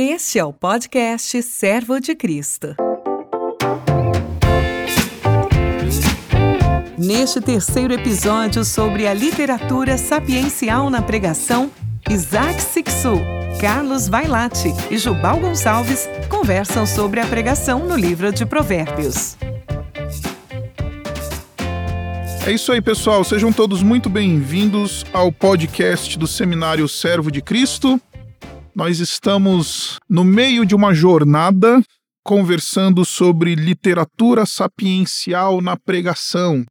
Este 0.00 0.38
é 0.38 0.44
o 0.44 0.52
podcast 0.52 1.42
Servo 1.42 1.98
de 1.98 2.14
Cristo. 2.14 2.76
Neste 6.96 7.40
terceiro 7.40 7.92
episódio 7.92 8.64
sobre 8.64 9.08
a 9.08 9.12
literatura 9.12 9.98
sapiencial 9.98 10.88
na 10.88 11.02
pregação, 11.02 11.68
Isaac 12.08 12.62
Sixu, 12.62 13.18
Carlos 13.60 14.06
Vailate 14.06 14.68
e 14.88 14.96
Jubal 14.96 15.40
Gonçalves 15.40 16.08
conversam 16.28 16.86
sobre 16.86 17.18
a 17.18 17.26
pregação 17.26 17.80
no 17.80 17.96
livro 17.96 18.32
de 18.32 18.46
Provérbios. 18.46 19.36
É 22.46 22.52
isso 22.52 22.70
aí, 22.70 22.80
pessoal. 22.80 23.24
Sejam 23.24 23.52
todos 23.52 23.82
muito 23.82 24.08
bem-vindos 24.08 25.04
ao 25.12 25.32
podcast 25.32 26.16
do 26.16 26.28
Seminário 26.28 26.88
Servo 26.88 27.32
de 27.32 27.42
Cristo. 27.42 28.00
Nós 28.78 29.00
estamos 29.00 29.98
no 30.08 30.22
meio 30.22 30.64
de 30.64 30.72
uma 30.72 30.94
jornada 30.94 31.82
conversando 32.22 33.04
sobre 33.04 33.56
literatura 33.56 34.46
sapiencial 34.46 35.60
na 35.60 35.76
pregação. 35.76 36.64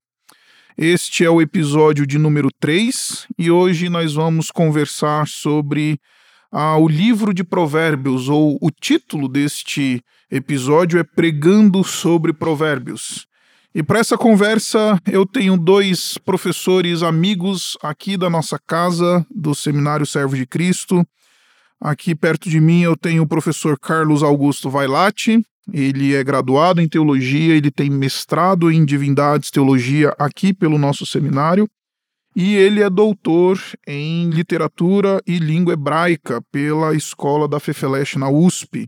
Este 0.78 1.26
é 1.26 1.30
o 1.30 1.42
episódio 1.42 2.08
de 2.08 2.18
número 2.18 2.48
3 2.62 3.28
e 3.38 3.52
hoje 3.52 3.90
nós 3.90 4.14
vamos 4.14 4.50
conversar 4.52 5.28
sobre 5.28 6.00
ah, 6.50 6.78
o 6.78 6.88
livro 6.88 7.34
de 7.34 7.44
Provérbios, 7.44 8.30
ou 8.30 8.58
o 8.62 8.72
título 8.72 9.28
deste 9.28 10.02
episódio 10.32 11.02
é 11.02 11.04
Pregando 11.04 11.84
sobre 11.84 12.32
Provérbios. 12.32 13.28
E 13.76 13.84
para 13.84 14.00
essa 14.00 14.18
conversa, 14.18 14.98
eu 15.12 15.26
tenho 15.26 15.58
dois 15.58 16.18
professores 16.18 17.04
amigos 17.04 17.78
aqui 17.84 18.16
da 18.16 18.30
nossa 18.30 18.58
casa, 18.58 19.28
do 19.30 19.54
Seminário 19.54 20.06
Servo 20.06 20.38
de 20.38 20.46
Cristo. 20.46 21.06
Aqui 21.80 22.16
perto 22.16 22.50
de 22.50 22.60
mim 22.60 22.82
eu 22.82 22.98
tenho 22.98 23.24
o 23.24 23.28
professor 23.28 23.80
Carlos 23.80 24.24
Augusto 24.24 24.70
Vailate. 24.70 25.44
Ele 25.72 26.16
é 26.16 26.24
graduado 26.24 26.82
em 26.82 26.88
teologia, 26.88 27.56
ele 27.56 27.70
tem 27.70 27.90
mestrado 27.90 28.72
em 28.72 28.86
divindades 28.86 29.52
teologia 29.52 30.14
aqui 30.18 30.54
pelo 30.54 30.78
nosso 30.78 31.06
seminário. 31.06 31.70
E 32.36 32.56
ele 32.56 32.82
é 32.82 32.90
doutor 32.90 33.60
em 33.88 34.30
literatura 34.30 35.22
e 35.26 35.40
língua 35.40 35.74
hebraica 35.74 36.42
pela 36.52 36.94
escola 36.94 37.48
da 37.48 37.60
Fefeleche 37.60 38.18
na 38.18 38.30
USP. 38.30 38.88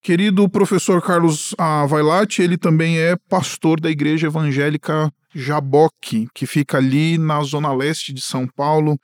Querido 0.00 0.48
professor 0.48 1.02
Carlos 1.02 1.54
Vailate, 1.88 2.40
ele 2.40 2.56
também 2.56 2.98
é 2.98 3.16
pastor 3.28 3.80
da 3.80 3.90
Igreja 3.90 4.28
Evangélica 4.28 5.12
Jaboque, 5.34 6.28
que 6.32 6.46
fica 6.46 6.78
ali 6.78 7.18
na 7.18 7.42
zona 7.42 7.72
leste 7.72 8.12
de 8.12 8.20
São 8.20 8.46
Paulo. 8.46 8.98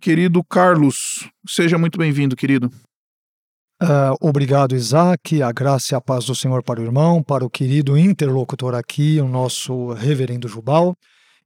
Querido 0.00 0.44
Carlos, 0.44 1.28
seja 1.46 1.76
muito 1.76 1.98
bem-vindo, 1.98 2.36
querido. 2.36 2.70
Uh, 3.82 4.14
obrigado, 4.20 4.76
Isaac. 4.76 5.42
A 5.42 5.50
graça 5.50 5.94
e 5.94 5.96
a 5.96 6.00
paz 6.00 6.26
do 6.26 6.36
Senhor 6.36 6.62
para 6.62 6.80
o 6.80 6.84
irmão, 6.84 7.20
para 7.20 7.44
o 7.44 7.50
querido 7.50 7.98
interlocutor 7.98 8.74
aqui, 8.74 9.20
o 9.20 9.26
nosso 9.26 9.92
reverendo 9.94 10.46
Jubal 10.46 10.96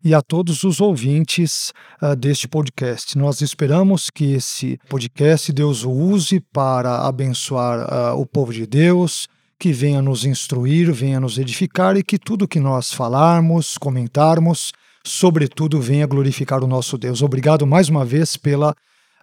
e 0.04 0.12
a 0.14 0.20
todos 0.20 0.64
os 0.64 0.80
ouvintes 0.80 1.72
uh, 2.02 2.14
deste 2.14 2.46
podcast. 2.46 3.16
Nós 3.16 3.40
esperamos 3.40 4.10
que 4.10 4.32
esse 4.32 4.78
podcast 4.88 5.50
Deus 5.50 5.84
o 5.84 5.90
use 5.90 6.40
para 6.52 7.06
abençoar 7.06 8.14
uh, 8.14 8.20
o 8.20 8.26
povo 8.26 8.52
de 8.52 8.66
Deus, 8.66 9.28
que 9.58 9.72
venha 9.72 10.02
nos 10.02 10.26
instruir, 10.26 10.92
venha 10.92 11.20
nos 11.20 11.38
edificar 11.38 11.96
e 11.96 12.02
que 12.02 12.18
tudo 12.18 12.48
que 12.48 12.60
nós 12.60 12.92
falarmos, 12.92 13.78
comentarmos, 13.78 14.72
sobretudo 15.04 15.80
venha 15.80 16.06
glorificar 16.06 16.62
o 16.62 16.66
nosso 16.66 16.96
Deus. 16.96 17.22
Obrigado 17.22 17.66
mais 17.66 17.88
uma 17.88 18.04
vez 18.04 18.36
pela 18.36 18.74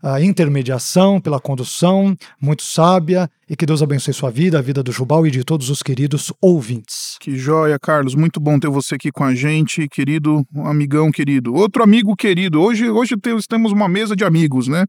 a 0.01 0.21
intermediação, 0.21 1.19
pela 1.19 1.39
condução 1.39 2.15
muito 2.41 2.63
sábia 2.63 3.29
e 3.49 3.55
que 3.55 3.65
Deus 3.65 3.81
abençoe 3.81 4.13
sua 4.13 4.31
vida, 4.31 4.57
a 4.57 4.61
vida 4.61 4.81
do 4.81 4.91
Jubal 4.91 5.27
e 5.27 5.31
de 5.31 5.43
todos 5.43 5.69
os 5.69 5.83
queridos 5.83 6.31
ouvintes. 6.41 7.17
Que 7.19 7.37
joia, 7.37 7.77
Carlos. 7.77 8.15
Muito 8.15 8.39
bom 8.39 8.57
ter 8.59 8.69
você 8.69 8.95
aqui 8.95 9.11
com 9.11 9.23
a 9.23 9.35
gente, 9.35 9.87
querido 9.89 10.45
amigão 10.65 11.11
querido. 11.11 11.53
Outro 11.53 11.83
amigo 11.83 12.15
querido. 12.15 12.61
Hoje, 12.61 12.89
hoje 12.89 13.15
temos 13.49 13.71
uma 13.71 13.89
mesa 13.89 14.15
de 14.15 14.23
amigos, 14.23 14.67
né? 14.67 14.85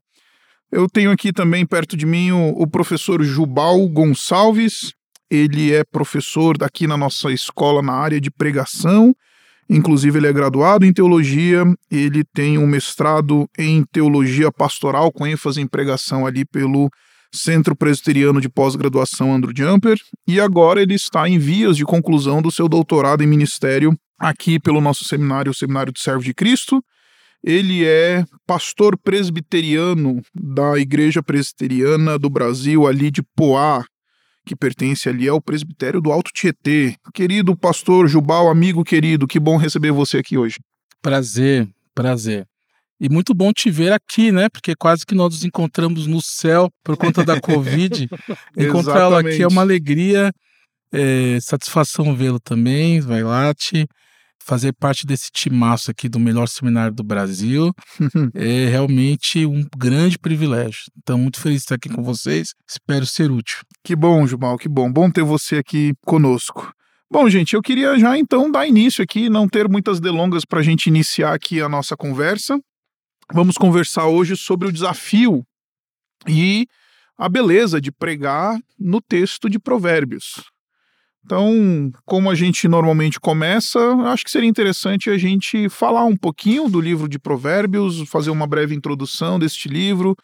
Eu 0.71 0.89
tenho 0.89 1.11
aqui 1.11 1.33
também 1.33 1.67
perto 1.67 1.97
de 1.97 2.07
mim 2.07 2.31
o, 2.31 2.51
o 2.51 2.67
professor 2.67 3.23
Jubal 3.25 3.89
Gonçalves. 3.89 4.93
Ele 5.29 5.73
é 5.73 5.83
professor 5.85 6.57
daqui 6.57 6.87
na 6.87 6.97
nossa 6.97 7.33
escola 7.33 7.83
na 7.83 7.95
área 7.95 8.21
de 8.21 8.31
pregação 8.31 9.13
Inclusive, 9.73 10.19
ele 10.19 10.27
é 10.27 10.33
graduado 10.33 10.85
em 10.85 10.93
teologia, 10.93 11.65
ele 11.89 12.25
tem 12.25 12.59
um 12.59 12.67
mestrado 12.67 13.49
em 13.57 13.85
teologia 13.93 14.51
pastoral, 14.51 15.13
com 15.13 15.25
ênfase 15.25 15.61
em 15.61 15.67
pregação 15.67 16.27
ali 16.27 16.45
pelo 16.45 16.91
Centro 17.33 17.77
Presbiteriano 17.77 18.41
de 18.41 18.49
Pós-Graduação 18.49 19.33
Andrew 19.33 19.53
Jumper, 19.57 19.97
e 20.27 20.41
agora 20.41 20.83
ele 20.83 20.95
está 20.95 21.29
em 21.29 21.39
vias 21.39 21.77
de 21.77 21.85
conclusão 21.85 22.43
do 22.43 22.51
seu 22.51 22.69
doutorado 22.69 23.23
em 23.23 23.29
ministério 23.29 23.97
aqui 24.19 24.59
pelo 24.59 24.81
nosso 24.81 25.05
seminário, 25.05 25.53
o 25.53 25.55
Seminário 25.55 25.93
do 25.93 26.01
Servo 26.01 26.25
de 26.25 26.35
Cristo. 26.35 26.83
Ele 27.43 27.87
é 27.87 28.25
pastor 28.45 28.99
presbiteriano 28.99 30.21
da 30.35 30.77
Igreja 30.79 31.23
Presbiteriana 31.23 32.19
do 32.19 32.29
Brasil, 32.29 32.89
ali 32.89 33.09
de 33.09 33.23
Poá, 33.37 33.85
que 34.45 34.57
pertence 34.57 35.09
ali 35.09 35.29
ao 35.29 35.41
presbitério 35.41 36.01
do 36.01 36.13
Alto 36.13 36.31
Tietê. 36.33 36.95
Querido 37.13 37.57
pastor 37.57 38.09
Jubal, 38.09 38.49
amigo 38.49 38.85
querido, 38.85 39.27
que 39.27 39.39
bom 39.39 39.57
receber 39.57 39.93
você 39.93 40.19
aqui 40.19 40.37
hoje. 40.37 40.57
Prazer, 41.03 41.69
prazer. 41.95 42.47
E 43.01 43.09
muito 43.09 43.33
bom 43.33 43.51
te 43.53 43.71
ver 43.71 43.93
aqui, 43.93 44.31
né? 44.31 44.49
Porque 44.51 44.75
quase 44.77 45.07
que 45.07 45.15
nós 45.15 45.33
nos 45.33 45.45
encontramos 45.45 46.07
no 46.07 46.21
céu 46.21 46.71
por 46.85 46.97
conta 46.99 47.25
da 47.25 47.41
Covid. 47.41 48.09
Encontrá-lo 48.57 49.17
aqui 49.17 49.43
é 49.43 49.49
uma 49.49 49.63
alegria, 49.63 50.31
é, 50.93 51.39
satisfação 51.41 52.15
vê-lo 52.15 52.39
também, 52.39 53.01
vai 53.01 53.23
lá, 53.23 53.55
te 53.55 53.89
fazer 54.45 54.73
parte 54.73 55.07
desse 55.07 55.31
timaço 55.31 55.91
aqui 55.91 56.09
do 56.09 56.19
melhor 56.19 56.49
seminário 56.49 56.95
do 56.95 57.05
Brasil 57.05 57.73
é 58.35 58.69
realmente 58.69 59.47
um 59.47 59.65
grande 59.77 60.19
privilégio. 60.19 60.83
Então, 60.99 61.17
muito 61.17 61.41
feliz 61.41 61.59
de 61.59 61.65
estar 61.65 61.75
aqui 61.77 61.89
com 61.89 62.03
vocês. 62.03 62.55
Espero 62.69 63.07
ser 63.07 63.31
útil. 63.31 63.59
Que 63.83 63.97
bom, 63.97 64.27
Jumal, 64.27 64.59
que 64.59 64.69
bom. 64.69 64.93
Bom 64.93 65.11
ter 65.11 65.23
você 65.23 65.57
aqui 65.57 65.95
conosco. 66.05 66.73
Bom, 67.11 67.29
gente, 67.29 67.55
eu 67.55 67.63
queria 67.63 67.99
já 67.99 68.17
então 68.17 68.51
dar 68.51 68.67
início 68.67 69.03
aqui, 69.03 69.29
não 69.29 69.49
ter 69.49 69.69
muitas 69.69 69.99
delongas 69.99 70.45
para 70.45 70.61
a 70.61 70.63
gente 70.63 70.87
iniciar 70.87 71.35
aqui 71.35 71.61
a 71.61 71.69
nossa 71.69 71.97
conversa. 71.97 72.59
Vamos 73.33 73.57
conversar 73.57 74.07
hoje 74.07 74.37
sobre 74.37 74.69
o 74.69 74.73
desafio 74.73 75.45
e 76.29 76.67
a 77.19 77.29
beleza 77.29 77.81
de 77.81 77.91
pregar 77.91 78.59
no 78.79 79.01
texto 79.01 79.49
de 79.49 79.59
Provérbios. 79.59 80.45
Então, 81.25 81.91
como 82.07 82.31
a 82.31 82.35
gente 82.35 82.67
normalmente 82.67 83.21
começa, 83.21 83.79
acho 84.07 84.25
que 84.25 84.31
seria 84.31 84.49
interessante 84.49 85.11
a 85.11 85.19
gente 85.19 85.69
falar 85.69 86.05
um 86.05 86.17
pouquinho 86.17 86.69
do 86.69 86.81
livro 86.81 87.09
de 87.09 87.19
Provérbios, 87.19 88.09
fazer 88.09 88.31
uma 88.31 88.47
breve 88.47 88.75
introdução 88.75 89.39
deste 89.39 89.69
livro 89.69 90.17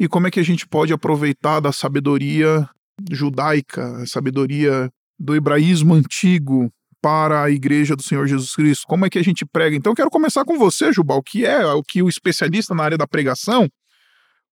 e 0.00 0.08
como 0.08 0.26
é 0.26 0.30
que 0.30 0.40
a 0.40 0.44
gente 0.44 0.66
pode 0.66 0.92
aproveitar 0.92 1.60
da 1.60 1.72
sabedoria 1.72 2.68
judaica, 3.10 4.02
a 4.02 4.06
sabedoria 4.06 4.90
do 5.18 5.34
hebraísmo 5.34 5.94
antigo 5.94 6.72
para 7.00 7.42
a 7.42 7.50
igreja 7.50 7.96
do 7.96 8.02
Senhor 8.02 8.26
Jesus 8.26 8.54
Cristo. 8.54 8.86
Como 8.86 9.04
é 9.04 9.10
que 9.10 9.18
a 9.18 9.24
gente 9.24 9.44
prega? 9.44 9.76
Então, 9.76 9.92
eu 9.92 9.96
quero 9.96 10.10
começar 10.10 10.44
com 10.44 10.56
você, 10.56 10.92
Jubal, 10.92 11.22
que 11.22 11.44
é 11.44 11.66
o 11.66 11.82
que 11.82 12.02
o 12.02 12.08
especialista 12.08 12.74
na 12.74 12.84
área 12.84 12.98
da 12.98 13.06
pregação. 13.06 13.68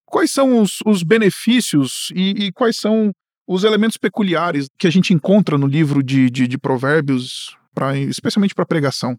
Quais 0.05 0.31
são 0.31 0.61
os, 0.61 0.79
os 0.85 1.03
benefícios 1.03 2.09
e, 2.13 2.45
e 2.45 2.51
quais 2.51 2.75
são 2.75 3.13
os 3.47 3.63
elementos 3.63 3.97
peculiares 3.97 4.67
que 4.77 4.87
a 4.87 4.89
gente 4.91 5.13
encontra 5.13 5.57
no 5.57 5.67
livro 5.67 6.03
de, 6.03 6.29
de, 6.29 6.47
de 6.47 6.57
Provérbios, 6.57 7.55
pra, 7.73 7.97
especialmente 7.97 8.55
para 8.55 8.65
pregação. 8.65 9.17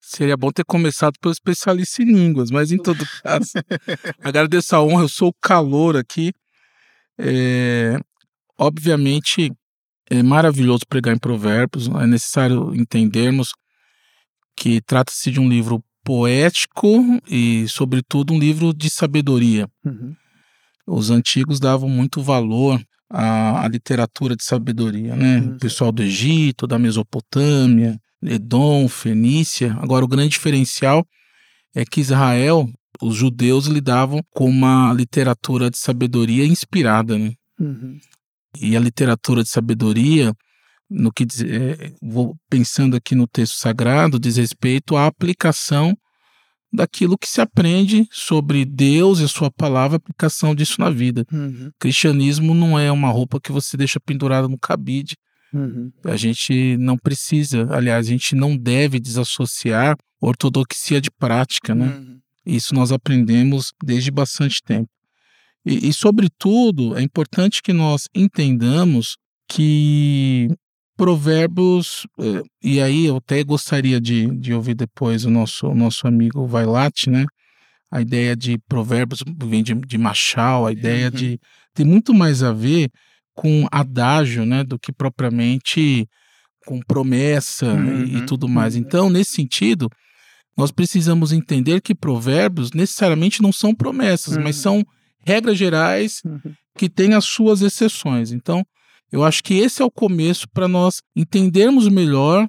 Seria 0.00 0.36
bom 0.36 0.50
ter 0.50 0.64
começado 0.64 1.14
pelo 1.20 1.32
especialista 1.32 2.02
em 2.02 2.06
línguas, 2.06 2.50
mas 2.50 2.70
em 2.70 2.76
todo 2.76 3.04
caso, 3.22 3.52
agradeço 4.22 4.76
a 4.76 4.82
honra, 4.82 5.02
eu 5.02 5.08
sou 5.08 5.30
o 5.30 5.34
calor 5.42 5.96
aqui. 5.96 6.32
É, 7.18 7.98
obviamente, 8.58 9.52
é 10.10 10.22
maravilhoso 10.22 10.86
pregar 10.88 11.14
em 11.14 11.18
Provérbios, 11.18 11.88
é 11.88 12.06
necessário 12.06 12.74
entendermos 12.74 13.52
que 14.56 14.80
trata-se 14.80 15.30
de 15.30 15.40
um 15.40 15.48
livro 15.48 15.82
poético 16.02 16.88
e, 17.28 17.66
sobretudo, 17.68 18.32
um 18.32 18.38
livro 18.38 18.72
de 18.72 18.88
sabedoria. 18.88 19.68
Uhum. 19.84 20.14
Os 20.86 21.10
antigos 21.10 21.58
davam 21.58 21.88
muito 21.88 22.22
valor 22.22 22.80
a, 23.10 23.64
a 23.64 23.68
literatura 23.68 24.36
de 24.36 24.44
sabedoria, 24.44 25.16
né? 25.16 25.38
Uhum. 25.38 25.56
O 25.56 25.58
pessoal 25.58 25.90
do 25.90 26.02
Egito, 26.02 26.66
da 26.66 26.78
Mesopotâmia, 26.78 28.00
Edom, 28.22 28.88
Fenícia. 28.88 29.76
Agora, 29.80 30.04
o 30.04 30.08
grande 30.08 30.30
diferencial 30.30 31.06
é 31.74 31.84
que 31.84 32.00
Israel, 32.00 32.68
os 33.02 33.14
judeus 33.14 33.66
lidavam 33.66 34.20
com 34.30 34.48
uma 34.48 34.92
literatura 34.92 35.70
de 35.70 35.76
sabedoria 35.76 36.46
inspirada, 36.46 37.18
né? 37.18 37.32
Uhum. 37.58 37.98
E 38.60 38.76
a 38.76 38.80
literatura 38.80 39.42
de 39.42 39.48
sabedoria, 39.48 40.34
no 40.88 41.12
que 41.12 41.24
é, 41.24 41.92
vou 42.02 42.36
pensando 42.48 42.96
aqui 42.96 43.14
no 43.14 43.26
texto 43.26 43.54
sagrado, 43.54 44.18
diz 44.18 44.36
respeito 44.36 44.96
à 44.96 45.06
aplicação 45.06 45.96
daquilo 46.72 47.16
que 47.16 47.28
se 47.28 47.40
aprende 47.40 48.06
sobre 48.10 48.64
Deus 48.64 49.20
e 49.20 49.28
sua 49.28 49.50
palavra, 49.50 49.96
aplicação 49.96 50.54
disso 50.54 50.80
na 50.80 50.90
vida. 50.90 51.24
Uhum. 51.32 51.70
Cristianismo 51.78 52.54
não 52.54 52.78
é 52.78 52.92
uma 52.92 53.08
roupa 53.08 53.40
que 53.40 53.52
você 53.52 53.76
deixa 53.76 53.98
pendurada 53.98 54.46
no 54.46 54.58
cabide. 54.58 55.16
Uhum. 55.52 55.90
A 56.04 56.16
gente 56.16 56.76
não 56.76 56.98
precisa, 56.98 57.66
aliás, 57.70 58.06
a 58.06 58.10
gente 58.10 58.34
não 58.34 58.56
deve 58.56 59.00
desassociar 59.00 59.96
ortodoxia 60.20 61.00
de 61.00 61.10
prática, 61.10 61.74
né? 61.74 61.86
Uhum. 61.86 62.18
Isso 62.44 62.74
nós 62.74 62.92
aprendemos 62.92 63.72
desde 63.82 64.10
bastante 64.10 64.62
tempo. 64.62 64.88
E, 65.66 65.88
e, 65.88 65.92
sobretudo, 65.92 66.96
é 66.96 67.02
importante 67.02 67.60
que 67.62 67.72
nós 67.72 68.04
entendamos 68.14 69.16
que 69.48 70.48
provérbios, 70.96 72.06
eh, 72.18 72.42
e 72.62 72.80
aí 72.80 73.06
eu 73.06 73.16
até 73.16 73.42
gostaria 73.44 74.00
de, 74.00 74.26
de 74.38 74.54
ouvir 74.54 74.74
depois 74.74 75.24
o 75.24 75.30
nosso, 75.30 75.66
o 75.68 75.74
nosso 75.74 76.06
amigo 76.06 76.46
Vailate, 76.46 77.10
né? 77.10 77.26
A 77.90 78.00
ideia 78.00 78.34
de 78.36 78.58
provérbios 78.68 79.20
vem 79.44 79.62
de, 79.62 79.74
de 79.74 79.98
Machal, 79.98 80.66
a 80.66 80.72
ideia 80.72 81.06
Uhum. 81.06 81.10
de 81.10 81.38
tem 81.74 81.84
muito 81.84 82.14
mais 82.14 82.42
a 82.42 82.52
ver 82.52 82.88
com 83.34 83.66
adágio, 83.70 84.46
né, 84.46 84.64
do 84.64 84.78
que 84.78 84.90
propriamente 84.92 86.06
com 86.64 86.80
promessa 86.80 87.66
e, 87.66 88.16
e 88.16 88.20
Uhum, 88.20 88.26
tudo 88.26 88.48
mais. 88.48 88.74
uhum. 88.74 88.80
Então, 88.80 89.10
nesse 89.10 89.32
sentido, 89.34 89.88
nós 90.56 90.72
precisamos 90.72 91.32
entender 91.32 91.80
que 91.82 91.94
provérbios 91.94 92.72
necessariamente 92.72 93.42
não 93.42 93.52
são 93.52 93.74
promessas, 93.74 94.36
mas 94.38 94.56
Uhum. 94.56 94.62
são 94.62 94.84
regras 95.26 95.58
gerais 95.58 96.20
Uhum. 96.24 96.40
que 96.78 96.88
têm 96.88 97.14
as 97.14 97.24
suas 97.24 97.60
exceções. 97.62 98.32
Então, 98.32 98.64
eu 99.12 99.24
acho 99.24 99.42
que 99.42 99.54
esse 99.54 99.82
é 99.82 99.84
o 99.84 99.90
começo 99.90 100.46
para 100.52 100.68
nós 100.68 101.00
entendermos 101.14 101.88
melhor 101.88 102.48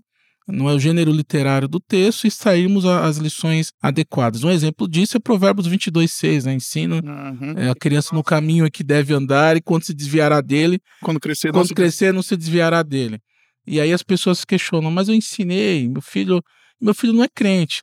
não 0.50 0.70
é 0.70 0.74
o 0.74 0.80
gênero 0.80 1.12
literário 1.12 1.68
do 1.68 1.78
texto 1.78 2.26
e 2.26 2.32
sairmos 2.32 2.86
as 2.86 3.18
lições 3.18 3.74
adequadas. 3.82 4.46
Um 4.46 4.50
exemplo 4.50 4.88
disso 4.88 5.18
é 5.18 5.20
Provérbios 5.20 5.68
22:6, 5.68 6.46
né? 6.46 6.54
Ensina 6.54 7.02
Uhum. 7.04 7.52
é, 7.58 7.70
a 7.70 7.76
criança 7.76 8.16
no 8.16 8.24
caminho 8.24 8.66
é 8.66 8.70
que 8.70 8.82
deve 8.82 9.14
andar 9.14 9.58
e 9.58 9.62
quando 9.62 9.84
se 9.84 9.94
desviará 9.94 10.40
dele, 10.40 10.80
Quando 11.02 11.20
crescer, 11.20 11.50
quando 11.52 11.64
nossa- 11.64 11.74
crescer 11.76 12.14
não 12.14 12.24
se 12.24 12.38
desviará 12.38 12.82
dele. 12.82 13.20
E 13.66 13.82
aí 13.82 13.92
as 13.92 14.02
pessoas 14.02 14.40
se 14.40 14.48
questionam, 14.48 14.90
mas 14.90 15.10
eu 15.10 15.16
ensinei, 15.16 15.90
meu 15.90 16.02
filho, 16.02 16.42
meu 16.80 16.94
filho 16.94 17.12
não 17.12 17.26
é 17.26 17.28
crente. 17.28 17.82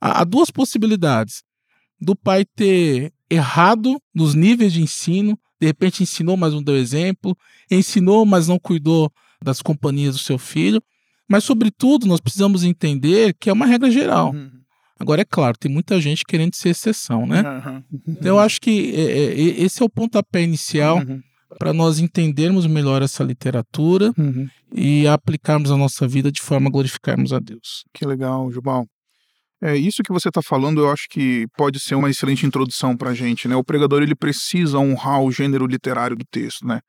Há, 0.00 0.20
há 0.22 0.24
duas 0.24 0.50
possibilidades. 0.50 1.44
Do 2.00 2.16
pai 2.16 2.44
ter 2.44 3.12
errado 3.30 4.00
nos 4.14 4.34
níveis 4.34 4.72
de 4.72 4.82
ensino, 4.82 5.38
de 5.60 5.66
repente 5.66 6.02
ensinou, 6.02 6.36
mas 6.36 6.52
não 6.52 6.62
deu 6.62 6.76
exemplo, 6.76 7.36
ensinou, 7.70 8.26
mas 8.26 8.48
não 8.48 8.58
cuidou 8.58 9.10
das 9.42 9.62
companhias 9.62 10.14
do 10.16 10.20
seu 10.20 10.38
filho. 10.38 10.82
Mas, 11.28 11.44
sobretudo, 11.44 12.06
nós 12.06 12.20
precisamos 12.20 12.64
entender 12.64 13.34
que 13.38 13.48
é 13.48 13.52
uma 13.52 13.66
regra 13.66 13.90
geral. 13.90 14.32
Uhum. 14.34 14.50
Agora, 14.98 15.22
é 15.22 15.24
claro, 15.24 15.56
tem 15.58 15.70
muita 15.70 16.00
gente 16.00 16.24
querendo 16.24 16.54
ser 16.56 16.70
exceção, 16.70 17.24
né? 17.24 17.42
Uhum. 17.42 17.82
Então, 18.08 18.28
eu 18.36 18.38
acho 18.38 18.60
que 18.60 18.92
é, 18.94 19.00
é, 19.00 19.62
esse 19.62 19.80
é 19.80 19.84
o 19.84 19.88
pontapé 19.88 20.42
inicial 20.42 20.98
Uhum. 20.98 21.20
para 21.58 21.72
nós 21.72 21.98
entendermos 22.00 22.66
melhor 22.66 23.00
essa 23.00 23.22
literatura 23.24 24.12
Uhum. 24.18 24.48
e 24.74 25.06
aplicarmos 25.06 25.70
a 25.70 25.76
nossa 25.76 26.06
vida 26.06 26.30
de 26.32 26.40
forma 26.40 26.68
a 26.68 26.70
glorificarmos 26.72 27.32
a 27.32 27.38
Deus. 27.38 27.84
Que 27.94 28.04
legal, 28.04 28.50
Jubal. 28.50 28.86
É, 29.62 29.76
isso 29.76 30.02
que 30.02 30.12
você 30.12 30.28
está 30.28 30.40
falando, 30.40 30.80
eu 30.80 30.90
acho 30.90 31.06
que 31.10 31.46
pode 31.56 31.78
ser 31.78 31.94
uma 31.94 32.08
excelente 32.08 32.46
introdução 32.46 32.96
para 32.96 33.10
a 33.10 33.14
gente, 33.14 33.46
né? 33.46 33.54
O 33.54 33.64
pregador 33.64 34.02
ele 34.02 34.14
precisa 34.14 34.78
honrar 34.78 35.20
o 35.20 35.30
gênero 35.30 35.66
literário 35.66 36.16
do 36.16 36.24
texto, 36.30 36.66
né? 36.66 36.80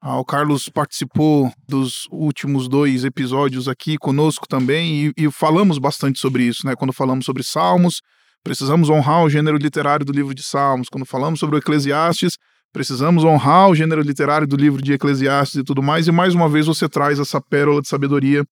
Ah, 0.00 0.16
o 0.18 0.24
Carlos 0.24 0.68
participou 0.68 1.52
dos 1.68 2.06
últimos 2.10 2.68
dois 2.68 3.04
episódios 3.04 3.68
aqui 3.68 3.98
conosco 3.98 4.46
também 4.48 5.12
e, 5.18 5.24
e 5.24 5.30
falamos 5.30 5.76
bastante 5.78 6.18
sobre 6.18 6.44
isso, 6.44 6.64
né? 6.64 6.74
Quando 6.76 6.92
falamos 6.92 7.26
sobre 7.26 7.42
Salmos, 7.42 8.00
precisamos 8.42 8.88
honrar 8.88 9.24
o 9.24 9.28
gênero 9.28 9.58
literário 9.58 10.06
do 10.06 10.12
livro 10.12 10.34
de 10.34 10.42
Salmos. 10.42 10.88
Quando 10.88 11.04
falamos 11.04 11.40
sobre 11.40 11.56
o 11.56 11.58
Eclesiastes, 11.58 12.38
precisamos 12.72 13.24
honrar 13.24 13.68
o 13.68 13.74
gênero 13.74 14.00
literário 14.00 14.46
do 14.46 14.56
livro 14.56 14.80
de 14.80 14.92
Eclesiastes 14.92 15.56
e 15.56 15.64
tudo 15.64 15.82
mais. 15.82 16.06
E 16.06 16.12
mais 16.12 16.34
uma 16.34 16.48
vez 16.48 16.66
você 16.66 16.88
traz 16.88 17.18
essa 17.18 17.40
pérola 17.40 17.82
de 17.82 17.88
sabedoria 17.88 18.44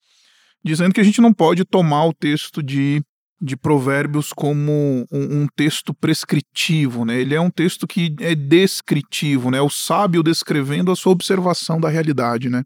dizendo 0.64 0.93
que 0.93 1.00
a 1.00 1.05
gente 1.05 1.20
não 1.20 1.32
pode 1.32 1.64
tomar 1.64 2.06
o 2.06 2.12
texto 2.12 2.61
de, 2.61 3.00
de 3.41 3.56
Provérbios 3.56 4.33
como 4.33 5.06
um, 5.12 5.43
um 5.43 5.47
texto 5.55 5.93
prescritivo, 5.93 7.05
né? 7.05 7.21
Ele 7.21 7.35
é 7.35 7.41
um 7.41 7.50
texto 7.50 7.87
que 7.87 8.15
é 8.21 8.35
descritivo, 8.35 9.50
né? 9.50 9.61
O 9.61 9.69
sábio 9.69 10.23
descrevendo 10.23 10.91
a 10.91 10.97
sua 10.97 11.12
observação 11.12 11.81
da 11.81 11.88
realidade, 11.88 12.49
né? 12.49 12.62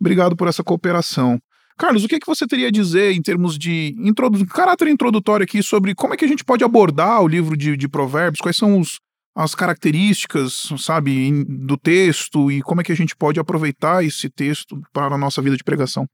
Obrigado 0.00 0.36
por 0.36 0.48
essa 0.48 0.64
cooperação. 0.64 1.38
Carlos, 1.78 2.04
o 2.04 2.08
que, 2.08 2.16
é 2.16 2.20
que 2.20 2.26
você 2.26 2.46
teria 2.46 2.68
a 2.68 2.70
dizer 2.70 3.12
em 3.12 3.22
termos 3.22 3.58
de 3.58 3.94
introdu 3.98 4.44
caráter 4.46 4.88
introdutório 4.88 5.44
aqui 5.44 5.62
sobre 5.62 5.94
como 5.94 6.14
é 6.14 6.16
que 6.16 6.24
a 6.24 6.28
gente 6.28 6.44
pode 6.44 6.62
abordar 6.64 7.22
o 7.22 7.28
livro 7.28 7.56
de, 7.56 7.76
de 7.76 7.88
Provérbios? 7.88 8.40
Quais 8.40 8.56
são 8.56 8.78
os, 8.78 8.98
as 9.34 9.54
características, 9.54 10.68
sabe, 10.78 11.44
do 11.44 11.76
texto 11.76 12.50
e 12.50 12.60
como 12.62 12.80
é 12.80 12.84
que 12.84 12.92
a 12.92 12.96
gente 12.96 13.16
pode 13.16 13.40
aproveitar 13.40 14.04
esse 14.04 14.28
texto 14.28 14.80
para 14.92 15.14
a 15.14 15.18
nossa 15.18 15.40
vida 15.40 15.56
de 15.56 15.64
pregação? 15.64 16.06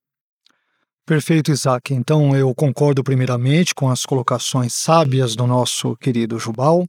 Perfeito, 1.08 1.50
Isaac. 1.50 1.94
Então, 1.94 2.36
eu 2.36 2.54
concordo 2.54 3.02
primeiramente 3.02 3.74
com 3.74 3.88
as 3.88 4.04
colocações 4.04 4.74
sábias 4.74 5.34
do 5.34 5.46
nosso 5.46 5.96
querido 5.96 6.38
Jubal. 6.38 6.84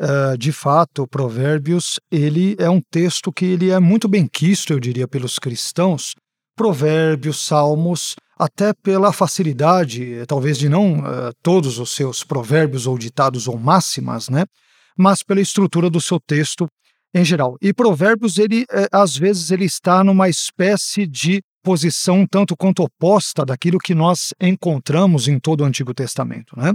Eh, 0.00 0.36
de 0.36 0.50
fato, 0.50 1.06
Provérbios, 1.06 2.00
ele 2.10 2.56
é 2.58 2.68
um 2.68 2.80
texto 2.80 3.32
que 3.32 3.44
ele 3.44 3.70
é 3.70 3.78
muito 3.78 4.08
bem 4.08 4.26
quisto, 4.26 4.72
eu 4.72 4.80
diria, 4.80 5.06
pelos 5.06 5.38
cristãos. 5.38 6.12
Provérbios, 6.56 7.46
Salmos, 7.46 8.16
até 8.36 8.74
pela 8.74 9.12
facilidade, 9.12 10.12
eh, 10.12 10.26
talvez 10.26 10.58
de 10.58 10.68
não 10.68 10.96
eh, 10.96 11.30
todos 11.40 11.78
os 11.78 11.94
seus 11.94 12.24
provérbios 12.24 12.88
ou 12.88 12.98
ditados 12.98 13.46
ou 13.46 13.56
máximas, 13.56 14.28
né? 14.28 14.44
Mas 14.98 15.22
pela 15.22 15.40
estrutura 15.40 15.88
do 15.88 16.00
seu 16.00 16.18
texto 16.18 16.66
em 17.14 17.24
geral. 17.24 17.56
E 17.62 17.72
Provérbios, 17.72 18.38
ele, 18.38 18.66
às 18.90 19.16
vezes, 19.16 19.52
ele 19.52 19.66
está 19.66 20.02
numa 20.02 20.28
espécie 20.28 21.06
de 21.06 21.40
posição 21.62 22.26
tanto 22.26 22.56
quanto 22.56 22.82
oposta 22.82 23.44
daquilo 23.44 23.78
que 23.78 23.94
nós 23.94 24.34
encontramos 24.40 25.28
em 25.28 25.38
todo 25.38 25.62
o 25.62 25.64
Antigo 25.64 25.94
Testamento, 25.94 26.58
né? 26.58 26.72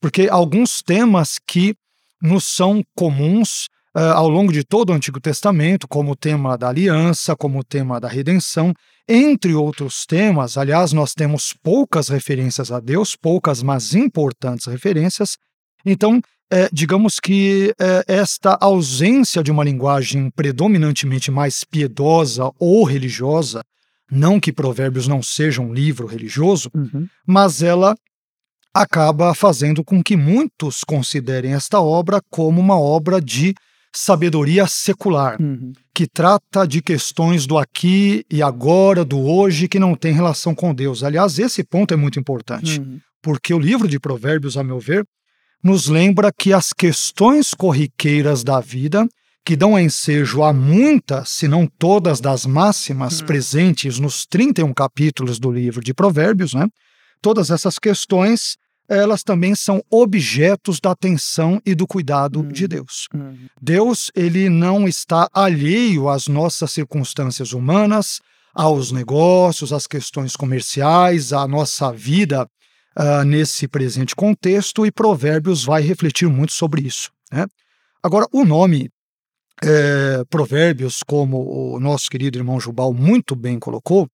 Porque 0.00 0.28
alguns 0.28 0.82
temas 0.82 1.38
que 1.46 1.74
nos 2.20 2.44
são 2.44 2.82
comuns 2.96 3.68
ah, 3.94 4.14
ao 4.14 4.28
longo 4.28 4.52
de 4.52 4.64
todo 4.64 4.90
o 4.90 4.92
Antigo 4.94 5.20
Testamento, 5.20 5.86
como 5.86 6.12
o 6.12 6.16
tema 6.16 6.56
da 6.56 6.68
aliança, 6.68 7.36
como 7.36 7.58
o 7.58 7.64
tema 7.64 8.00
da 8.00 8.08
redenção, 8.08 8.72
entre 9.06 9.54
outros 9.54 10.06
temas, 10.06 10.56
aliás, 10.56 10.92
nós 10.92 11.12
temos 11.12 11.52
poucas 11.62 12.08
referências 12.08 12.72
a 12.72 12.80
Deus, 12.80 13.14
poucas, 13.14 13.62
mas 13.62 13.94
importantes 13.94 14.66
referências. 14.66 15.36
Então, 15.84 16.22
eh, 16.50 16.68
digamos 16.72 17.20
que 17.20 17.74
eh, 17.78 18.04
esta 18.06 18.56
ausência 18.60 19.42
de 19.42 19.50
uma 19.50 19.64
linguagem 19.64 20.30
predominantemente 20.30 21.30
mais 21.30 21.64
piedosa 21.64 22.50
ou 22.58 22.84
religiosa, 22.84 23.62
não 24.12 24.38
que 24.38 24.52
Provérbios 24.52 25.08
não 25.08 25.22
seja 25.22 25.62
um 25.62 25.72
livro 25.72 26.06
religioso, 26.06 26.70
mas 27.26 27.62
ela 27.62 27.96
acaba 28.74 29.34
fazendo 29.34 29.82
com 29.82 30.02
que 30.02 30.16
muitos 30.16 30.84
considerem 30.84 31.54
esta 31.54 31.80
obra 31.80 32.20
como 32.30 32.60
uma 32.60 32.78
obra 32.78 33.20
de 33.20 33.54
sabedoria 33.94 34.66
secular, 34.66 35.38
que 35.94 36.06
trata 36.06 36.66
de 36.66 36.80
questões 36.80 37.46
do 37.46 37.58
aqui 37.58 38.24
e 38.30 38.42
agora, 38.42 39.04
do 39.04 39.20
hoje, 39.20 39.68
que 39.68 39.78
não 39.78 39.94
tem 39.94 40.12
relação 40.12 40.54
com 40.54 40.74
Deus. 40.74 41.02
Aliás, 41.02 41.38
esse 41.38 41.62
ponto 41.62 41.92
é 41.92 41.96
muito 41.96 42.18
importante, 42.18 42.80
porque 43.20 43.52
o 43.52 43.58
livro 43.58 43.86
de 43.86 43.98
Provérbios, 44.00 44.56
a 44.56 44.64
meu 44.64 44.78
ver, 44.78 45.04
nos 45.62 45.86
lembra 45.86 46.32
que 46.32 46.52
as 46.52 46.72
questões 46.72 47.54
corriqueiras 47.54 48.42
da 48.42 48.60
vida, 48.60 49.06
que 49.44 49.56
dão 49.56 49.78
ensejo 49.78 50.42
a 50.42 50.52
muitas, 50.52 51.30
se 51.30 51.48
não 51.48 51.66
todas, 51.66 52.20
das 52.20 52.46
máximas 52.46 53.20
Hum. 53.20 53.26
presentes 53.26 53.98
nos 53.98 54.24
31 54.26 54.72
capítulos 54.72 55.38
do 55.38 55.50
livro 55.50 55.82
de 55.82 55.92
Provérbios, 55.92 56.54
né? 56.54 56.68
Todas 57.20 57.50
essas 57.50 57.78
questões, 57.78 58.56
elas 58.88 59.22
também 59.22 59.54
são 59.54 59.82
objetos 59.90 60.78
da 60.80 60.90
atenção 60.92 61.60
e 61.66 61.74
do 61.74 61.86
cuidado 61.86 62.40
Hum. 62.40 62.48
de 62.48 62.68
Deus. 62.68 63.08
Deus, 63.60 64.10
ele 64.14 64.48
não 64.48 64.86
está 64.86 65.28
alheio 65.32 66.08
às 66.08 66.28
nossas 66.28 66.70
circunstâncias 66.72 67.52
humanas, 67.52 68.20
aos 68.54 68.92
negócios, 68.92 69.72
às 69.72 69.86
questões 69.86 70.36
comerciais, 70.36 71.32
à 71.32 71.48
nossa 71.48 71.90
vida 71.92 72.46
ah, 72.94 73.24
nesse 73.24 73.66
presente 73.66 74.14
contexto, 74.14 74.84
e 74.84 74.92
Provérbios 74.92 75.64
vai 75.64 75.80
refletir 75.80 76.28
muito 76.28 76.52
sobre 76.52 76.82
isso. 76.82 77.10
né? 77.32 77.46
Agora, 78.02 78.26
o 78.30 78.44
nome 78.44 78.90
eh, 79.62 80.24
Provérbios, 80.28 81.02
como 81.06 81.74
o 81.74 81.80
nosso 81.80 82.10
querido 82.10 82.38
irmão 82.38 82.58
Jubal 82.60 82.92
muito 82.92 83.36
bem 83.36 83.58
colocou, 83.58 84.08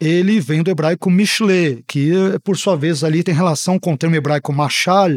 ele 0.00 0.40
vem 0.40 0.62
do 0.62 0.70
hebraico 0.70 1.10
Mishle, 1.10 1.82
que 1.86 2.12
por 2.44 2.56
sua 2.56 2.76
vez 2.76 3.02
ali 3.02 3.22
tem 3.22 3.34
relação 3.34 3.78
com 3.78 3.92
o 3.92 3.96
termo 3.96 4.16
hebraico 4.16 4.52
Machal, 4.52 5.10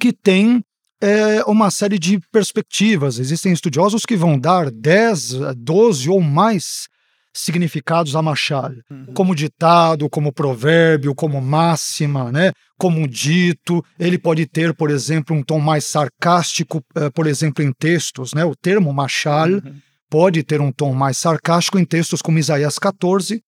que 0.00 0.12
tem 0.12 0.62
é, 1.00 1.42
uma 1.44 1.70
série 1.70 1.98
de 1.98 2.18
perspectivas. 2.32 3.18
Existem 3.18 3.52
estudiosos 3.52 4.06
que 4.06 4.16
vão 4.16 4.38
dar 4.38 4.70
10, 4.70 5.54
12 5.56 6.08
ou 6.08 6.20
mais 6.20 6.88
significados 7.38 8.16
a 8.16 8.22
machal, 8.22 8.70
Uhum. 8.90 9.06
como 9.14 9.34
ditado, 9.34 10.08
como 10.08 10.32
provérbio, 10.32 11.14
como 11.14 11.40
máxima, 11.40 12.30
né? 12.32 12.52
como 12.78 13.06
dito. 13.08 13.84
Ele 13.98 14.18
pode 14.18 14.46
ter, 14.46 14.74
por 14.74 14.90
exemplo, 14.90 15.34
um 15.36 15.42
tom 15.42 15.58
mais 15.60 15.84
sarcástico, 15.84 16.82
eh, 16.96 17.10
por 17.10 17.26
exemplo, 17.26 17.62
em 17.64 17.72
textos. 17.72 18.32
Né? 18.34 18.44
O 18.44 18.54
termo 18.54 18.92
machal 18.92 19.48
Uhum. 19.48 19.76
pode 20.10 20.42
ter 20.42 20.60
um 20.60 20.72
tom 20.72 20.92
mais 20.94 21.16
sarcástico 21.18 21.78
em 21.78 21.84
textos 21.84 22.20
como 22.22 22.38
Isaías 22.38 22.78
14, 22.78 23.42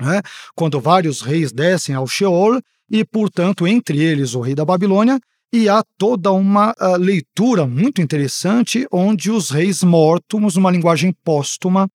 né? 0.00 0.20
quando 0.54 0.80
vários 0.80 1.20
reis 1.22 1.52
descem 1.52 1.94
ao 1.94 2.06
Sheol 2.06 2.60
e, 2.90 3.04
portanto, 3.04 3.66
entre 3.66 3.98
eles 4.02 4.34
o 4.34 4.40
rei 4.40 4.54
da 4.54 4.64
Babilônia, 4.64 5.18
e 5.52 5.68
há 5.68 5.82
toda 5.98 6.30
uma 6.30 6.72
uh, 6.80 6.96
leitura 6.96 7.66
muito 7.66 8.00
interessante 8.00 8.86
onde 8.92 9.32
os 9.32 9.50
reis 9.50 9.82
mortos, 9.82 10.54
numa 10.54 10.70
linguagem 10.70 11.12
póstuma, 11.24 11.88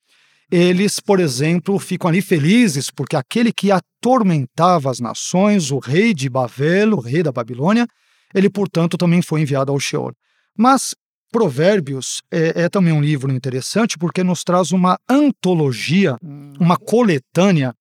eles, 0.51 0.99
por 0.99 1.19
exemplo, 1.19 1.79
ficam 1.79 2.09
ali 2.09 2.21
felizes 2.21 2.89
porque 2.89 3.15
aquele 3.15 3.51
que 3.51 3.71
atormentava 3.71 4.91
as 4.91 4.99
nações, 4.99 5.71
o 5.71 5.79
rei 5.79 6.13
de 6.13 6.29
Babel, 6.29 6.93
o 6.93 6.99
rei 6.99 7.23
da 7.23 7.31
Babilônia, 7.31 7.87
ele, 8.33 8.49
portanto, 8.49 8.97
também 8.97 9.21
foi 9.21 9.41
enviado 9.41 9.71
ao 9.71 9.79
Sheol. 9.79 10.13
Mas 10.57 10.93
Provérbios 11.31 12.21
é, 12.31 12.63
é 12.63 12.69
também 12.69 12.93
um 12.93 13.01
livro 13.01 13.31
interessante 13.31 13.97
porque 13.97 14.23
nos 14.23 14.43
traz 14.43 14.71
uma 14.71 14.97
antologia, 15.09 16.17
uma 16.59 16.77
coletânea 16.77 17.73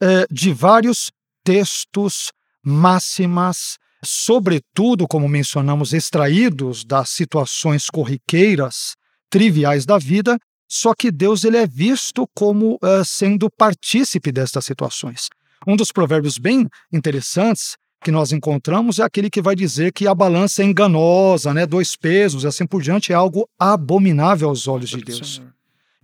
é, 0.00 0.26
de 0.30 0.52
vários 0.52 1.12
textos, 1.44 2.32
máximas, 2.64 3.78
sobretudo, 4.04 5.06
como 5.06 5.28
mencionamos, 5.28 5.92
extraídos 5.92 6.84
das 6.84 7.10
situações 7.10 7.88
corriqueiras, 7.88 8.94
triviais 9.30 9.86
da 9.86 9.98
vida, 9.98 10.38
só 10.68 10.94
que 10.94 11.10
Deus 11.10 11.44
ele 11.44 11.56
é 11.56 11.66
visto 11.66 12.28
como 12.34 12.74
uh, 12.82 13.04
sendo 13.04 13.50
partícipe 13.50 14.32
destas 14.32 14.64
situações. 14.64 15.28
Um 15.66 15.76
dos 15.76 15.92
provérbios 15.92 16.38
bem 16.38 16.68
interessantes 16.92 17.76
que 18.02 18.10
nós 18.10 18.32
encontramos 18.32 18.98
é 18.98 19.02
aquele 19.02 19.30
que 19.30 19.42
vai 19.42 19.56
dizer 19.56 19.92
que 19.92 20.06
a 20.06 20.14
balança 20.14 20.62
é 20.62 20.66
enganosa, 20.66 21.52
né? 21.52 21.66
dois 21.66 21.96
pesos 21.96 22.44
e 22.44 22.46
assim 22.46 22.66
por 22.66 22.82
diante, 22.82 23.12
é 23.12 23.14
algo 23.16 23.48
abominável 23.58 24.48
aos 24.48 24.68
olhos 24.68 24.90
de 24.90 25.00
Deus. 25.00 25.42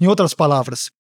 Em 0.01 0.07
outras 0.07 0.35
palavras, 0.35 0.91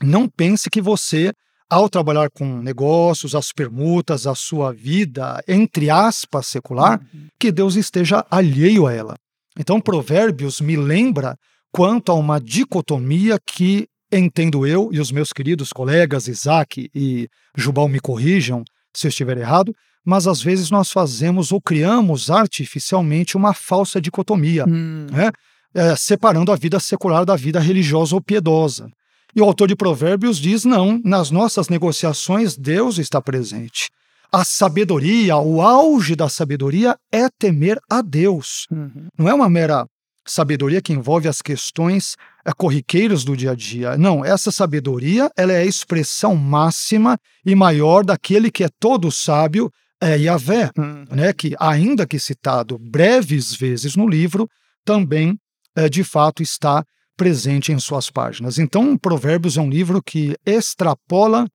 não 0.00 0.28
pense 0.28 0.70
que 0.70 0.80
você, 0.80 1.32
ao 1.68 1.90
trabalhar 1.90 2.30
com 2.30 2.62
negócios, 2.62 3.34
as 3.34 3.52
permutas, 3.52 4.26
a 4.26 4.34
sua 4.34 4.72
vida, 4.72 5.42
entre 5.46 5.90
aspas, 5.90 6.46
secular, 6.46 7.00
uhum. 7.12 7.26
que 7.38 7.52
Deus 7.52 7.76
esteja 7.76 8.24
alheio 8.30 8.86
a 8.86 8.92
ela. 8.92 9.14
Então, 9.58 9.80
Provérbios 9.80 10.60
me 10.60 10.76
lembra 10.76 11.36
quanto 11.76 12.10
a 12.10 12.14
uma 12.14 12.40
dicotomia 12.40 13.38
que 13.38 13.86
entendo 14.10 14.66
eu 14.66 14.88
e 14.92 14.98
os 14.98 15.12
meus 15.12 15.30
queridos 15.30 15.74
colegas 15.74 16.26
Isaac 16.26 16.88
e 16.94 17.28
Jubal 17.54 17.86
me 17.86 18.00
corrijam 18.00 18.64
se 18.94 19.06
eu 19.06 19.10
estiver 19.10 19.36
errado, 19.36 19.74
mas 20.02 20.26
às 20.26 20.40
vezes 20.40 20.70
nós 20.70 20.90
fazemos 20.90 21.52
ou 21.52 21.60
criamos 21.60 22.30
artificialmente 22.30 23.36
uma 23.36 23.52
falsa 23.52 24.00
dicotomia, 24.00 24.64
hum. 24.66 25.06
né? 25.12 25.30
é, 25.74 25.94
separando 25.94 26.50
a 26.50 26.56
vida 26.56 26.80
secular 26.80 27.26
da 27.26 27.36
vida 27.36 27.60
religiosa 27.60 28.14
ou 28.14 28.22
piedosa. 28.22 28.88
E 29.34 29.42
o 29.42 29.44
autor 29.44 29.68
de 29.68 29.76
Provérbios 29.76 30.38
diz: 30.38 30.64
não, 30.64 30.98
nas 31.04 31.30
nossas 31.30 31.68
negociações 31.68 32.56
Deus 32.56 32.96
está 32.96 33.20
presente. 33.20 33.90
A 34.32 34.46
sabedoria, 34.46 35.36
o 35.36 35.60
auge 35.60 36.16
da 36.16 36.30
sabedoria 36.30 36.96
é 37.12 37.28
temer 37.38 37.78
a 37.90 38.00
Deus. 38.00 38.66
Uhum. 38.70 39.08
Não 39.18 39.28
é 39.28 39.34
uma 39.34 39.50
mera 39.50 39.86
sabedoria 40.26 40.82
que 40.82 40.92
envolve 40.92 41.28
as 41.28 41.40
questões 41.40 42.16
é, 42.44 42.52
corriqueiras 42.52 43.24
do 43.24 43.36
dia 43.36 43.52
a 43.52 43.54
dia. 43.54 43.96
Não, 43.96 44.24
essa 44.24 44.50
sabedoria 44.50 45.30
ela 45.36 45.52
é 45.52 45.58
a 45.58 45.64
expressão 45.64 46.34
máxima 46.34 47.18
e 47.44 47.54
maior 47.54 48.04
daquele 48.04 48.50
que 48.50 48.64
é 48.64 48.68
todo 48.80 49.10
sábio, 49.10 49.70
é 50.00 50.18
Yahvé, 50.18 50.70
hum. 50.78 51.04
né, 51.10 51.32
que, 51.32 51.54
ainda 51.58 52.06
que 52.06 52.18
citado 52.18 52.78
breves 52.78 53.54
vezes 53.54 53.96
no 53.96 54.08
livro, 54.08 54.48
também, 54.84 55.38
é, 55.74 55.88
de 55.88 56.04
fato, 56.04 56.42
está 56.42 56.84
presente 57.16 57.72
em 57.72 57.78
suas 57.78 58.10
páginas. 58.10 58.58
Então, 58.58 58.96
Provérbios 58.96 59.56
é 59.56 59.60
um 59.60 59.70
livro 59.70 60.02
que 60.02 60.36
extrapola 60.44 61.46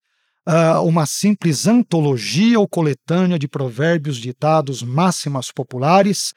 uh, 0.48 0.82
uma 0.84 1.06
simples 1.06 1.68
antologia 1.68 2.60
ou 2.60 2.68
coletânea 2.68 3.38
de 3.38 3.48
provérbios, 3.48 4.18
ditados, 4.18 4.82
máximas 4.82 5.52
populares, 5.52 6.34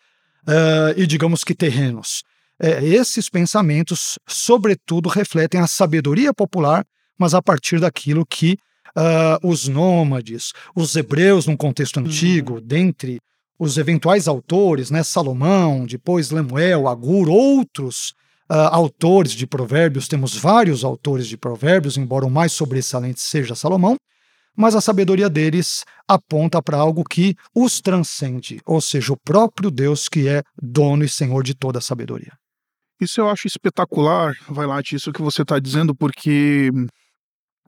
Uh, 0.47 0.93
e 0.97 1.07
digamos 1.07 1.43
que 1.43 1.55
terrenos. 1.55 2.23
É, 2.61 2.85
esses 2.85 3.29
pensamentos, 3.29 4.19
sobretudo, 4.29 5.09
refletem 5.09 5.61
a 5.61 5.67
sabedoria 5.67 6.33
popular, 6.33 6.85
mas 7.19 7.35
a 7.35 7.43
partir 7.43 7.81
daquilo 7.81 8.25
que 8.25 8.57
uh, 8.97 9.49
os 9.49 9.67
nômades, 9.69 10.53
os 10.75 10.95
hebreus, 10.95 11.47
num 11.47 11.57
contexto 11.57 11.99
antigo, 11.99 12.55
uhum. 12.55 12.61
dentre 12.63 13.21
os 13.59 13.79
eventuais 13.79 14.29
autores, 14.29 14.91
né, 14.91 15.03
Salomão, 15.03 15.87
depois 15.87 16.31
Lemuel, 16.31 16.89
Agur, 16.89 17.29
outros 17.29 18.15
uh, 18.51 18.69
autores 18.71 19.33
de 19.33 19.47
provérbios, 19.47 20.09
temos 20.09 20.37
vários 20.37 20.85
autores 20.85 21.27
de 21.27 21.37
provérbios, 21.37 21.97
embora 21.97 22.27
o 22.27 22.31
mais 22.31 22.53
sobressalente 22.53 23.21
seja 23.21 23.55
Salomão, 23.55 23.97
mas 24.57 24.75
a 24.75 24.81
sabedoria 24.81 25.29
deles 25.29 25.85
aponta 26.07 26.63
para 26.63 26.77
algo 26.77 27.05
que 27.05 27.35
os 27.55 27.81
transcende, 27.81 28.61
ou 28.65 28.81
seja, 28.81 29.13
o 29.13 29.17
próprio 29.17 29.71
Deus 29.71 30.09
que 30.09 30.29
é 30.29 30.43
dono 30.61 31.05
e 31.05 31.09
senhor 31.09 31.43
de 31.43 31.55
toda 31.55 31.79
a 31.79 31.83
sabedoria. 31.83 32.33
Isso 33.01 33.21
eu 33.21 33.29
acho 33.29 33.47
espetacular, 33.47 34.35
vai 34.49 34.67
lá, 34.67 34.81
isso 34.81 35.13
que 35.13 35.23
você 35.23 35.43
está 35.43 35.59
dizendo, 35.59 35.95
porque 35.95 36.71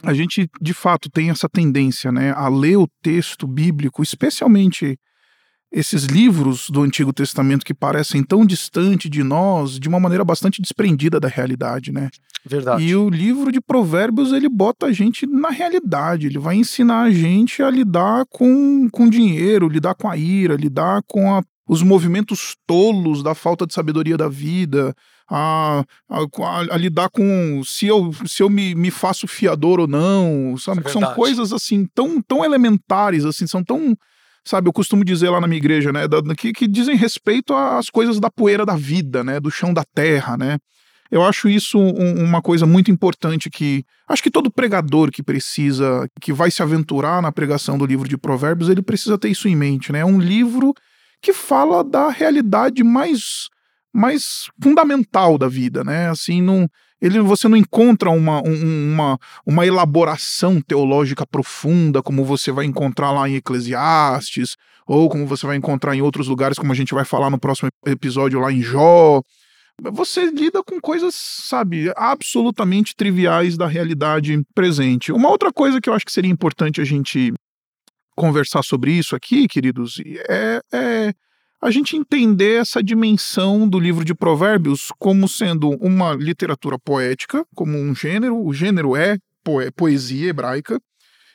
a 0.03 0.15
gente 0.15 0.49
de 0.61 0.75
fato 0.75 1.11
tem 1.11 1.31
essa 1.31 1.49
tendência, 1.49 2.13
né, 2.13 2.33
a 2.33 2.49
ler 2.49 2.77
o 2.77 2.89
texto 3.03 3.47
bíblico, 3.47 4.03
especialmente 4.03 4.97
esses 5.77 6.05
livros 6.05 6.71
do 6.71 6.81
Antigo 6.81 7.13
Testamento 7.13 7.63
que 7.63 7.75
parecem 7.75 8.25
tão 8.25 8.47
distante 8.47 9.11
de 9.11 9.23
nós, 9.23 9.79
de 9.79 9.91
uma 9.91 10.01
maneira 10.01 10.25
bastante 10.25 10.63
desprendida 10.63 11.21
da 11.21 11.29
realidade, 11.29 11.93
né? 11.93 12.09
Verdade. 12.47 12.83
E 12.83 12.97
o 12.97 13.11
livro 13.11 13.53
de 13.53 13.61
Provérbios, 13.61 14.33
ele 14.33 14.49
bota 14.49 14.87
a 14.87 14.93
gente 14.93 15.27
na 15.27 15.51
realidade, 15.51 16.29
ele 16.29 16.39
vai 16.39 16.57
ensinar 16.57 17.03
a 17.03 17.11
gente 17.11 17.63
a 17.63 17.69
lidar 17.69 18.25
com, 18.31 18.89
com 18.91 19.11
dinheiro, 19.11 19.69
lidar 19.69 19.95
com 19.95 20.09
a 20.09 20.17
ira, 20.17 20.55
lidar 20.55 21.03
com 21.07 21.35
a, 21.35 21.43
os 21.69 21.83
movimentos 21.83 22.57
tolos 22.67 23.23
da 23.23 23.35
falta 23.35 23.67
de 23.67 23.75
sabedoria 23.75 24.17
da 24.17 24.31
vida, 24.31 24.95
a, 25.29 25.85
a, 26.09 26.21
a, 26.71 26.77
lidar 26.79 27.11
com 27.11 27.61
se 27.67 27.87
eu, 27.87 28.15
se 28.27 28.43
eu 28.43 28.49
me, 28.49 28.75
me 28.75 28.91
faço 28.91 29.29
fiador 29.29 29.79
ou 29.79 29.87
não, 29.87 30.57
sabe? 30.57 30.81
É 30.87 30.89
são 30.89 31.03
coisas 31.13 31.53
assim 31.53 31.87
tão, 31.95 32.23
tão 32.23 32.43
elementares, 32.43 33.27
assim, 33.27 33.47
são 33.47 33.63
tão 33.63 33.95
sabe, 34.47 34.69
eu 34.69 34.73
costumo 34.73 35.05
dizer 35.05 35.29
lá 35.29 35.41
na 35.41 35.49
minha 35.49 35.59
igreja, 35.59 35.93
né, 35.93 36.03
que, 36.39 36.53
que 36.53 36.69
dizem 36.69 36.97
respeito 36.97 37.53
às 37.53 37.91
coisas 37.91 38.21
da 38.21 38.31
poeira 38.31 38.65
da 38.65 38.77
vida, 38.77 39.25
né, 39.25 39.41
do 39.41 39.51
chão 39.51 39.75
da 39.75 39.85
terra, 39.85 40.37
né. 40.37 40.59
Eu 41.11 41.23
acho 41.23 41.49
isso 41.49 41.79
um, 41.79 42.25
uma 42.25 42.43
coisa 42.43 42.67
muito 42.67 42.91
importante 42.91 43.49
que 43.51 43.85
acho 44.09 44.23
que 44.23 44.31
todo 44.31 44.51
pregador 44.51 45.11
que 45.11 45.23
precisa, 45.23 46.09
que 46.21 46.33
vai 46.33 46.51
se 46.51 46.63
aventurar 46.63 47.23
na 47.23 47.31
pregação 47.31 47.79
do 47.79 47.87
livro 47.87 48.09
de 48.09 48.17
Provérbios, 48.17 48.69
ele 48.69 48.83
precisa 48.83 49.17
ter 49.17 49.29
isso 49.29 49.47
em 49.47 49.55
mente, 49.55 49.93
né? 49.93 50.01
É 50.01 50.05
um 50.05 50.19
livro 50.19 50.75
que 51.23 51.33
fala 51.33 51.85
da 51.85 52.09
realidade 52.09 52.83
mais 52.83 53.49
mais 53.93 54.51
fundamental 54.61 55.39
da 55.39 55.49
vida, 55.49 55.83
né? 55.83 56.11
Assim, 56.11 56.43
não, 56.43 56.69
ele, 57.07 57.21
você 57.21 57.49
não 57.49 57.57
encontra 57.57 58.11
uma, 58.11 58.43
um, 58.43 58.93
uma, 58.93 59.19
uma 59.47 59.67
elaboração 59.67 60.61
teológica 60.61 61.27
profunda, 61.27 62.03
como 62.03 62.25
você 62.25 62.51
vai 62.51 62.65
encontrar 62.65 63.13
lá 63.13 63.29
em 63.29 63.37
Eclesiastes, 63.37 64.57
ou 64.87 65.09
como 65.09 65.27
você 65.27 65.47
vai 65.47 65.57
encontrar 65.57 65.95
em 65.95 66.03
outros 66.03 66.29
lugares, 66.29 66.59
como 66.59 66.73
a 66.73 66.75
gente 66.75 66.95
vai 66.95 67.05
falar 67.05 67.31
no 67.31 67.39
próximo 67.39 67.69
episódio 67.87 68.41
lá 68.41 68.53
em 68.53 68.61
Jó. 68.61 69.21
Você 69.93 70.31
lida 70.31 70.63
com 70.63 70.81
coisas, 70.81 71.15
sabe, 71.15 71.93
absolutamente 71.97 72.95
triviais 72.97 73.57
da 73.57 73.67
realidade 73.67 74.41
presente. 74.55 75.13
Uma 75.13 75.29
outra 75.29 75.53
coisa 75.53 75.81
que 75.81 75.89
eu 75.89 75.95
acho 75.95 76.05
que 76.05 76.13
seria 76.13 76.31
importante 76.31 76.81
a 76.81 76.85
gente 76.85 77.33
conversar 78.17 78.63
sobre 78.63 78.93
isso 78.93 79.15
aqui, 79.15 79.47
queridos, 79.47 80.01
é, 80.29 80.61
é 80.73 81.13
a 81.67 81.71
gente 81.73 81.97
entender 81.97 82.61
essa 82.61 82.81
dimensão 82.81 83.69
do 83.69 83.81
livro 83.81 84.05
de 84.05 84.15
Provérbios 84.15 84.93
como 85.01 85.29
sendo 85.29 85.71
uma 85.81 86.15
literatura 86.15 86.79
poética, 86.79 87.45
como 87.57 87.77
um 87.77 87.93
gênero, 87.93 88.41
o 88.41 88.55
gênero 88.55 88.95
é 88.95 89.19
poesia 89.75 90.29
hebraica, 90.29 90.81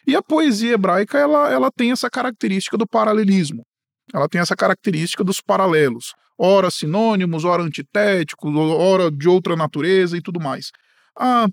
e 0.08 0.16
a 0.16 0.22
poesia 0.22 0.76
hebraica 0.76 1.18
ela, 1.18 1.52
ela 1.52 1.70
tem 1.70 1.92
essa 1.92 2.10
característica 2.10 2.78
do 2.78 2.88
paralelismo, 2.88 3.62
ela 4.14 4.30
tem 4.30 4.40
essa 4.40 4.56
característica 4.56 5.22
dos 5.22 5.42
paralelos, 5.42 6.14
ora 6.40 6.72
sinônimos, 6.72 7.44
ora 7.44 7.62
antitéticos, 7.62 8.56
ora 8.56 9.12
de 9.12 9.28
outra 9.28 9.58
natureza 9.58 10.16
e 10.16 10.22
tudo 10.22 10.40
mais. 10.40 10.72
Ah, 11.20 11.46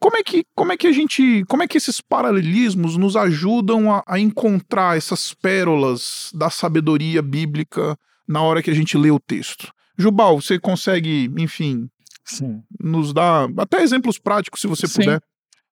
como 0.00 0.16
é 0.16 0.24
que 0.24 0.44
como 0.56 0.72
é 0.72 0.76
que 0.76 0.88
a 0.88 0.92
gente 0.92 1.44
como 1.48 1.62
é 1.62 1.68
que 1.68 1.78
esses 1.78 2.00
paralelismos 2.00 2.96
nos 2.96 3.14
ajudam 3.14 3.92
a, 3.92 4.02
a 4.08 4.18
encontrar 4.18 4.96
essas 4.96 5.32
pérolas 5.32 6.32
da 6.34 6.50
sabedoria 6.50 7.22
bíblica 7.22 7.96
na 8.26 8.42
hora 8.42 8.62
que 8.62 8.70
a 8.70 8.74
gente 8.74 8.96
lê 8.96 9.10
o 9.10 9.20
texto. 9.20 9.72
Jubal, 9.96 10.40
você 10.40 10.58
consegue, 10.58 11.30
enfim, 11.38 11.88
Sim. 12.24 12.62
nos 12.80 13.12
dar 13.12 13.48
até 13.58 13.82
exemplos 13.82 14.18
práticos, 14.18 14.60
se 14.60 14.66
você 14.66 14.86
Sim. 14.86 15.02
puder. 15.02 15.20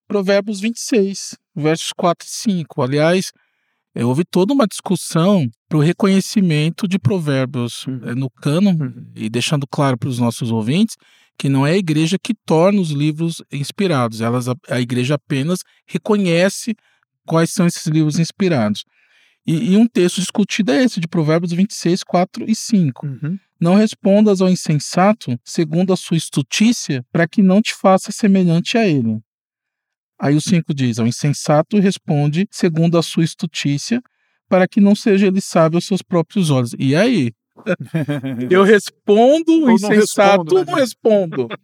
Provérbios 0.06 0.61
26, 0.61 1.37
versos 1.54 1.92
4 1.92 2.26
e 2.26 2.30
5. 2.30 2.82
Aliás, 2.82 3.32
é, 3.94 4.04
houve 4.04 4.25
toda 4.25 4.52
uma 4.52 4.66
discussão 4.66 5.49
para 5.68 5.78
o 5.78 5.80
reconhecimento 5.80 6.87
de 6.87 6.99
provérbios 6.99 7.87
uhum. 7.87 8.00
é, 8.04 8.14
no 8.14 8.30
cânon, 8.30 8.73
uhum. 8.73 9.11
e 9.14 9.28
deixando 9.28 9.66
claro 9.66 9.99
para 9.99 10.09
os 10.09 10.18
nossos 10.18 10.50
ouvintes 10.50 10.97
que 11.38 11.49
não 11.49 11.66
é 11.66 11.73
a 11.73 11.78
igreja 11.78 12.18
que 12.23 12.35
torna 12.47 12.80
os 12.80 12.90
livros 12.90 13.42
inspirados, 13.50 14.21
elas, 14.21 14.49
a, 14.49 14.54
a 14.68 14.80
igreja 14.80 15.14
apenas 15.14 15.61
reconhece 15.87 16.76
quais 17.26 17.50
são 17.50 17.66
esses 17.66 17.87
livros 17.87 18.18
inspirados. 18.18 18.85
E, 19.46 19.72
e, 19.72 19.76
um 19.76 19.87
texto 19.87 20.20
discutido 20.20 20.70
é 20.70 20.84
esse, 20.84 21.00
de 21.00 21.08
Provérbios 21.08 21.52
26, 21.52 22.04
4 22.04 22.49
e 22.49 22.54
5. 22.54 23.06
Uhum. 23.06 23.38
Não 23.61 23.75
respondas 23.75 24.40
ao 24.40 24.49
insensato 24.49 25.38
segundo 25.44 25.92
a 25.92 25.96
sua 25.96 26.16
estutícia, 26.16 27.04
para 27.11 27.26
que 27.26 27.42
não 27.42 27.61
te 27.61 27.75
faça 27.75 28.12
semelhante 28.12 28.78
a 28.78 28.87
ele. 28.87 29.20
Aí 30.20 30.37
o 30.37 30.40
5 30.40 30.72
diz: 30.72 31.00
Ao 31.00 31.06
insensato 31.06 31.78
responde 31.80 32.46
segundo 32.50 32.96
a 32.96 33.02
sua 33.02 33.25
estutícia, 33.25 34.00
para 34.49 34.68
que 34.68 34.80
não 34.80 34.94
seja 34.94 35.26
ele 35.26 35.40
sábio 35.40 35.78
aos 35.78 35.87
seus 35.87 36.02
próprios 36.02 36.50
olhos. 36.50 36.75
E 36.78 36.94
aí? 36.94 37.32
Eu 38.50 38.62
respondo, 38.62 39.64
o 39.64 39.70
insensato 39.72 40.54
não, 40.54 40.75
respondo. 40.75 41.49
Né? 41.49 41.56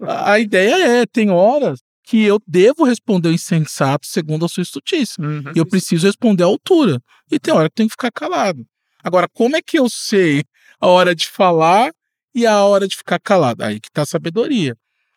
Não 0.00 0.08
respondo. 0.08 0.22
A 0.24 0.38
ideia 0.38 1.00
é: 1.02 1.06
tem 1.06 1.30
horas 1.30 1.80
que 2.06 2.22
eu 2.22 2.40
devo 2.46 2.84
responder 2.84 3.28
o 3.28 3.32
insensato 3.32 4.06
segundo 4.06 4.44
a 4.44 4.48
sua 4.48 4.62
estutícia. 4.62 5.20
Uhum. 5.20 5.52
E 5.54 5.58
eu 5.58 5.66
preciso 5.66 6.06
responder 6.06 6.44
à 6.44 6.46
altura. 6.46 7.02
E 7.30 7.38
tem 7.38 7.52
hora 7.52 7.68
que 7.68 7.72
eu 7.72 7.76
tenho 7.76 7.88
que 7.88 7.94
ficar 7.94 8.12
calado. 8.12 8.64
Agora, 9.02 9.28
como 9.28 9.56
é 9.56 9.60
que 9.60 9.76
eu 9.76 9.90
sei 9.90 10.44
a 10.80 10.86
hora 10.86 11.16
de 11.16 11.26
falar 11.26 11.92
e 12.32 12.46
a 12.46 12.62
hora 12.64 12.86
de 12.86 12.96
ficar 12.96 13.18
calado? 13.18 13.64
Aí 13.64 13.80
que 13.80 13.88
está 13.88 14.02
a 14.02 14.06
sabedoria. 14.06 14.76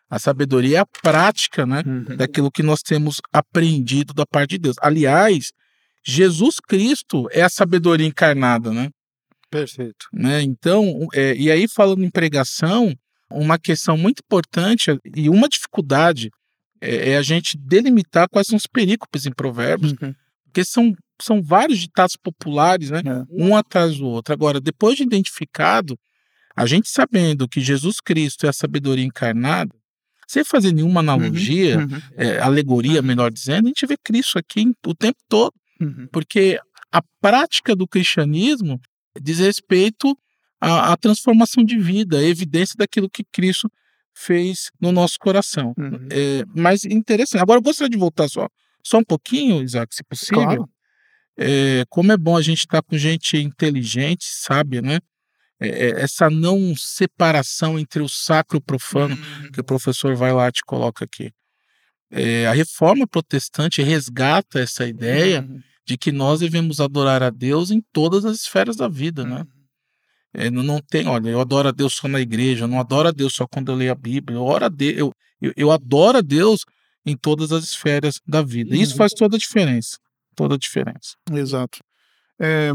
A 0.10 0.18
sabedoria 0.18 0.78
é 0.78 0.80
a 0.80 0.86
prática, 0.86 1.64
né, 1.64 1.84
uhum. 1.86 2.18
daquilo 2.18 2.52
que 2.52 2.64
nós 2.64 2.82
temos 2.82 3.22
aprendido 3.32 4.12
da 4.12 4.26
parte 4.26 4.52
de 4.52 4.58
Deus. 4.58 4.76
Aliás, 4.82 5.52
Jesus 6.04 6.56
Cristo 6.60 7.30
é 7.32 7.44
a 7.44 7.50
sabedoria 7.50 8.08
encarnada, 8.08 8.72
né? 8.72 8.90
Perfeito. 9.52 10.08
Né? 10.12 10.42
Então, 10.42 11.08
é, 11.14 11.36
e 11.36 11.52
aí 11.52 11.68
falando 11.68 12.04
em 12.04 12.10
pregação, 12.10 12.96
uma 13.30 13.60
questão 13.60 13.96
muito 13.96 14.24
importante 14.26 14.98
e 15.16 15.30
uma 15.30 15.48
dificuldade 15.48 16.32
é, 16.82 17.12
é, 17.12 17.18
a 17.18 17.22
gente 17.22 17.58
delimitar 17.58 18.28
quais 18.30 18.48
são 18.48 18.58
os 18.58 18.68
perícopes 18.68 19.26
em 19.26 19.32
provérbios, 19.32 19.94
uhum. 19.94 20.14
porque 20.46 20.64
são, 20.64 20.94
são 21.22 21.42
vários 21.42 21.80
ditados 21.80 22.16
populares, 22.16 22.90
né? 22.90 23.02
É. 23.06 23.24
Um 23.30 23.56
atrás 23.56 23.98
do 23.98 24.06
outro. 24.06 24.34
Agora, 24.34 24.60
depois 24.60 24.96
de 24.96 25.04
identificado, 25.04 25.98
a 26.56 26.66
gente 26.66 26.90
sabendo 26.90 27.48
que 27.48 27.62
Jesus 27.62 28.00
Cristo 28.00 28.46
é 28.46 28.50
a 28.50 28.54
sabedoria 28.54 29.06
encarnada, 29.06 29.74
sem 30.28 30.44
fazer 30.44 30.72
nenhuma 30.72 31.02
uhum. 31.02 31.10
analogia, 31.10 31.80
uhum. 31.80 32.02
É, 32.16 32.40
alegoria, 32.40 33.02
melhor 33.02 33.32
dizendo, 33.32 33.66
a 33.66 33.70
gente 33.70 33.86
vê 33.88 33.98
Cristo 33.98 34.38
aqui 34.38 34.72
o 34.86 34.94
tempo 34.94 35.18
todo. 35.28 35.54
Uhum. 35.82 36.08
Porque 36.12 36.60
a 36.92 37.02
prática 37.22 37.76
do 37.76 37.88
cristianismo 37.88 38.80
diz 39.20 39.40
respeito 39.40 40.18
à, 40.62 40.94
à 40.94 40.98
transformação 40.98 41.64
de 41.64 41.78
vida, 41.78 42.20
a 42.20 42.24
evidência 42.24 42.76
daquilo 42.78 43.10
que 43.10 43.24
Cristo 43.32 43.72
fez 44.14 44.70
no 44.80 44.92
nosso 44.92 45.18
coração. 45.20 45.74
Uhum. 45.78 46.08
É, 46.12 46.44
mas 46.56 46.84
interessante. 46.86 47.42
Agora 47.42 47.60
eu 47.60 47.64
gostaria 47.64 47.90
de 47.90 47.98
voltar 47.98 48.28
só, 48.28 48.48
só 48.84 48.98
um 48.98 49.04
pouquinho, 49.04 49.64
Isaac, 49.64 49.94
se 49.94 50.04
possível. 50.04 50.44
Claro. 50.44 50.70
É, 51.38 51.86
como 51.90 52.12
é 52.12 52.18
bom 52.18 52.36
a 52.36 52.42
gente 52.42 52.60
estar 52.60 52.82
tá 52.82 52.88
com 52.88 52.98
gente 52.98 53.38
inteligente, 53.38 54.26
sábia, 54.26 54.82
né? 54.82 55.00
É, 55.62 55.68
é, 55.68 56.02
essa 56.02 56.30
não 56.30 56.74
separação 56.76 57.78
entre 57.78 58.02
o 58.02 58.08
sacro 58.08 58.58
e 58.58 58.60
o 58.60 58.62
profano 58.62 59.16
uhum. 59.16 59.52
que 59.52 59.60
o 59.60 59.64
professor 59.64 60.16
Vailate 60.16 60.64
coloca 60.66 61.06
aqui. 61.06 61.32
É, 62.12 62.48
a 62.48 62.54
reforma 62.54 63.06
protestante 63.06 63.82
resgata 63.82 64.60
essa 64.60 64.88
ideia 64.88 65.42
uhum. 65.42 65.62
de 65.86 65.98
que 65.98 66.12
nós 66.12 66.40
devemos 66.40 66.80
adorar 66.80 67.22
a 67.22 67.30
Deus 67.30 67.72
em 67.72 67.82
todas 67.94 68.26
as 68.26 68.38
esferas 68.38 68.76
da 68.76 68.88
vida, 68.88 69.24
né? 69.24 69.46
Uhum. 70.36 70.42
É, 70.42 70.50
não, 70.50 70.64
não 70.64 70.80
tem, 70.80 71.08
olha, 71.08 71.30
eu 71.30 71.42
adoro 71.42 71.70
a 71.70 71.72
Deus 71.72 71.94
só 71.96 72.08
na 72.08 72.20
igreja, 72.20 72.66
eu 72.66 72.68
não 72.68 72.80
adoro 72.80 73.08
a 73.10 73.12
Deus 73.12 73.34
só 73.34 73.48
quando 73.48 73.72
eu 73.72 73.76
leio 73.76 73.92
a 73.92 73.96
Bíblia, 73.96 74.38
eu, 74.38 74.44
oro 74.44 74.66
a 74.66 74.70
Deus, 74.70 74.98
eu, 74.98 75.14
eu, 75.42 75.54
eu 75.56 75.72
adoro 75.72 76.18
a 76.20 76.22
Deus 76.22 76.62
em 77.06 77.16
todas 77.16 77.52
as 77.52 77.64
esferas 77.64 78.20
da 78.28 78.42
vida. 78.42 78.76
Isso 78.76 78.96
faz 78.96 79.14
toda 79.14 79.36
a 79.36 79.40
diferença. 79.40 79.98
Toda 80.36 80.56
a 80.56 80.58
diferença. 80.58 81.16
Exato. 81.32 81.80
É, 82.40 82.72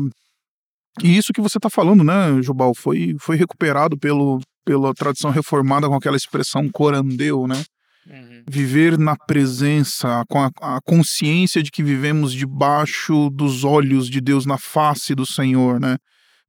e 1.03 1.17
isso 1.17 1.33
que 1.33 1.41
você 1.41 1.59
está 1.59 1.69
falando, 1.69 2.05
né, 2.05 2.41
Jubal, 2.43 2.75
foi, 2.75 3.17
foi 3.19 3.37
recuperado 3.37 3.99
pelo, 3.99 4.41
pela 4.65 4.95
tradição 4.95 5.31
reformada 5.31 5.89
com 5.89 5.95
aquela 5.95 6.17
expressão 6.17 6.69
corandeu, 6.69 7.47
né? 7.47 7.63
Uhum. 8.07 8.43
Viver 8.47 8.99
na 8.99 9.17
presença, 9.17 10.25
com 10.29 10.39
a, 10.41 10.51
a, 10.61 10.79
consciência 10.85 11.63
de 11.63 11.71
que 11.71 11.83
vivemos 11.83 12.35
debaixo 12.35 13.31
dos 13.31 13.65
olhos 13.65 14.11
de 14.11 14.21
Deus, 14.21 14.45
na 14.45 14.59
face 14.59 15.15
do 15.15 15.25
Senhor, 15.25 15.81
né? 15.81 15.97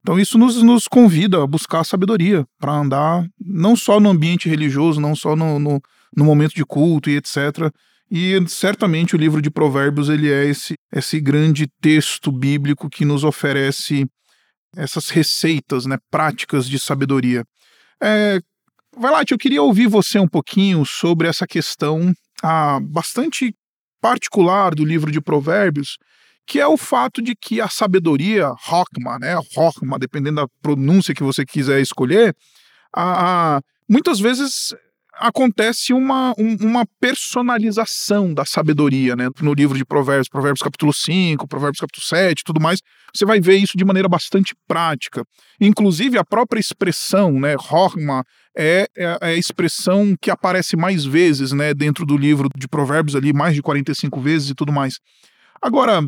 Então 0.06 0.20
isso 0.20 0.38
nos, 0.38 0.62
nos 0.62 0.86
convida 0.86 1.42
a 1.42 1.46
buscar 1.48 1.80
a 1.80 1.84
sabedoria 1.84 2.46
para 2.60 2.70
andar 2.70 3.26
não 3.44 3.74
só 3.74 3.98
no 3.98 4.08
ambiente 4.08 4.48
religioso, 4.48 5.00
não 5.00 5.16
só 5.16 5.34
no, 5.34 5.58
no, 5.58 5.82
no, 6.16 6.24
momento 6.24 6.54
de 6.54 6.64
culto 6.64 7.10
e 7.10 7.16
etc. 7.16 7.74
E 8.08 8.40
certamente 8.46 9.16
o 9.16 9.18
livro 9.18 9.42
de 9.42 9.50
Provérbios 9.50 10.08
ele 10.08 10.32
é 10.32 10.44
esse, 10.44 10.76
esse 10.92 11.18
grande 11.18 11.66
texto 11.80 12.30
bíblico 12.30 12.88
que 12.88 13.04
nos 13.04 13.24
oferece 13.24 14.06
essas 14.76 15.08
receitas, 15.08 15.86
né, 15.86 15.98
práticas 16.08 16.68
de 16.68 16.78
sabedoria. 16.78 17.44
É, 18.00 18.38
vai 18.96 19.10
lá, 19.10 19.24
eu 19.28 19.36
queria 19.36 19.60
ouvir 19.60 19.88
você 19.88 20.20
um 20.20 20.28
pouquinho 20.28 20.84
sobre 20.86 21.26
essa 21.26 21.48
questão 21.48 22.12
ah, 22.44 22.78
bastante 22.80 23.52
particular 24.00 24.72
do 24.72 24.84
livro 24.84 25.10
de 25.10 25.20
Provérbios, 25.20 25.98
que 26.46 26.60
é 26.60 26.66
o 26.66 26.76
fato 26.76 27.20
de 27.20 27.34
que 27.34 27.60
a 27.60 27.68
sabedoria, 27.68 28.52
Rockma, 28.64 29.18
né, 29.18 29.34
Rockma, 29.54 29.98
dependendo 29.98 30.42
da 30.42 30.48
pronúncia 30.62 31.14
que 31.14 31.22
você 31.22 31.44
quiser 31.44 31.80
escolher, 31.80 32.34
a, 32.94 33.56
a, 33.56 33.60
muitas 33.88 34.20
vezes 34.20 34.74
acontece 35.18 35.92
uma, 35.92 36.34
um, 36.38 36.56
uma 36.60 36.86
personalização 37.00 38.32
da 38.32 38.44
sabedoria, 38.44 39.16
né? 39.16 39.28
No 39.40 39.54
livro 39.54 39.76
de 39.76 39.84
Provérbios, 39.84 40.28
Provérbios 40.28 40.60
capítulo 40.60 40.92
5, 40.92 41.48
Provérbios 41.48 41.80
capítulo 41.80 42.06
7 42.06 42.44
tudo 42.44 42.60
mais, 42.60 42.80
você 43.14 43.24
vai 43.24 43.40
ver 43.40 43.56
isso 43.56 43.76
de 43.76 43.84
maneira 43.84 44.08
bastante 44.08 44.54
prática. 44.68 45.24
Inclusive, 45.60 46.18
a 46.18 46.24
própria 46.24 46.60
expressão, 46.60 47.32
né, 47.32 47.56
Rockma, 47.58 48.24
é, 48.56 48.86
é, 48.96 49.18
é 49.20 49.26
a 49.28 49.34
expressão 49.34 50.14
que 50.20 50.30
aparece 50.30 50.76
mais 50.76 51.04
vezes, 51.04 51.52
né, 51.52 51.72
dentro 51.72 52.04
do 52.04 52.16
livro 52.16 52.48
de 52.54 52.68
Provérbios 52.68 53.16
ali, 53.16 53.32
mais 53.32 53.54
de 53.54 53.62
45 53.62 54.20
vezes 54.20 54.50
e 54.50 54.54
tudo 54.54 54.70
mais. 54.70 54.98
Agora, 55.62 56.02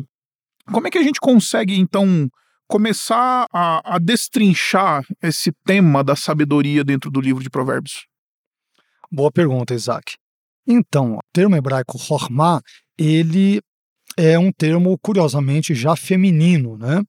como 0.71 0.87
é 0.87 0.91
que 0.91 0.97
a 0.97 1.03
gente 1.03 1.19
consegue, 1.19 1.77
então, 1.77 2.29
começar 2.67 3.47
a, 3.51 3.95
a 3.95 3.99
destrinchar 3.99 5.03
esse 5.21 5.51
tema 5.65 6.03
da 6.03 6.15
sabedoria 6.15 6.83
dentro 6.83 7.09
do 7.09 7.19
livro 7.19 7.43
de 7.43 7.49
Provérbios? 7.49 8.05
Boa 9.11 9.31
pergunta, 9.31 9.73
Isaac. 9.73 10.15
Então, 10.67 11.15
o 11.15 11.19
termo 11.33 11.55
hebraico 11.55 11.97
hormá, 12.09 12.61
ele 12.97 13.59
é 14.15 14.37
um 14.37 14.51
termo 14.51 14.97
curiosamente 15.01 15.73
já 15.73 15.95
feminino, 15.95 16.77
né? 16.77 17.01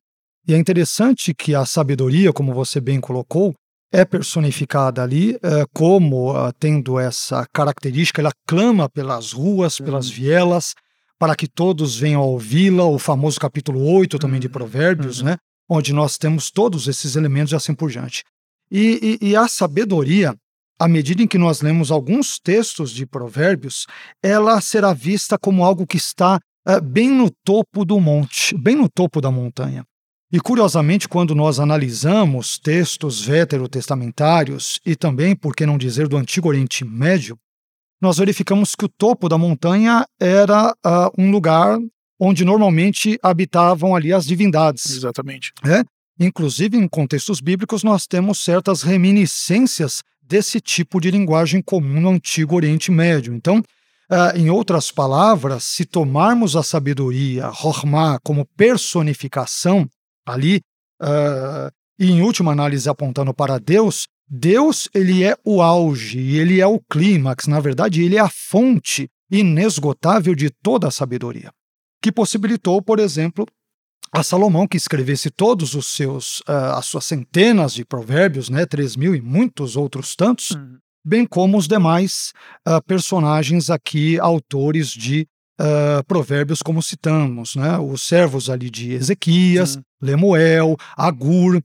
E 0.48 0.54
é 0.54 0.56
interessante 0.56 1.34
que 1.34 1.54
a 1.54 1.66
sabedoria, 1.66 2.32
como 2.32 2.54
você 2.54 2.80
bem 2.80 3.00
colocou, 3.00 3.54
é 3.92 4.04
personificada 4.04 5.02
ali 5.02 5.34
é, 5.34 5.66
como 5.74 6.32
uh, 6.32 6.52
tendo 6.58 6.98
essa 6.98 7.46
característica, 7.52 8.22
ela 8.22 8.32
clama 8.46 8.88
pelas 8.88 9.32
ruas, 9.32 9.78
pelas 9.78 10.08
uhum. 10.08 10.14
vielas, 10.14 10.74
para 11.20 11.36
que 11.36 11.46
todos 11.46 11.98
venham 11.98 12.22
a 12.22 12.24
ouvi-la, 12.24 12.84
o 12.86 12.98
famoso 12.98 13.38
capítulo 13.38 13.84
8 13.84 14.18
também 14.18 14.40
de 14.40 14.46
uhum. 14.46 14.52
Provérbios, 14.54 15.20
uhum. 15.20 15.26
né? 15.26 15.36
onde 15.68 15.92
nós 15.92 16.16
temos 16.16 16.50
todos 16.50 16.88
esses 16.88 17.14
elementos 17.14 17.52
e 17.52 17.56
assim 17.56 17.74
por 17.74 17.90
diante. 17.90 18.24
E, 18.72 19.18
e, 19.20 19.28
e, 19.28 19.36
a 19.36 19.46
sabedoria, 19.46 20.34
à 20.78 20.88
medida 20.88 21.22
em 21.22 21.26
que 21.26 21.36
nós 21.36 21.60
lemos 21.60 21.90
alguns 21.90 22.38
textos 22.38 22.90
de 22.90 23.04
Provérbios, 23.04 23.86
ela 24.22 24.58
será 24.62 24.94
vista 24.94 25.38
como 25.38 25.62
algo 25.62 25.86
que 25.86 25.98
está 25.98 26.40
uh, 26.66 26.80
bem 26.80 27.10
no 27.10 27.30
topo 27.44 27.84
do 27.84 28.00
monte, 28.00 28.56
bem 28.56 28.74
no 28.74 28.88
topo 28.88 29.20
da 29.20 29.30
montanha. 29.30 29.84
E 30.32 30.40
curiosamente, 30.40 31.06
quando 31.06 31.34
nós 31.34 31.60
analisamos 31.60 32.58
textos 32.58 33.20
veterotestamentários 33.20 34.80
e 34.86 34.96
também, 34.96 35.36
por 35.36 35.54
que 35.54 35.66
não 35.66 35.76
dizer, 35.76 36.08
do 36.08 36.16
Antigo 36.16 36.48
Oriente 36.48 36.82
Médio, 36.84 37.36
nós 38.00 38.18
verificamos 38.18 38.74
que 38.74 38.84
o 38.84 38.88
topo 38.88 39.28
da 39.28 39.36
montanha 39.36 40.06
era 40.18 40.74
uh, 40.84 41.10
um 41.18 41.30
lugar 41.30 41.78
onde 42.18 42.44
normalmente 42.44 43.18
habitavam 43.22 43.94
ali 43.94 44.12
as 44.12 44.26
divindades. 44.26 44.90
Exatamente. 44.90 45.52
É? 45.64 45.82
Inclusive, 46.18 46.76
em 46.76 46.86
contextos 46.86 47.40
bíblicos, 47.40 47.82
nós 47.82 48.06
temos 48.06 48.44
certas 48.44 48.82
reminiscências 48.82 50.02
desse 50.22 50.60
tipo 50.60 51.00
de 51.00 51.10
linguagem 51.10 51.62
comum 51.62 52.00
no 52.00 52.10
Antigo 52.10 52.54
Oriente 52.54 52.90
Médio. 52.90 53.34
Então, 53.34 53.58
uh, 53.58 54.36
em 54.36 54.50
outras 54.50 54.90
palavras, 54.90 55.64
se 55.64 55.84
tomarmos 55.84 56.56
a 56.56 56.62
sabedoria, 56.62 57.48
Rohma, 57.48 58.18
como 58.22 58.46
personificação 58.56 59.88
ali, 60.26 60.60
uh, 61.02 61.72
e 61.98 62.10
em 62.10 62.22
última 62.22 62.52
análise 62.52 62.88
apontando 62.88 63.32
para 63.34 63.58
Deus, 63.58 64.06
Deus 64.30 64.88
ele 64.94 65.24
é 65.24 65.36
o 65.44 65.60
auge, 65.60 66.20
ele 66.36 66.60
é 66.60 66.66
o 66.66 66.78
clímax, 66.78 67.48
na 67.48 67.58
verdade, 67.58 68.02
ele 68.02 68.16
é 68.16 68.20
a 68.20 68.28
fonte 68.28 69.10
inesgotável 69.28 70.36
de 70.36 70.50
toda 70.50 70.86
a 70.86 70.90
sabedoria, 70.90 71.50
que 72.00 72.12
possibilitou, 72.12 72.80
por 72.80 73.00
exemplo, 73.00 73.44
a 74.12 74.22
Salomão 74.22 74.68
que 74.68 74.76
escrevesse 74.76 75.30
todos 75.30 75.74
os 75.74 75.86
seus 75.86 76.40
uh, 76.40 76.76
as 76.76 76.86
suas 76.86 77.04
centenas 77.04 77.74
de 77.74 77.84
provérbios, 77.84 78.48
né, 78.48 78.66
três 78.66 78.96
mil 78.96 79.14
e 79.14 79.20
muitos 79.20 79.76
outros 79.76 80.14
tantos, 80.14 80.50
uhum. 80.50 80.78
bem 81.04 81.26
como 81.26 81.58
os 81.58 81.66
demais 81.66 82.32
uh, 82.68 82.82
personagens 82.86 83.68
aqui, 83.68 84.18
autores 84.18 84.88
de 84.88 85.26
uh, 85.60 86.04
provérbios, 86.06 86.62
como 86.62 86.82
citamos, 86.82 87.54
né, 87.54 87.78
os 87.78 88.02
servos 88.02 88.50
ali 88.50 88.70
de 88.70 88.92
Ezequias, 88.92 89.76
uhum. 89.76 89.82
Lemuel, 90.02 90.76
Agur, 90.96 91.60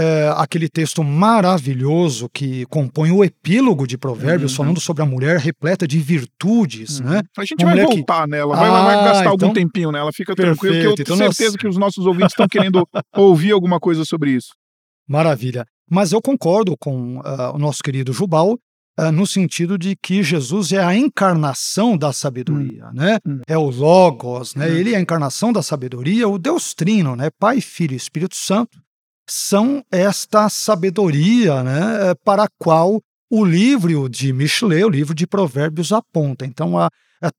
é, 0.00 0.32
aquele 0.34 0.66
texto 0.66 1.04
maravilhoso 1.04 2.26
que 2.32 2.64
compõe 2.66 3.10
o 3.10 3.22
epílogo 3.22 3.86
de 3.86 3.98
Provérbios, 3.98 4.52
uhum. 4.52 4.56
falando 4.56 4.80
sobre 4.80 5.02
a 5.02 5.06
mulher 5.06 5.38
repleta 5.38 5.86
de 5.86 5.98
virtudes, 5.98 7.00
uhum. 7.00 7.10
né? 7.10 7.22
A 7.36 7.44
gente 7.44 7.62
Uma 7.62 7.74
vai 7.74 7.84
voltar 7.84 8.24
que... 8.24 8.30
nela, 8.30 8.56
vai, 8.56 8.68
ah, 8.68 8.82
vai 8.82 8.96
gastar 9.04 9.20
então... 9.20 9.32
algum 9.32 9.52
tempinho 9.52 9.92
nela, 9.92 10.10
fica 10.10 10.34
Perfeito. 10.34 10.58
tranquilo, 10.58 10.80
que 10.80 11.02
eu 11.02 11.04
tenho 11.04 11.16
então 11.16 11.16
certeza 11.16 11.50
nós... 11.50 11.56
que 11.56 11.68
os 11.68 11.76
nossos 11.76 12.06
ouvintes 12.06 12.32
estão 12.32 12.48
querendo 12.48 12.88
ouvir 13.14 13.52
alguma 13.52 13.78
coisa 13.78 14.02
sobre 14.06 14.30
isso. 14.30 14.54
Maravilha. 15.06 15.66
Mas 15.90 16.12
eu 16.12 16.22
concordo 16.22 16.76
com 16.78 17.18
uh, 17.18 17.54
o 17.54 17.58
nosso 17.58 17.82
querido 17.82 18.10
Jubal, 18.12 18.56
uh, 18.98 19.12
no 19.12 19.26
sentido 19.26 19.76
de 19.76 19.96
que 20.00 20.22
Jesus 20.22 20.72
é 20.72 20.82
a 20.82 20.94
encarnação 20.96 21.98
da 21.98 22.10
sabedoria, 22.10 22.86
hum. 22.86 22.92
né? 22.94 23.18
Hum. 23.26 23.40
É 23.46 23.58
o 23.58 23.68
Logos, 23.68 24.54
né? 24.54 24.66
Hum. 24.66 24.76
Ele 24.76 24.94
é 24.94 24.96
a 24.96 25.00
encarnação 25.00 25.52
da 25.52 25.62
sabedoria, 25.62 26.26
o 26.26 26.38
Deus 26.38 26.72
Trino, 26.72 27.14
né? 27.14 27.28
Pai, 27.38 27.60
Filho 27.60 27.92
e 27.92 27.96
Espírito 27.96 28.36
Santo 28.36 28.78
são 29.32 29.84
esta 29.90 30.48
sabedoria 30.48 31.62
né, 31.62 32.14
para 32.24 32.44
a 32.44 32.48
qual 32.58 33.00
o 33.30 33.44
livro 33.44 34.08
de 34.08 34.32
Michelet, 34.32 34.84
o 34.84 34.88
livro 34.88 35.14
de 35.14 35.26
Provérbios, 35.26 35.92
aponta. 35.92 36.44
Então, 36.44 36.76
a, 36.76 36.90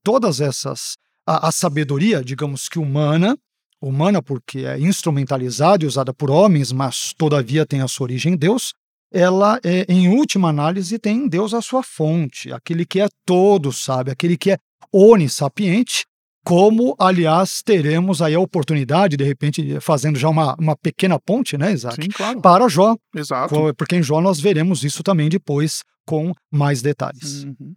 todas 0.03 0.39
essas, 0.39 0.95
a, 1.27 1.49
a, 1.49 1.51
sabedoria, 1.51 2.23
digamos 2.23 2.69
que 2.69 2.79
humana, 2.79 3.37
humana 3.81 4.21
porque 4.21 4.59
é 4.59 4.79
instrumentalizada 4.79 5.83
e 5.83 5.87
usada 5.87 6.13
por 6.13 6.31
homens, 6.31 6.71
mas 6.71 7.13
todavia 7.17 7.65
tem 7.65 7.81
a 7.81 7.87
sua 7.87 8.05
origem 8.05 8.33
em 8.33 8.37
Deus, 8.37 8.73
ela, 9.13 9.59
é, 9.61 9.85
em 9.89 10.07
última 10.07 10.47
análise, 10.47 10.97
tem 10.97 11.25
em 11.25 11.27
Deus 11.27 11.53
a 11.53 11.61
sua 11.61 11.83
fonte, 11.83 12.53
aquele 12.53 12.85
que 12.85 13.01
é 13.01 13.09
todo, 13.25 13.73
sabe, 13.73 14.11
aquele 14.11 14.37
que 14.37 14.51
é 14.51 14.57
onissapiente, 14.93 16.05
como, 16.43 16.95
aliás, 16.99 17.61
teremos 17.61 18.21
aí 18.21 18.33
a 18.33 18.39
oportunidade, 18.39 19.15
de 19.15 19.23
repente, 19.23 19.79
fazendo 19.79 20.17
já 20.17 20.27
uma, 20.27 20.55
uma 20.55 20.75
pequena 20.75 21.19
ponte, 21.19 21.57
né, 21.57 21.71
Isaac? 21.71 22.03
Sim, 22.03 22.09
claro. 22.09 22.41
Para 22.41 22.67
Jó. 22.67 22.95
Exato. 23.15 23.73
Porque 23.75 23.95
em 23.95 24.03
Jó 24.03 24.19
nós 24.19 24.39
veremos 24.39 24.83
isso 24.83 25.03
também 25.03 25.29
depois 25.29 25.83
com 26.05 26.33
mais 26.51 26.81
detalhes. 26.81 27.43
Uhum. 27.43 27.75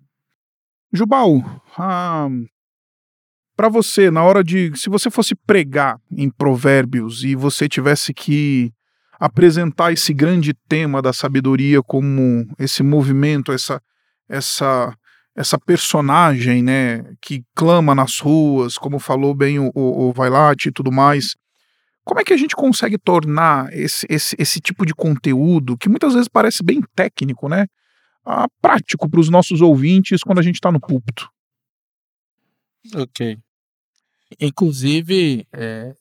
Jubal, 0.93 1.63
ah, 1.77 2.29
para 3.57 3.69
você, 3.69 4.11
na 4.11 4.23
hora 4.23 4.43
de. 4.43 4.73
Se 4.77 4.89
você 4.89 5.11
fosse 5.11 5.35
pregar 5.35 5.99
em 6.11 6.31
Provérbios 6.31 7.23
e 7.23 7.35
você 7.35 7.69
tivesse 7.69 8.15
que 8.15 8.73
apresentar 9.19 9.93
esse 9.93 10.13
grande 10.13 10.55
tema 10.69 11.01
da 11.01 11.13
sabedoria 11.13 11.83
como 11.83 12.47
esse 12.59 12.83
movimento, 12.83 13.53
essa, 13.53 13.81
essa 14.29 14.95
essa 15.37 15.59
personagem, 15.59 16.63
né, 16.63 17.03
que 17.21 17.43
clama 17.55 17.95
nas 17.95 18.21
ruas, 18.21 18.79
como 18.79 19.01
falou 19.01 19.35
bem 19.35 19.59
o, 19.59 19.71
o, 19.75 20.09
o 20.09 20.13
Vailate 20.13 20.69
e 20.69 20.73
tudo 20.73 20.93
mais. 20.93 21.35
Como 22.05 22.21
é 22.21 22.25
que 22.25 22.33
a 22.33 22.37
gente 22.37 22.55
consegue 22.55 22.99
tornar 22.99 23.73
esse, 23.73 24.07
esse, 24.09 24.37
esse 24.39 24.61
tipo 24.61 24.87
de 24.87 24.95
conteúdo, 24.95 25.77
que 25.77 25.89
muitas 25.89 26.15
vezes 26.15 26.29
parece 26.29 26.63
bem 26.63 26.81
técnico, 26.95 27.49
né, 27.49 27.67
a, 28.25 28.47
prático 28.63 29.09
para 29.09 29.19
os 29.19 29.29
nossos 29.29 29.61
ouvintes 29.61 30.23
quando 30.23 30.39
a 30.39 30.43
gente 30.43 30.57
está 30.57 30.71
no 30.71 30.81
púlpito? 30.81 31.29
Ok. 32.95 33.37
Inclusive, 34.41 35.47
é, 35.53 35.95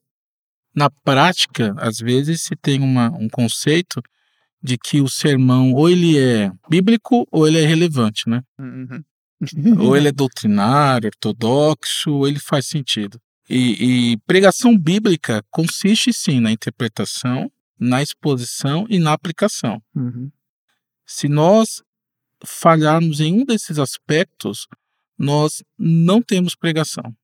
na 0.75 0.89
prática, 0.89 1.73
às 1.77 1.97
vezes 1.97 2.43
se 2.43 2.55
tem 2.55 2.81
uma, 2.81 3.09
um 3.11 3.27
conceito 3.29 4.01
de 4.61 4.77
que 4.77 5.01
o 5.01 5.09
sermão 5.09 5.73
ou 5.73 5.89
ele 5.89 6.19
é 6.19 6.51
bíblico 6.69 7.27
ou 7.31 7.47
ele 7.47 7.59
é 7.59 7.65
relevante, 7.65 8.29
né? 8.29 8.41
Uhum 8.59 9.03
ou 9.79 9.95
ele 9.95 10.07
é 10.07 10.11
doutrinário, 10.13 11.07
ortodoxo, 11.07 12.11
ou 12.11 12.27
ele 12.27 12.39
faz 12.39 12.67
sentido. 12.67 13.19
E, 13.49 14.13
e, 14.13 14.17
pregação 14.25 14.77
bíblica 14.77 15.43
consiste 15.51 16.13
sim 16.13 16.39
na 16.39 16.51
interpretação, 16.51 17.51
na 17.77 18.01
exposição 18.01 18.85
e 18.89 18.99
na 18.99 19.11
aplicação. 19.11 19.81
Uhum. 19.93 20.31
Se 21.05 21.27
nós 21.27 21.83
falharmos 22.45 23.19
em 23.19 23.41
um 23.41 23.45
desses 23.45 23.79
aspectos, 23.79 24.67
nós 25.17 25.63
não 25.77 26.21
temos 26.21 26.55
pregação. 26.55 27.15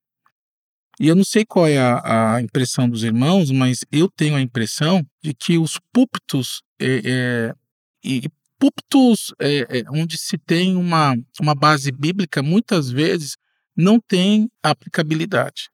E 1.00 1.08
eu 1.08 1.16
não 1.16 1.24
sei 1.24 1.46
qual 1.46 1.66
é 1.66 1.78
a, 1.78 2.36
a 2.36 2.42
impressão 2.42 2.90
dos 2.90 3.04
irmãos, 3.04 3.52
mas 3.52 3.86
eu 3.90 4.10
tenho 4.10 4.36
a 4.36 4.42
impressão 4.42 5.06
de 5.24 5.34
que 5.34 5.58
os 5.58 5.80
púlpitos 5.94 6.62
é, 6.78 7.02
é, 7.06 7.56
e 8.04 8.30
púlpitos 8.60 9.34
é, 9.40 9.80
é, 9.80 9.84
onde 9.90 10.18
se 10.18 10.38
tem 10.38 10.76
uma, 10.76 11.16
uma 11.40 11.56
base 11.56 11.92
bíblica, 11.92 12.44
muitas 12.44 12.92
vezes 12.92 13.38
não 13.76 14.00
tem 14.00 14.52
aplicabilidade. 14.62 15.70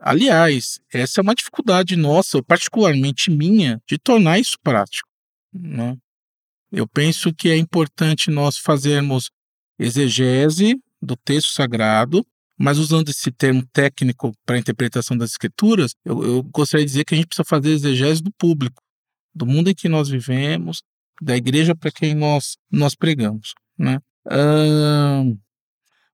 Aliás, 0.00 0.80
essa 0.92 1.20
é 1.20 1.22
uma 1.22 1.34
dificuldade 1.34 1.94
nossa, 1.94 2.42
particularmente 2.42 3.30
minha, 3.30 3.80
de 3.88 3.96
tornar 3.96 4.40
isso 4.40 4.56
prático. 4.60 5.08
Né? 5.54 5.96
Eu 6.72 6.88
penso 6.88 7.32
que 7.32 7.48
é 7.48 7.56
importante 7.56 8.28
nós 8.28 8.58
fazermos 8.58 9.30
exegese 9.78 10.82
do 11.00 11.16
texto 11.16 11.52
sagrado, 11.52 12.26
mas 12.58 12.78
usando 12.78 13.10
esse 13.10 13.30
termo 13.30 13.64
técnico 13.72 14.32
para 14.44 14.56
a 14.56 14.58
interpretação 14.58 15.16
das 15.16 15.30
escrituras, 15.30 15.94
eu, 16.04 16.22
eu 16.24 16.42
gostaria 16.42 16.84
de 16.84 16.90
dizer 16.90 17.04
que 17.04 17.14
a 17.14 17.16
gente 17.16 17.28
precisa 17.28 17.44
fazer 17.48 17.70
exegese 17.70 18.22
do 18.22 18.32
público, 18.32 18.82
do 19.32 19.46
mundo 19.46 19.70
em 19.70 19.74
que 19.74 19.88
nós 19.88 20.08
vivemos, 20.08 20.82
da 21.20 21.36
igreja 21.36 21.74
para 21.74 21.90
quem 21.90 22.14
nós, 22.14 22.56
nós 22.70 22.94
pregamos. 22.94 23.54
Né? 23.78 23.98
Uh, 24.26 25.38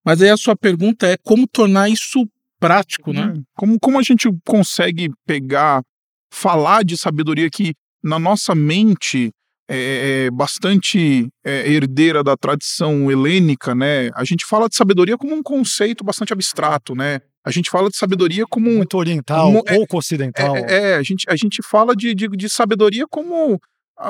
mas 0.04 0.22
aí 0.22 0.30
a 0.30 0.36
sua 0.36 0.56
pergunta 0.56 1.06
é 1.06 1.16
como 1.22 1.46
tornar 1.46 1.88
isso 1.88 2.26
prático, 2.58 3.12
né? 3.12 3.26
Hum, 3.26 3.44
como, 3.54 3.78
como 3.78 3.98
a 3.98 4.02
gente 4.02 4.28
consegue 4.44 5.10
pegar, 5.26 5.82
falar 6.30 6.82
de 6.84 6.96
sabedoria 6.96 7.48
que 7.50 7.74
na 8.02 8.18
nossa 8.18 8.54
mente 8.54 9.30
é, 9.68 10.24
é 10.26 10.30
bastante 10.30 11.28
é, 11.44 11.70
herdeira 11.70 12.24
da 12.24 12.36
tradição 12.36 13.10
helênica, 13.10 13.74
né? 13.74 14.10
A 14.14 14.24
gente 14.24 14.46
fala 14.46 14.68
de 14.68 14.76
sabedoria 14.76 15.18
como 15.18 15.34
um 15.34 15.42
conceito 15.42 16.02
bastante 16.02 16.32
abstrato, 16.32 16.94
né? 16.94 17.20
A 17.44 17.50
gente 17.50 17.70
fala 17.70 17.88
de 17.88 17.96
sabedoria 17.96 18.44
como 18.46 18.70
muito 18.70 18.96
oriental, 18.96 19.46
como, 19.46 19.62
é, 19.66 19.76
pouco 19.76 19.98
ocidental. 19.98 20.56
É, 20.56 20.92
é, 20.92 20.94
a 20.96 21.02
gente 21.02 21.24
a 21.28 21.36
gente 21.36 21.62
fala 21.62 21.94
de, 21.94 22.14
de, 22.14 22.28
de 22.28 22.48
sabedoria 22.48 23.06
como 23.08 23.60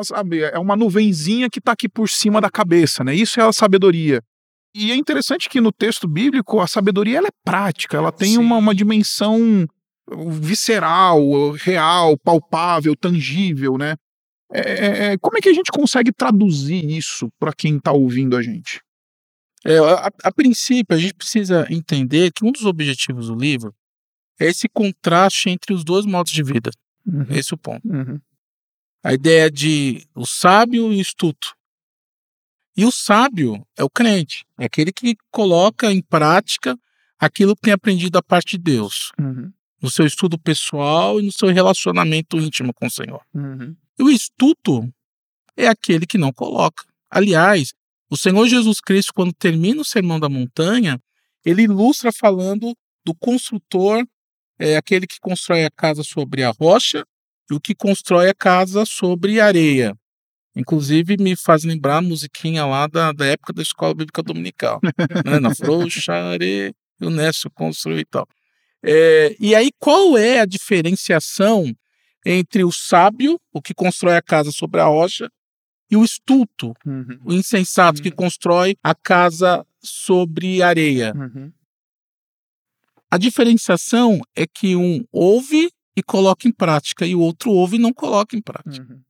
sabe, 0.05 0.43
é 0.43 0.59
uma 0.59 0.77
nuvenzinha 0.77 1.49
que 1.49 1.59
está 1.59 1.73
aqui 1.73 1.89
por 1.89 2.09
cima 2.09 2.41
da 2.41 2.51
cabeça, 2.51 3.03
né? 3.03 3.15
Isso 3.15 3.41
é 3.41 3.45
a 3.45 3.53
sabedoria. 3.53 4.23
E 4.75 4.93
é 4.93 4.95
interessante 4.95 5.49
que 5.49 5.61
no 5.61 5.73
texto 5.73 6.07
bíblico 6.07 6.61
a 6.61 6.67
sabedoria 6.67 7.19
ela 7.19 7.29
é 7.29 7.37
prática, 7.45 7.97
ela 7.97 8.13
tem 8.13 8.37
uma, 8.39 8.57
uma 8.57 8.75
dimensão 8.75 9.67
visceral, 10.41 11.51
real, 11.53 12.17
palpável, 12.19 12.95
tangível, 12.95 13.77
né? 13.79 13.97
É, 14.53 14.61
é, 14.61 15.13
é 15.13 15.19
como 15.19 15.37
é 15.37 15.41
que 15.41 15.49
a 15.49 15.53
gente 15.53 15.71
consegue 15.71 16.13
traduzir 16.13 16.85
isso 16.85 17.29
para 17.39 17.53
quem 17.53 17.77
está 17.77 17.93
ouvindo 17.93 18.37
a 18.37 18.43
gente? 18.43 18.81
É, 19.65 19.79
a, 19.79 20.11
a, 20.25 20.33
princípio, 20.33 20.97
a 20.97 21.01
gente 21.01 21.15
precisa 21.15 21.67
entender 21.71 22.31
que 22.33 22.45
um 22.45 22.53
dos 22.53 22.65
objetivos 22.65 23.27
do 23.27 23.35
livro 23.35 23.75
é 24.41 24.47
esse 24.47 24.69
contraste 24.69 25.51
entre 25.51 25.75
os 25.75 25.83
dois 25.83 26.07
modos 26.07 26.33
de 26.33 26.43
vida. 26.43 26.71
Uhum. 27.07 27.27
Esse 27.31 27.53
é 27.53 27.57
o 27.57 27.59
ponto. 27.59 27.87
Uhum 27.87 28.21
a 29.03 29.13
ideia 29.13 29.51
de 29.51 30.07
o 30.15 30.27
sábio 30.27 30.93
e 30.93 30.99
o 30.99 31.01
estuto. 31.01 31.55
E 32.77 32.85
o 32.85 32.93
sábio 32.93 33.67
é 33.77 33.83
o 33.83 33.91
crente, 33.91 34.45
é 34.59 34.67
aquele 34.67 34.93
que 34.93 35.17
coloca 35.31 35.91
em 35.93 36.01
prática 36.01 36.79
aquilo 37.19 37.57
que 37.57 37.63
tem 37.63 37.73
aprendido 37.73 38.11
da 38.11 38.23
parte 38.23 38.57
de 38.57 38.63
Deus, 38.63 39.11
uhum. 39.19 39.53
no 39.83 39.91
seu 39.91 40.07
estudo 40.07 40.39
pessoal 40.39 41.19
e 41.19 41.25
no 41.25 41.33
seu 41.33 41.49
relacionamento 41.49 42.39
íntimo 42.39 42.73
com 42.73 42.87
o 42.87 42.91
Senhor. 42.91 43.21
Uhum. 43.35 43.75
E 43.99 44.03
o 44.03 44.09
estuto 44.09 44.89
é 45.57 45.67
aquele 45.67 46.07
que 46.07 46.17
não 46.17 46.33
coloca. 46.33 46.85
Aliás, 47.11 47.75
o 48.09 48.17
Senhor 48.17 48.47
Jesus 48.47 48.81
Cristo, 48.81 49.13
quando 49.13 49.33
termina 49.33 49.81
o 49.81 49.85
Sermão 49.85 50.21
da 50.21 50.29
Montanha, 50.29 51.01
ele 51.45 51.63
ilustra 51.63 52.13
falando 52.13 52.77
do 53.05 53.15
construtor, 53.15 54.07
é 54.59 54.77
aquele 54.77 55.07
que 55.07 55.19
constrói 55.21 55.65
a 55.65 55.71
casa 55.71 56.03
sobre 56.05 56.45
a 56.45 56.51
rocha 56.51 57.05
o 57.55 57.61
que 57.61 57.75
constrói 57.75 58.29
a 58.29 58.35
casa 58.35 58.85
sobre 58.85 59.41
areia. 59.41 59.95
Inclusive, 60.55 61.17
me 61.19 61.37
faz 61.37 61.65
lembrar 61.65 61.99
a 61.99 62.03
musiquinha 62.03 62.67
lá 62.67 62.87
da, 62.87 63.13
da 63.13 63.27
época 63.27 63.53
da 63.53 63.63
escola 63.63 63.95
bíblica 63.95 64.23
dominical. 64.23 64.81
né? 65.25 65.39
Na 65.39 65.55
frouxa 65.55 66.13
areia, 66.13 66.75
o 67.01 67.11
Nécio 67.11 67.51
construiu 67.51 68.01
e 68.01 68.05
tal. 68.05 68.27
É, 68.83 69.37
e 69.39 69.55
aí, 69.55 69.71
qual 69.79 70.19
é 70.19 70.41
a 70.41 70.47
diferenciação 70.47 71.73
entre 72.27 72.65
o 72.65 72.73
sábio, 72.73 73.41
o 73.53 73.63
que 73.63 73.73
constrói 73.73 74.17
a 74.17 74.23
casa 74.23 74.51
sobre 74.51 74.81
a 74.81 74.85
rocha, 74.85 75.31
e 75.91 75.97
o 75.97 76.05
estulto, 76.05 76.75
uhum. 76.85 77.19
o 77.25 77.33
insensato, 77.33 77.99
uhum. 77.99 78.03
que 78.03 78.11
constrói 78.11 78.77
a 78.83 78.95
casa 78.95 79.65
sobre 79.83 80.63
areia. 80.63 81.15
Uhum. 81.17 81.53
A 83.11 83.17
diferenciação 83.17 84.21
é 84.37 84.47
que 84.47 84.77
um 84.77 85.03
ouve 85.11 85.71
e 85.99 86.03
coloca 86.03 86.47
em 86.47 86.53
prática 86.53 87.05
e 87.05 87.17
o 87.17 87.21
outro 87.21 87.51
ouve 87.51 87.75
e 87.75 87.81
não 87.81 87.93
coloca 87.93 88.37
em 88.37 88.41
prática. 88.41 88.87
Uhum. 88.89 89.01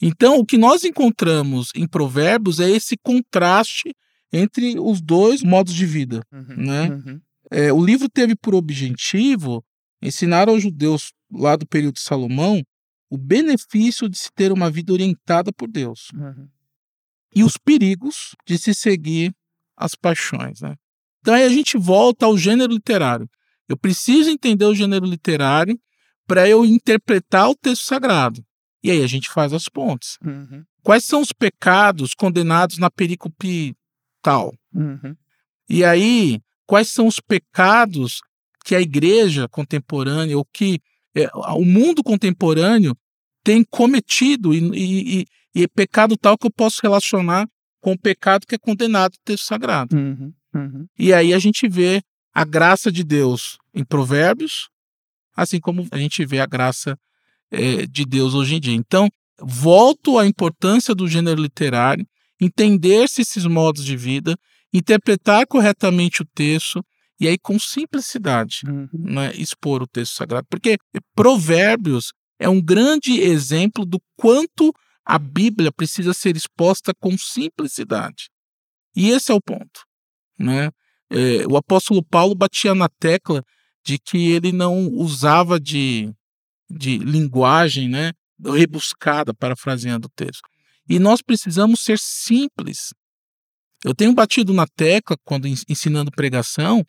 Então, 0.00 0.38
o 0.38 0.46
que 0.46 0.56
nós 0.56 0.84
encontramos 0.84 1.72
em 1.74 1.88
Provérbios 1.88 2.60
é 2.60 2.70
esse 2.70 2.96
contraste 2.96 3.92
entre 4.32 4.78
os 4.78 5.00
dois 5.00 5.42
modos 5.42 5.74
de 5.74 5.84
vida. 5.84 6.22
Uhum. 6.32 6.56
Né? 6.56 6.88
Uhum. 6.88 7.20
É, 7.50 7.72
o 7.72 7.84
livro 7.84 8.08
teve 8.08 8.36
por 8.36 8.54
objetivo 8.54 9.64
ensinar 10.00 10.48
aos 10.48 10.62
judeus 10.62 11.12
lá 11.32 11.56
do 11.56 11.66
período 11.66 11.94
de 11.94 12.00
Salomão 12.00 12.62
o 13.10 13.18
benefício 13.18 14.08
de 14.08 14.16
se 14.16 14.30
ter 14.32 14.52
uma 14.52 14.70
vida 14.70 14.92
orientada 14.92 15.52
por 15.52 15.68
Deus 15.68 16.10
Uhum. 16.14 16.48
e 17.34 17.42
os 17.42 17.56
perigos 17.56 18.36
de 18.46 18.56
se 18.56 18.72
seguir 18.72 19.34
as 19.76 19.96
paixões. 19.96 20.60
Né? 20.60 20.76
Então 21.20 21.34
aí 21.34 21.42
a 21.42 21.48
gente 21.48 21.76
volta 21.76 22.24
ao 22.26 22.38
gênero 22.38 22.72
literário. 22.72 23.28
Eu 23.68 23.76
preciso 23.76 24.30
entender 24.30 24.64
o 24.64 24.74
gênero 24.74 25.04
literário 25.04 25.76
para 26.30 26.48
eu 26.48 26.64
interpretar 26.64 27.50
o 27.50 27.56
texto 27.56 27.82
sagrado. 27.82 28.40
E 28.84 28.90
aí 28.92 29.02
a 29.02 29.06
gente 29.08 29.28
faz 29.28 29.52
as 29.52 29.68
pontes. 29.68 30.16
Uhum. 30.24 30.62
Quais 30.80 31.04
são 31.04 31.20
os 31.20 31.32
pecados 31.32 32.14
condenados 32.14 32.78
na 32.78 32.88
perícope 32.88 33.74
tal? 34.22 34.54
Uhum. 34.72 35.16
E 35.68 35.84
aí, 35.84 36.40
quais 36.64 36.86
são 36.86 37.08
os 37.08 37.18
pecados 37.18 38.20
que 38.64 38.76
a 38.76 38.80
igreja 38.80 39.48
contemporânea, 39.48 40.38
ou 40.38 40.44
que 40.44 40.78
é, 41.16 41.28
o 41.34 41.64
mundo 41.64 42.00
contemporâneo 42.00 42.96
tem 43.42 43.64
cometido, 43.64 44.54
e, 44.54 44.60
e, 44.72 45.26
e, 45.52 45.64
é 45.64 45.66
pecado 45.66 46.16
tal 46.16 46.38
que 46.38 46.46
eu 46.46 46.52
posso 46.52 46.78
relacionar 46.80 47.48
com 47.80 47.94
o 47.94 47.98
pecado 47.98 48.46
que 48.46 48.54
é 48.54 48.58
condenado 48.58 49.14
no 49.14 49.24
texto 49.24 49.46
sagrado. 49.46 49.96
Uhum. 49.96 50.32
Uhum. 50.54 50.86
E 50.96 51.12
aí 51.12 51.34
a 51.34 51.40
gente 51.40 51.68
vê 51.68 52.00
a 52.32 52.44
graça 52.44 52.92
de 52.92 53.02
Deus 53.02 53.58
em 53.74 53.82
Provérbios, 53.82 54.70
assim 55.42 55.60
como 55.60 55.86
a 55.90 55.98
gente 55.98 56.24
vê 56.24 56.40
a 56.40 56.46
graça 56.46 56.98
é, 57.50 57.86
de 57.86 58.04
Deus 58.04 58.34
hoje 58.34 58.56
em 58.56 58.60
dia. 58.60 58.74
Então, 58.74 59.08
volto 59.40 60.18
à 60.18 60.26
importância 60.26 60.94
do 60.94 61.08
gênero 61.08 61.40
literário, 61.40 62.06
entender-se 62.40 63.22
esses 63.22 63.44
modos 63.46 63.84
de 63.84 63.96
vida, 63.96 64.36
interpretar 64.72 65.46
corretamente 65.46 66.22
o 66.22 66.26
texto 66.34 66.84
e 67.18 67.28
aí 67.28 67.38
com 67.38 67.58
simplicidade 67.58 68.60
Uhum. 68.66 68.88
né, 68.92 69.32
expor 69.34 69.82
o 69.82 69.86
texto 69.86 70.14
sagrado. 70.14 70.46
Porque 70.48 70.78
Provérbios 71.14 72.12
é 72.38 72.48
um 72.48 72.60
grande 72.60 73.20
exemplo 73.20 73.84
do 73.84 74.00
quanto 74.16 74.72
a 75.04 75.18
Bíblia 75.18 75.72
precisa 75.72 76.14
ser 76.14 76.36
exposta 76.36 76.92
com 76.98 77.16
simplicidade. 77.18 78.30
E 78.94 79.10
esse 79.10 79.30
é 79.30 79.34
o 79.34 79.40
ponto. 79.40 79.84
Né? 80.38 80.70
É, 81.10 81.46
o 81.46 81.56
apóstolo 81.56 82.02
Paulo 82.02 82.34
batia 82.34 82.74
na 82.74 82.88
tecla 82.88 83.44
de 83.84 83.98
que 83.98 84.30
ele 84.30 84.52
não 84.52 84.88
usava 84.88 85.58
de, 85.58 86.12
de 86.68 86.98
linguagem 86.98 87.88
né, 87.88 88.12
rebuscada, 88.44 89.32
parafraseando 89.34 90.06
o 90.06 90.10
texto. 90.14 90.48
E 90.88 90.98
nós 90.98 91.22
precisamos 91.22 91.80
ser 91.80 91.98
simples. 91.98 92.92
Eu 93.84 93.94
tenho 93.94 94.12
batido 94.12 94.52
na 94.52 94.66
tecla, 94.66 95.16
quando 95.24 95.46
en- 95.46 95.54
ensinando 95.68 96.10
pregação, 96.10 96.84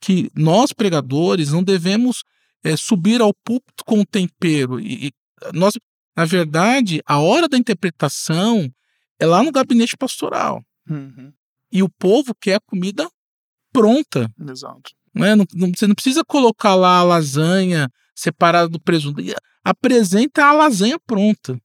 que 0.00 0.30
nós 0.34 0.72
pregadores 0.72 1.52
não 1.52 1.62
devemos 1.62 2.22
é, 2.64 2.76
subir 2.76 3.20
ao 3.20 3.34
púlpito 3.44 3.84
com 3.84 4.04
tempero. 4.04 4.80
E, 4.80 5.08
e 5.08 5.12
nós, 5.52 5.74
na 6.16 6.24
verdade, 6.24 7.02
a 7.06 7.18
hora 7.18 7.48
da 7.48 7.58
interpretação 7.58 8.72
é 9.18 9.26
lá 9.26 9.42
no 9.42 9.52
gabinete 9.52 9.96
pastoral. 9.96 10.64
Uhum. 10.88 11.32
E 11.70 11.82
o 11.82 11.88
povo 11.88 12.34
quer 12.34 12.56
a 12.56 12.60
comida 12.60 13.08
pronta. 13.72 14.30
Exato. 14.48 14.92
Né? 15.14 15.34
Não, 15.34 15.44
não- 15.54 15.72
você 15.76 15.86
não 15.86 15.94
precisa 15.94 16.24
colocar 16.24 16.74
lá 16.74 16.98
a 16.98 17.02
lasanha 17.02 17.88
separada 18.14 18.68
do 18.68 18.80
presunto. 18.80 19.22
Apresenta 19.64 20.44
a 20.44 20.52
lasanha 20.52 20.98
pronta. 20.98 21.58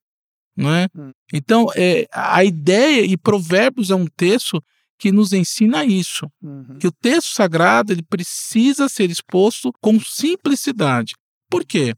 Né? 0.55 0.87
Hum. 0.95 1.11
Então, 1.33 1.67
é, 1.75 2.07
a 2.11 2.43
ideia, 2.43 3.05
e 3.05 3.15
Provérbios 3.15 3.91
é 3.91 3.95
um 3.95 4.07
texto 4.07 4.61
que 4.99 5.11
nos 5.11 5.31
ensina 5.31 5.85
isso 5.85 6.25
Uhum. 6.41 6.77
que 6.79 6.87
o 6.87 6.91
texto 6.91 7.27
sagrado 7.33 7.93
ele 7.93 8.01
precisa 8.01 8.89
ser 8.89 9.11
exposto 9.11 9.71
com 9.79 9.99
simplicidade. 9.99 11.13
Por 11.49 11.63
quê? 11.63 11.93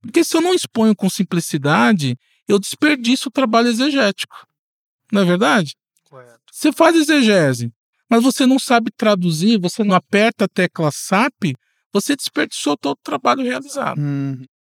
Porque 0.00 0.22
se 0.22 0.36
eu 0.36 0.40
não 0.40 0.54
exponho 0.54 0.94
com 0.94 1.10
simplicidade, 1.10 2.16
eu 2.46 2.58
desperdiço 2.60 3.28
o 3.28 3.32
trabalho 3.32 3.68
exegético. 3.68 4.46
Não 5.10 5.22
é 5.22 5.24
verdade? 5.24 5.74
Correto. 6.08 6.38
Você 6.52 6.70
faz 6.70 6.94
exegese, 6.94 7.72
mas 8.14 8.22
você 8.22 8.46
não 8.46 8.60
sabe 8.60 8.92
traduzir, 8.96 9.58
você 9.60 9.82
não 9.82 9.96
aperta 9.96 10.44
a 10.44 10.48
tecla 10.48 10.88
SAP, 10.92 11.56
você 11.92 12.14
desperdiçou 12.14 12.76
todo 12.76 12.92
o 12.92 13.02
trabalho 13.02 13.42
realizado. 13.42 14.00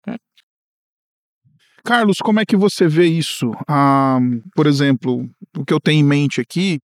É. 0.07 0.17
Carlos, 1.83 2.19
como 2.19 2.39
é 2.39 2.45
que 2.45 2.55
você 2.55 2.87
vê 2.87 3.07
isso? 3.07 3.53
Ah, 3.67 4.19
por 4.55 4.67
exemplo, 4.67 5.27
o 5.57 5.65
que 5.65 5.73
eu 5.73 5.81
tenho 5.81 6.01
em 6.01 6.05
mente 6.05 6.39
aqui 6.39 6.81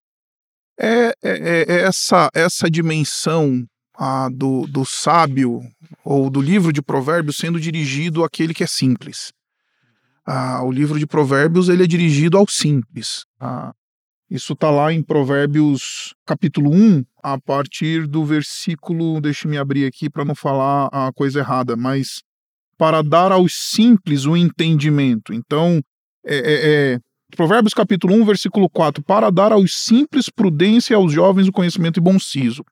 é, 0.80 1.08
é- 1.22 1.64
é 1.68 1.80
essa, 1.82 2.30
essa 2.34 2.70
dimensão 2.70 3.62
ah, 3.94 4.30
do, 4.32 4.66
do 4.66 4.86
sábio 4.86 5.60
ou 6.02 6.30
do 6.30 6.40
livro 6.40 6.72
de 6.72 6.80
Provérbios 6.80 7.36
sendo 7.36 7.60
dirigido 7.60 8.24
àquele 8.24 8.54
que 8.54 8.64
é 8.64 8.66
simples. 8.66 9.30
Ah, 10.24 10.62
o 10.64 10.72
livro 10.72 10.98
de 10.98 11.06
Provérbios 11.06 11.68
ele 11.68 11.84
é 11.84 11.86
dirigido 11.86 12.38
ao 12.38 12.48
simples. 12.48 13.26
Ah, 13.38 13.74
isso 14.30 14.54
está 14.54 14.70
lá 14.70 14.92
em 14.92 15.02
Provérbios 15.02 16.14
capítulo 16.26 16.70
1, 16.74 17.04
a 17.22 17.38
partir 17.38 18.06
do 18.06 18.24
versículo. 18.24 19.20
Deixa 19.20 19.46
me 19.48 19.56
abrir 19.56 19.86
aqui 19.86 20.10
para 20.10 20.24
não 20.24 20.34
falar 20.34 20.88
a 20.92 21.12
coisa 21.12 21.38
errada, 21.40 21.76
mas 21.76 22.22
para 22.76 23.02
dar 23.02 23.30
aos 23.32 23.54
simples 23.54 24.24
o 24.26 24.36
entendimento. 24.36 25.32
Então, 25.32 25.80
é, 26.26 26.36
é- 26.36 26.92
é, 26.94 27.00
Provérbios 27.36 27.72
capítulo 27.74 28.14
1, 28.14 28.24
versículo 28.24 28.68
4, 28.68 29.02
para 29.02 29.30
dar 29.30 29.52
aos 29.52 29.76
simples 29.76 30.28
prudência 30.28 30.94
e 30.94 30.96
aos 30.96 31.12
jovens 31.12 31.48
o 31.48 31.52
conhecimento 31.52 31.98
e 31.98 32.02
bom 32.02 32.18
siso. 32.18 32.64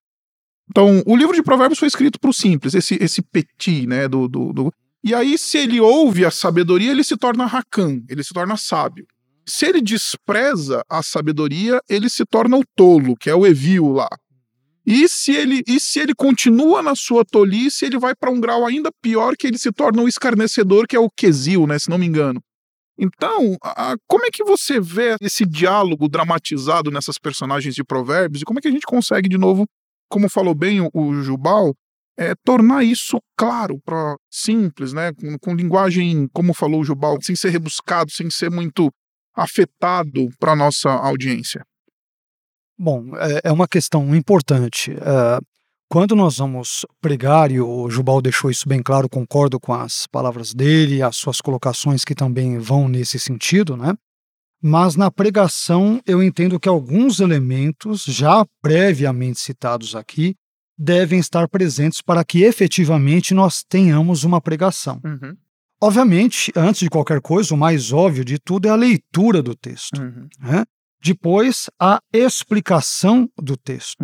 Então, 0.70 1.02
o 1.06 1.16
livro 1.16 1.34
de 1.34 1.42
Provérbios 1.42 1.78
foi 1.78 1.88
escrito 1.88 2.18
para 2.18 2.30
o 2.30 2.34
simples, 2.34 2.74
esse, 2.74 2.96
esse 3.00 3.20
petit, 3.22 3.86
né, 3.86 4.08
do, 4.08 4.26
do, 4.28 4.52
do- 4.52 4.72
E 5.02 5.14
aí, 5.14 5.36
se 5.36 5.58
ele 5.58 5.80
ouve 5.80 6.24
a 6.24 6.30
sabedoria, 6.30 6.90
ele 6.90 7.04
se 7.04 7.16
torna 7.16 7.46
racã, 7.46 8.00
ele 8.08 8.24
se 8.24 8.32
torna 8.32 8.56
sábio. 8.56 9.06
Se 9.46 9.66
ele 9.66 9.80
despreza 9.80 10.82
a 10.88 11.02
sabedoria, 11.02 11.80
ele 11.88 12.08
se 12.08 12.24
torna 12.24 12.56
o 12.56 12.64
tolo, 12.74 13.14
que 13.16 13.28
é 13.28 13.34
o 13.34 13.46
evil 13.46 13.92
lá. 13.92 14.08
E 14.86 15.08
se 15.08 15.32
ele, 15.32 15.62
e 15.66 15.80
se 15.80 15.98
ele 15.98 16.14
continua 16.14 16.82
na 16.82 16.94
sua 16.94 17.24
tolice, 17.24 17.86
ele 17.86 17.98
vai 17.98 18.14
para 18.14 18.30
um 18.30 18.40
grau 18.40 18.66
ainda 18.66 18.90
pior, 19.00 19.34
que 19.36 19.46
ele 19.46 19.58
se 19.58 19.72
torna 19.72 20.02
um 20.02 20.08
escarnecedor, 20.08 20.86
que 20.86 20.94
é 20.96 21.00
o 21.00 21.08
quesil, 21.10 21.66
né, 21.66 21.78
se 21.78 21.88
não 21.88 21.96
me 21.98 22.06
engano. 22.06 22.40
Então, 22.98 23.56
a- 23.62 23.96
como 24.06 24.26
é 24.26 24.30
que 24.30 24.44
você 24.44 24.78
vê 24.78 25.16
esse 25.20 25.44
diálogo 25.44 26.08
dramatizado 26.08 26.90
nessas 26.90 27.18
personagens 27.18 27.74
de 27.74 27.82
provérbios 27.82 28.42
e 28.42 28.44
como 28.44 28.58
é 28.58 28.62
que 28.62 28.68
a 28.68 28.70
gente 28.70 28.86
consegue, 28.86 29.28
de 29.28 29.38
novo, 29.38 29.66
como 30.08 30.28
falou 30.28 30.54
bem 30.54 30.80
o, 30.80 30.90
o 30.92 31.22
Jubal, 31.22 31.74
é, 32.16 32.34
tornar 32.44 32.84
isso 32.84 33.18
claro, 33.36 33.80
para 33.84 34.16
simples, 34.30 34.92
né, 34.92 35.12
com, 35.14 35.36
com 35.38 35.54
linguagem, 35.54 36.28
como 36.32 36.54
falou 36.54 36.82
o 36.82 36.84
Jubal, 36.84 37.18
sem 37.22 37.34
ser 37.34 37.48
rebuscado, 37.48 38.12
sem 38.12 38.30
ser 38.30 38.50
muito 38.50 38.90
afetado 39.34 40.28
para 40.38 40.56
nossa 40.56 40.90
audiência. 40.90 41.64
Bom, 42.78 43.16
é, 43.16 43.42
é 43.44 43.52
uma 43.52 43.68
questão 43.68 44.14
importante. 44.14 44.92
É, 44.92 45.40
quando 45.88 46.16
nós 46.16 46.38
vamos 46.38 46.84
pregar, 47.00 47.52
e 47.52 47.60
o 47.60 47.88
Jubal 47.88 48.20
deixou 48.20 48.50
isso 48.50 48.68
bem 48.68 48.82
claro, 48.82 49.08
concordo 49.08 49.60
com 49.60 49.72
as 49.72 50.06
palavras 50.06 50.52
dele, 50.52 51.02
as 51.02 51.16
suas 51.16 51.40
colocações 51.40 52.04
que 52.04 52.14
também 52.14 52.58
vão 52.58 52.88
nesse 52.88 53.18
sentido, 53.18 53.76
né? 53.76 53.94
Mas 54.60 54.96
na 54.96 55.10
pregação 55.10 56.00
eu 56.06 56.22
entendo 56.22 56.58
que 56.58 56.68
alguns 56.68 57.20
elementos, 57.20 58.02
já 58.04 58.44
previamente 58.62 59.38
citados 59.38 59.94
aqui, 59.94 60.34
devem 60.76 61.18
estar 61.20 61.48
presentes 61.48 62.00
para 62.00 62.24
que 62.24 62.42
efetivamente 62.42 63.34
nós 63.34 63.62
tenhamos 63.62 64.24
uma 64.24 64.40
pregação. 64.40 65.00
Obviamente, 65.84 66.50
antes 66.56 66.80
de 66.80 66.88
qualquer 66.88 67.20
coisa, 67.20 67.52
o 67.52 67.58
mais 67.58 67.92
óbvio 67.92 68.24
de 68.24 68.38
tudo 68.38 68.66
é 68.66 68.70
a 68.70 68.74
leitura 68.74 69.42
do 69.42 69.54
texto. 69.54 70.00
né? 70.40 70.64
Depois, 71.02 71.68
a 71.78 72.00
explicação 72.10 73.28
do 73.36 73.54
texto. 73.54 74.02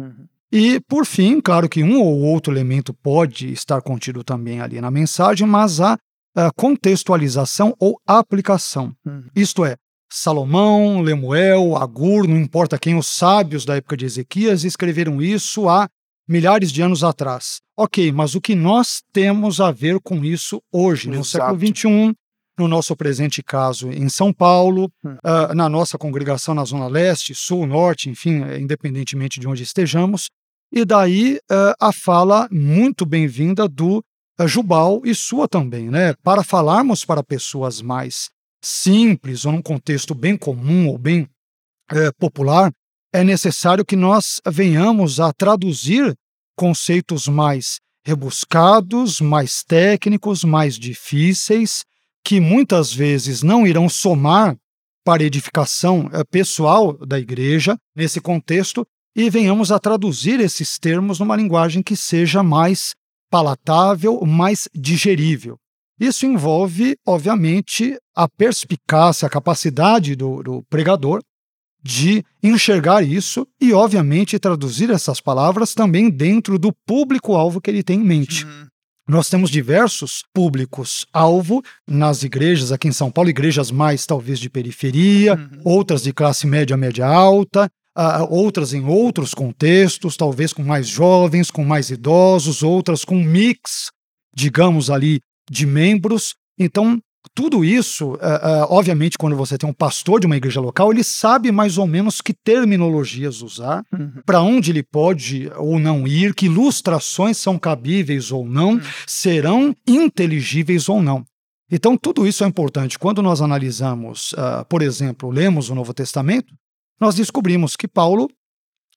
E, 0.53 0.79
por 0.81 1.07
fim, 1.07 1.40
claro 1.40 1.71
que 1.71 1.83
um 1.83 1.99
ou 1.99 2.21
outro 2.21 2.53
elemento 2.53 2.93
pode 2.93 3.51
estar 3.51 3.81
contido 3.81 4.23
também 4.23 4.61
ali 4.61 4.79
na 4.79 4.90
mensagem, 4.90 5.47
mas 5.47 5.81
a, 5.81 5.97
a 6.37 6.51
contextualização 6.51 7.75
ou 7.81 7.99
aplicação. 8.07 8.93
Uhum. 9.07 9.25
Isto 9.35 9.64
é, 9.64 9.77
Salomão, 10.12 11.01
Lemuel, 11.01 11.77
Agur, 11.77 12.29
não 12.29 12.37
importa 12.37 12.79
quem, 12.79 12.95
os 12.99 13.07
sábios 13.07 13.64
da 13.64 13.77
época 13.77 13.97
de 13.97 14.05
Ezequias 14.05 14.64
escreveram 14.64 15.23
isso 15.23 15.66
há 15.66 15.88
milhares 16.31 16.71
de 16.71 16.81
anos 16.81 17.03
atrás. 17.03 17.61
Ok, 17.77 18.12
mas 18.12 18.37
o 18.37 18.40
que 18.40 18.55
nós 18.55 19.03
temos 19.12 19.61
a 19.61 19.73
ver 19.73 19.99
com 20.01 20.25
isso 20.25 20.62
hoje, 20.73 21.09
no 21.09 21.16
Exato. 21.16 21.27
século 21.27 21.59
XXI, 21.59 22.14
no 22.57 22.69
nosso 22.69 22.95
presente 22.95 23.43
caso 23.43 23.90
em 23.90 24.09
São 24.09 24.33
Paulo, 24.33 24.88
Hum. 25.05 25.16
ah, 25.25 25.53
na 25.55 25.69
nossa 25.69 25.99
congregação 25.99 26.55
na 26.55 26.64
Zona 26.64 26.87
Leste, 26.87 27.35
Sul, 27.35 27.66
Norte, 27.66 28.09
enfim, 28.09 28.43
eh, 28.45 28.61
independentemente 28.61 29.40
de 29.40 29.49
onde 29.49 29.62
estejamos. 29.64 30.29
E 30.73 30.85
daí 30.85 31.40
ah, 31.51 31.75
a 31.81 31.93
fala 31.93 32.47
muito 32.53 33.05
bem-vinda 33.05 33.66
do 33.66 34.01
ah, 34.38 34.47
Jubal 34.47 35.01
e 35.05 35.14
sua 35.14 35.49
também, 35.49 35.90
né? 35.90 36.14
Para 36.23 36.45
falarmos 36.45 37.05
para 37.05 37.25
pessoas 37.25 37.83
mais 37.83 38.29
simples 38.62 39.45
ou 39.47 39.53
num 39.53 39.62
contexto 39.62 40.14
bem 40.14 40.37
comum 40.37 40.87
ou 40.88 40.99
bem 40.99 41.27
eh, 41.90 42.12
popular, 42.19 42.71
é 43.12 43.25
necessário 43.25 43.85
que 43.85 43.97
nós 43.97 44.40
venhamos 44.47 45.19
a 45.19 45.33
traduzir 45.33 46.14
conceitos 46.61 47.27
mais 47.27 47.81
rebuscados, 48.05 49.18
mais 49.18 49.64
técnicos, 49.64 50.44
mais 50.44 50.79
difíceis, 50.79 51.87
que 52.23 52.38
muitas 52.38 52.92
vezes 52.92 53.42
não 53.42 53.66
irão 53.66 53.88
somar 53.88 54.55
para 55.03 55.23
edificação 55.23 56.11
eh, 56.12 56.23
pessoal 56.31 56.92
da 56.99 57.18
igreja 57.18 57.79
nesse 57.96 58.20
contexto 58.20 58.87
e 59.16 59.31
venhamos 59.31 59.73
a 59.73 59.79
traduzir 59.79 60.38
esses 60.38 60.79
termos 60.79 61.18
numa 61.18 61.35
linguagem 61.35 61.83
que 61.83 61.96
seja 61.96 62.42
mais 62.42 62.94
palatável, 63.31 64.20
mais 64.27 64.68
digerível. 64.75 65.57
Isso 65.99 66.27
envolve, 66.27 66.94
obviamente, 67.07 67.96
a 68.14 68.29
perspicácia, 68.29 69.25
a 69.25 69.31
capacidade 69.31 70.14
do, 70.14 70.42
do 70.42 70.62
pregador 70.68 71.23
de 71.83 72.25
enxergar 72.43 73.03
isso 73.03 73.47
e, 73.61 73.73
obviamente, 73.73 74.38
traduzir 74.38 74.90
essas 74.90 75.21
palavras 75.21 75.75
também 75.75 76.11
dentro 76.11 76.59
do 76.59 76.73
público-alvo 76.87 77.61
que 77.61 77.71
ele 77.71 77.83
tem 77.83 78.01
em 78.01 78.05
mente. 78.05 78.47
Nós 79.09 79.29
temos 79.29 79.51
diversos 79.51 80.23
públicos-alvo 80.33 81.62
nas 81.88 82.23
igrejas 82.23 82.71
aqui 82.71 82.88
em 82.88 82.93
São 82.93 83.11
Paulo, 83.11 83.31
igrejas 83.31 83.71
mais 83.71 84.07
talvez 84.07 84.38
de 84.38 84.49
periferia, 84.49 85.35
Uhum. 85.35 85.61
outras 85.64 86.03
de 86.03 86.12
classe 86.12 86.47
média, 86.47 86.77
média 86.77 87.07
alta, 87.07 87.69
ah, 87.97 88.25
outras 88.25 88.73
em 88.73 88.85
outros 88.85 89.35
contextos, 89.35 90.16
talvez 90.16 90.53
com 90.53 90.62
mais 90.62 90.87
jovens, 90.87 91.51
com 91.51 91.64
mais 91.64 91.90
idosos, 91.90 92.62
outras 92.62 93.05
com 93.05 93.16
um 93.16 93.25
mix, 93.25 93.90
digamos 94.35 94.90
ali, 94.90 95.21
de 95.51 95.66
membros. 95.66 96.35
Então, 96.59 97.01
tudo 97.35 97.64
isso, 97.64 98.16
ah, 98.20 98.40
ah, 98.62 98.66
obviamente, 98.70 99.18
quando 99.18 99.37
você 99.37 99.56
tem 99.59 99.68
um 99.68 99.72
pastor 99.74 100.20
de 100.20 100.26
uma 100.26 100.37
igreja 100.37 100.61
local, 100.61 100.90
ele 100.92 101.04
sabe 101.04 101.52
mais 101.52 101.78
ou 101.78 101.87
menos 101.87 102.20
que 102.20 102.33
terminologias 102.33 103.42
usar, 103.42 103.85
Uhum. 103.92 104.22
para 104.24 104.40
onde 104.40 104.70
ele 104.70 104.83
pode 104.83 105.50
ou 105.56 105.78
não 105.78 106.06
ir, 106.06 106.35
que 106.35 106.46
ilustrações 106.46 107.37
são 107.37 107.59
cabíveis 107.59 108.33
ou 108.33 108.46
não, 108.46 108.80
serão 109.06 109.74
inteligíveis 109.87 110.88
ou 110.88 111.02
não. 111.02 111.24
Então, 111.70 111.96
tudo 111.96 112.26
isso 112.26 112.42
é 112.42 112.46
importante. 112.48 112.98
Quando 112.98 113.22
nós 113.22 113.40
analisamos, 113.40 114.35
ah, 114.37 114.64
por 114.68 114.83
exemplo, 114.83 115.30
lemos 115.30 115.70
o 115.70 115.74
Novo 115.74 115.94
Testamento, 115.94 116.52
nós 117.00 117.14
descobrimos 117.14 117.76
que 117.76 117.87
Paulo, 117.87 118.28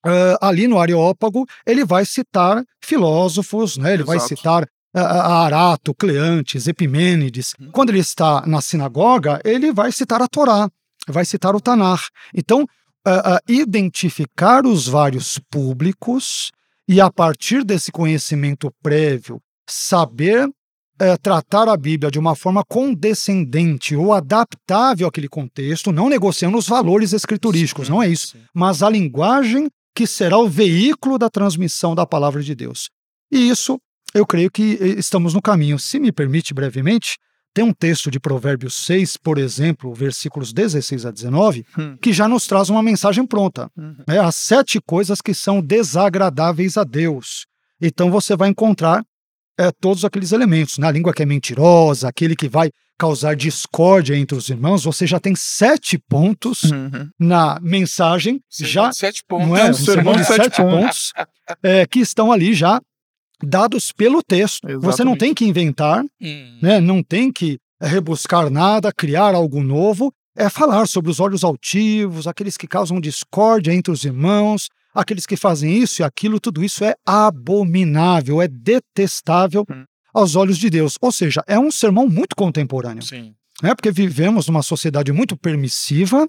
ah, 0.05 0.37
ali 0.41 0.67
no 0.67 0.79
Areópago, 0.79 1.45
ele 1.67 1.85
vai 1.85 2.03
citar 2.05 2.63
filósofos, 2.83 3.77
né? 3.77 3.93
ele 3.93 4.03
vai 4.03 4.17
Exato. 4.17 4.35
citar 4.35 4.63
ah, 4.63 4.67
Arato, 4.93 5.93
Cleantes, 5.93 6.67
Epimênides. 6.67 7.55
Quando 7.71 7.89
ele 7.89 7.99
está 7.99 8.45
na 8.45 8.61
sinagoga, 8.61 9.41
ele 9.43 9.71
vai 9.71 9.91
citar 9.91 10.21
a 10.21 10.27
Torá, 10.27 10.69
vai 11.07 11.25
citar 11.25 11.55
o 11.55 11.61
Tanar. 11.61 12.01
Então, 12.33 12.67
ah, 13.05 13.35
ah, 13.35 13.41
identificar 13.47 14.65
os 14.65 14.87
vários 14.87 15.39
públicos 15.49 16.51
e, 16.87 17.01
a 17.01 17.11
partir 17.11 17.63
desse 17.63 17.91
conhecimento 17.91 18.71
prévio, 18.81 19.41
saber 19.67 20.49
eh, 20.99 21.17
tratar 21.17 21.67
a 21.67 21.75
Bíblia 21.75 22.11
de 22.11 22.19
uma 22.19 22.35
forma 22.35 22.63
condescendente 22.63 23.95
ou 23.95 24.13
adaptável 24.13 25.07
àquele 25.07 25.27
contexto, 25.27 25.91
não 25.91 26.07
negociando 26.07 26.57
os 26.57 26.67
valores 26.67 27.13
escriturísticos, 27.13 27.89
não 27.89 28.01
é 28.01 28.07
isso, 28.07 28.37
mas 28.53 28.83
a 28.83 28.89
linguagem 28.89 29.69
que 29.95 30.07
será 30.07 30.37
o 30.37 30.47
veículo 30.47 31.17
da 31.17 31.29
transmissão 31.29 31.95
da 31.95 32.05
palavra 32.05 32.41
de 32.41 32.53
Deus. 32.55 32.89
E 33.31 33.49
isso, 33.49 33.79
eu 34.13 34.25
creio 34.25 34.49
que 34.51 34.77
eh, 34.81 34.87
estamos 34.99 35.33
no 35.33 35.41
caminho. 35.41 35.77
Se 35.79 35.99
me 35.99 36.11
permite 36.11 36.53
brevemente, 36.53 37.17
tem 37.53 37.63
um 37.63 37.73
texto 37.73 38.09
de 38.09 38.19
Provérbios 38.19 38.73
6, 38.85 39.17
por 39.17 39.37
exemplo, 39.37 39.93
versículos 39.93 40.51
16 40.51 41.05
a 41.05 41.11
19, 41.11 41.65
Hum. 41.77 41.95
que 42.01 42.11
já 42.11 42.27
nos 42.27 42.47
traz 42.47 42.69
uma 42.69 42.81
mensagem 42.81 43.25
pronta. 43.27 43.69
Uhum. 43.77 43.95
É, 44.07 44.17
as 44.17 44.35
sete 44.35 44.79
coisas 44.81 45.21
que 45.21 45.33
são 45.35 45.61
desagradáveis 45.61 46.77
a 46.77 46.83
Deus. 46.83 47.45
Então 47.81 48.09
você 48.11 48.35
vai 48.35 48.49
encontrar 48.49 49.03
é, 49.59 49.71
todos 49.79 50.03
aqueles 50.03 50.31
elementos. 50.31 50.79
Na 50.79 50.89
língua 50.89 51.13
que 51.13 51.21
é 51.21 51.25
mentirosa, 51.27 52.07
aquele 52.07 52.35
que 52.35 52.49
vai 52.49 52.71
causar 52.97 53.35
discórdia 53.35 54.15
entre 54.15 54.35
os 54.35 54.49
irmãos, 54.49 54.83
você 54.83 55.05
já 55.05 55.19
tem 55.19 55.35
sete 55.35 55.97
pontos 56.09 56.63
Uhum. 56.63 57.09
na 57.19 57.59
mensagem, 57.61 58.41
já 58.49 58.91
Sete 58.91 59.23
pontos. 59.27 59.47
não 59.47 59.57
é? 59.57 59.69
um 59.69 59.73
sermão 59.73 60.15
de 60.15 60.23
sete 60.25 60.43
sete 60.45 60.57
pontos, 60.61 61.13
é, 61.61 61.85
que 61.85 61.99
estão 61.99 62.31
ali 62.31 62.53
já 62.55 62.79
dados 63.45 63.91
pelo 63.91 64.21
texto. 64.23 64.61
Você 64.67 64.73
não 64.73 64.89
Exatamente. 64.89 65.19
tem 65.19 65.33
que 65.33 65.45
inventar, 65.45 66.03
Hum. 66.21 66.59
né? 66.61 66.79
não 66.79 67.03
tem 67.03 67.31
que 67.31 67.57
rebuscar 67.81 68.49
nada, 68.49 68.91
criar 68.93 69.35
algo 69.35 69.61
novo, 69.61 70.11
é 70.35 70.49
falar 70.49 70.87
sobre 70.87 71.11
os 71.11 71.19
olhos 71.19 71.43
altivos, 71.43 72.27
aqueles 72.27 72.57
que 72.57 72.67
causam 72.67 72.99
discórdia 72.99 73.73
entre 73.73 73.91
os 73.91 74.03
irmãos, 74.03 74.67
aqueles 74.95 75.25
que 75.25 75.35
fazem 75.35 75.77
isso 75.77 76.01
e 76.01 76.03
aquilo, 76.03 76.39
tudo 76.39 76.63
isso 76.63 76.83
é 76.83 76.93
abominável, 77.05 78.41
é 78.41 78.47
detestável 78.47 79.65
Hum. 79.69 79.83
aos 80.13 80.35
olhos 80.35 80.57
de 80.57 80.69
Deus. 80.69 80.97
Ou 81.01 81.11
seja, 81.11 81.43
é 81.47 81.57
um 81.59 81.71
sermão 81.71 82.07
muito 82.07 82.35
contemporâneo 82.35 83.03
Sim. 83.03 83.33
né? 83.61 83.73
porque 83.75 83.91
vivemos 83.91 84.47
numa 84.47 84.61
sociedade 84.63 85.11
muito 85.11 85.35
permissiva, 85.37 86.27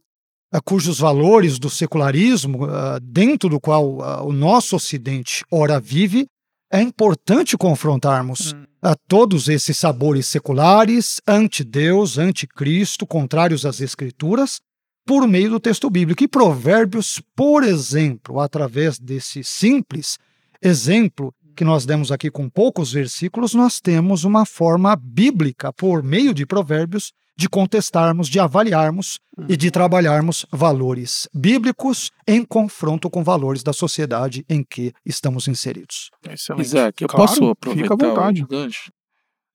eh, 0.52 0.60
cujos 0.64 0.98
valores 0.98 1.58
do 1.58 1.68
secularismo, 1.70 2.64
ah, 2.66 2.98
dentro 3.02 3.48
do 3.48 3.60
qual 3.60 3.98
o 4.26 4.32
nosso 4.32 4.76
Ocidente 4.76 5.44
ora 5.50 5.78
vive, 5.80 6.26
é 6.74 6.82
importante 6.82 7.56
confrontarmos 7.56 8.52
Hum. 8.52 8.64
a 8.82 8.96
todos 8.96 9.48
esses 9.48 9.78
sabores 9.78 10.26
seculares, 10.26 11.20
anti-Deus, 11.24 12.18
anti-Cristo, 12.18 13.06
contrários 13.06 13.64
às 13.64 13.80
Escrituras, 13.80 14.60
por 15.06 15.28
meio 15.28 15.50
do 15.50 15.60
texto 15.60 15.88
bíblico. 15.88 16.24
E 16.24 16.28
Provérbios, 16.28 17.22
por 17.36 17.62
exemplo, 17.62 18.40
através 18.40 18.98
desse 18.98 19.44
simples 19.44 20.18
exemplo 20.60 21.32
que 21.54 21.62
nós 21.62 21.86
demos 21.86 22.10
aqui 22.10 22.28
com 22.28 22.50
poucos 22.50 22.92
versículos, 22.92 23.54
nós 23.54 23.80
temos 23.80 24.24
uma 24.24 24.44
forma 24.44 24.96
bíblica, 24.96 25.72
por 25.72 26.02
meio 26.02 26.34
de 26.34 26.44
Provérbios, 26.44 27.12
de 27.36 27.48
contestarmos, 27.48 28.28
de 28.28 28.38
avaliarmos 28.38 29.18
e 29.48 29.56
de 29.56 29.70
trabalharmos 29.70 30.46
valores 30.52 31.28
bíblicos 31.34 32.10
em 32.28 32.44
confronto 32.44 33.10
com 33.10 33.24
valores 33.24 33.62
da 33.62 33.72
sociedade 33.72 34.44
em 34.48 34.62
que 34.62 34.92
estamos 35.04 35.48
inseridos. 35.48 36.10
Excelente. 36.28 36.66
Isaac, 36.66 37.02
eu 37.02 37.08
Claro, 37.08 37.26
posso 37.26 37.34
fica 37.34 37.46
à 37.46 37.94
aproveitar 37.94 37.96
vontade. 37.96 38.46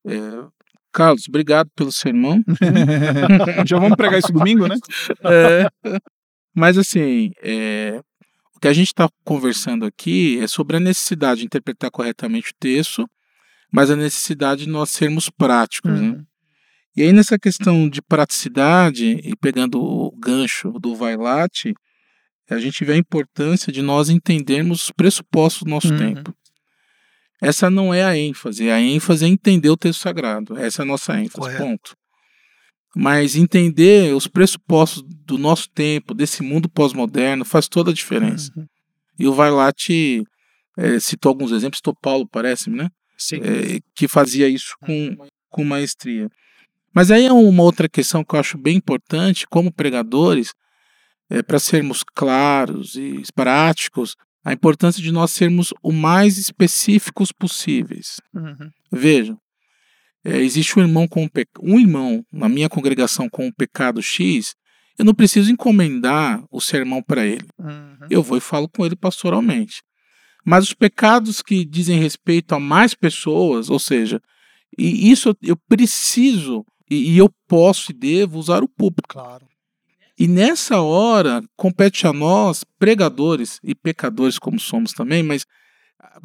É, 0.05 0.19
Carlos, 0.91 1.23
obrigado 1.29 1.69
pelo 1.75 1.91
sermão. 1.91 2.43
Já 3.65 3.77
vamos 3.79 3.95
pregar 3.95 4.19
isso 4.19 4.33
domingo, 4.33 4.67
né? 4.67 4.75
É, 5.23 5.69
mas 6.53 6.77
assim, 6.77 7.31
é, 7.41 8.01
o 8.55 8.59
que 8.59 8.67
a 8.67 8.73
gente 8.73 8.87
está 8.87 9.07
conversando 9.23 9.85
aqui 9.85 10.39
é 10.41 10.47
sobre 10.47 10.77
a 10.77 10.79
necessidade 10.81 11.41
de 11.41 11.45
interpretar 11.45 11.89
corretamente 11.91 12.49
o 12.51 12.55
texto, 12.59 13.09
mas 13.71 13.89
a 13.89 13.95
necessidade 13.95 14.65
de 14.65 14.69
nós 14.69 14.89
sermos 14.89 15.29
práticos. 15.29 15.91
né? 15.91 16.21
Uhum. 16.97 17.03
E 17.03 17.07
aí, 17.07 17.13
nessa 17.13 17.37
questão 17.39 17.87
de 17.89 18.01
praticidade, 18.01 19.19
e 19.23 19.35
pegando 19.35 19.81
o 19.81 20.11
gancho 20.17 20.71
do 20.79 20.95
Vailate, 20.95 21.73
a 22.49 22.57
gente 22.59 22.83
vê 22.83 22.93
a 22.93 22.97
importância 22.97 23.71
de 23.71 23.81
nós 23.81 24.09
entendermos 24.09 24.83
os 24.85 24.91
pressupostos 24.91 25.63
do 25.63 25.69
nosso 25.69 25.91
Uhum. 25.91 25.97
tempo. 25.97 26.33
Essa 27.41 27.69
não 27.69 27.93
é 27.93 28.03
a 28.03 28.17
ênfase. 28.17 28.69
A 28.69 28.81
ênfase 28.81 29.23
é 29.23 29.27
entender 29.27 29.69
o 29.69 29.77
texto 29.77 30.01
sagrado. 30.01 30.57
Essa 30.57 30.81
é 30.81 30.83
a 30.83 30.85
nossa 30.85 31.13
ênfase, 31.13 31.35
Correto. 31.35 31.63
ponto. 31.63 31.95
Mas 32.95 33.35
entender 33.35 34.13
os 34.15 34.27
pressupostos 34.27 35.03
do 35.25 35.37
nosso 35.37 35.69
tempo, 35.69 36.13
desse 36.13 36.41
mundo 36.43 36.67
pós-moderno, 36.67 37.45
faz 37.45 37.67
toda 37.67 37.91
a 37.91 37.93
diferença. 37.93 38.51
Uhum. 38.57 38.65
E 39.17 39.27
o 39.27 39.33
Vailate 39.33 40.23
eh, 40.77 40.99
citou 40.99 41.29
alguns 41.29 41.51
exemplos, 41.51 41.77
citou 41.77 41.93
Paulo, 42.01 42.27
parece-me, 42.27 42.75
né? 42.77 42.89
Sim. 43.17 43.37
é, 43.43 43.79
que 43.95 44.07
fazia 44.07 44.47
isso 44.47 44.75
com, 44.81 45.15
com 45.49 45.63
maestria. 45.63 46.27
Mas 46.99 47.11
aí 47.11 47.27
é 47.27 47.31
uma 47.31 47.63
outra 47.63 47.87
questão 47.87 48.25
que 48.25 48.35
eu 48.35 48.39
acho 48.41 48.57
bem 48.57 48.75
importante, 48.75 49.47
como 49.47 49.71
pregadores, 49.71 50.51
é, 51.29 51.41
para 51.41 51.57
sermos 51.57 52.03
claros 52.03 52.95
e 52.95 53.23
práticos, 53.33 54.17
a 54.43 54.51
importância 54.51 55.01
de 55.01 55.09
nós 55.09 55.31
sermos 55.31 55.73
o 55.81 55.93
mais 55.93 56.37
específicos 56.37 57.31
possíveis. 57.31 58.19
Uhum. 58.35 58.69
Vejam, 58.91 59.37
é, 60.25 60.39
existe 60.39 60.77
um 60.77 60.81
irmão 60.81 61.07
com 61.07 61.23
um, 61.23 61.29
pe- 61.29 61.47
um 61.63 61.79
irmão 61.79 62.21
na 62.33 62.49
minha 62.49 62.67
congregação 62.67 63.29
com 63.29 63.47
um 63.47 63.51
pecado 63.53 64.01
X, 64.01 64.53
eu 64.97 65.05
não 65.05 65.13
preciso 65.13 65.49
encomendar 65.49 66.43
o 66.51 66.59
sermão 66.59 67.01
para 67.01 67.25
ele. 67.25 67.47
Uhum. 67.57 68.07
Eu 68.09 68.21
vou 68.21 68.37
e 68.37 68.41
falo 68.41 68.67
com 68.67 68.85
ele 68.85 68.97
pastoralmente. 68.97 69.81
Mas 70.45 70.65
os 70.65 70.73
pecados 70.73 71.41
que 71.41 71.63
dizem 71.63 71.97
respeito 71.97 72.53
a 72.55 72.59
mais 72.59 72.93
pessoas, 72.93 73.69
ou 73.69 73.79
seja, 73.79 74.19
e 74.77 75.09
isso 75.09 75.33
eu 75.41 75.55
preciso 75.55 76.65
E, 76.89 77.11
e 77.13 77.17
eu 77.17 77.29
posso 77.47 77.91
e 77.91 77.93
devo 77.93 78.39
usar 78.39 78.63
o 78.63 78.67
púlpito. 78.67 79.07
Claro. 79.07 79.47
E 80.17 80.27
nessa 80.27 80.81
hora, 80.81 81.41
compete 81.55 82.05
a 82.05 82.11
nós, 82.11 82.65
pregadores 82.77 83.59
e 83.63 83.73
pecadores, 83.73 84.37
como 84.37 84.59
somos 84.59 84.91
também, 84.91 85.23
mas 85.23 85.45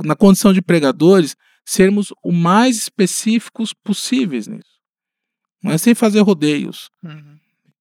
na 0.05 0.17
condição 0.17 0.53
de 0.53 0.61
pregadores, 0.61 1.37
sermos 1.65 2.13
o 2.23 2.33
mais 2.33 2.77
específicos 2.77 3.73
possíveis 3.73 4.47
nisso. 4.47 4.75
Não 5.63 5.71
é 5.73 5.79
sem 5.79 5.95
fazer 5.95 6.21
rodeios. 6.21 6.91
Uhum. 7.03 7.37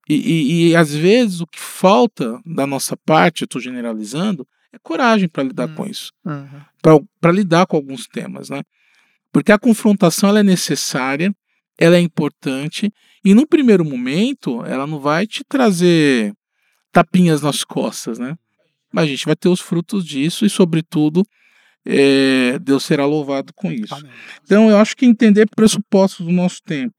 E, 0.08 0.16
e, 0.16 0.70
e, 0.70 0.76
às 0.76 0.94
vezes 0.94 1.42
o 1.42 1.48
que 1.48 1.60
falta 1.60 2.40
da 2.46 2.68
nossa 2.68 2.96
parte, 2.96 3.42
eu 3.42 3.46
estou 3.46 3.60
generalizando, 3.62 4.48
é 4.72 4.78
coragem 4.78 5.28
para 5.30 5.44
lidar 5.44 5.70
Uhum. 5.70 5.76
com 5.76 5.86
isso, 5.86 6.12
Uhum. 6.26 6.62
para 7.20 7.32
lidar 7.32 7.66
com 7.66 7.78
alguns 7.78 8.06
temas, 8.08 8.50
né? 8.50 8.64
Porque 9.32 9.52
a 9.52 9.58
confrontação 9.58 10.30
ela 10.30 10.40
é 10.42 10.44
necessária, 10.44 11.34
ela 11.78 11.98
é 11.98 12.00
importante 12.00 12.92
e 13.24 13.34
no 13.34 13.48
primeiro 13.48 13.84
momento 13.84 14.64
ela 14.66 14.86
não 14.86 15.00
vai 15.00 15.26
te 15.26 15.44
trazer 15.44 16.34
tapinhas 16.92 17.42
nas 17.42 17.64
costas, 17.64 18.20
né? 18.20 18.36
Mas 18.92 19.06
a 19.06 19.08
gente 19.08 19.26
vai 19.26 19.36
ter 19.36 19.50
os 19.50 19.60
frutos 19.60 20.06
disso 20.06 20.46
e, 20.46 20.50
sobretudo, 20.50 21.24
é, 21.86 22.60
Deus 22.60 22.84
será 22.84 23.06
louvado 23.06 23.52
com 23.54 23.72
isso. 23.72 23.96
Então, 24.44 24.70
eu 24.70 24.78
acho 24.78 24.96
que 24.96 25.06
entender 25.06 25.50
pressupostos 25.56 26.26
do 26.26 26.32
nosso 26.32 26.62
tempo 26.64 26.94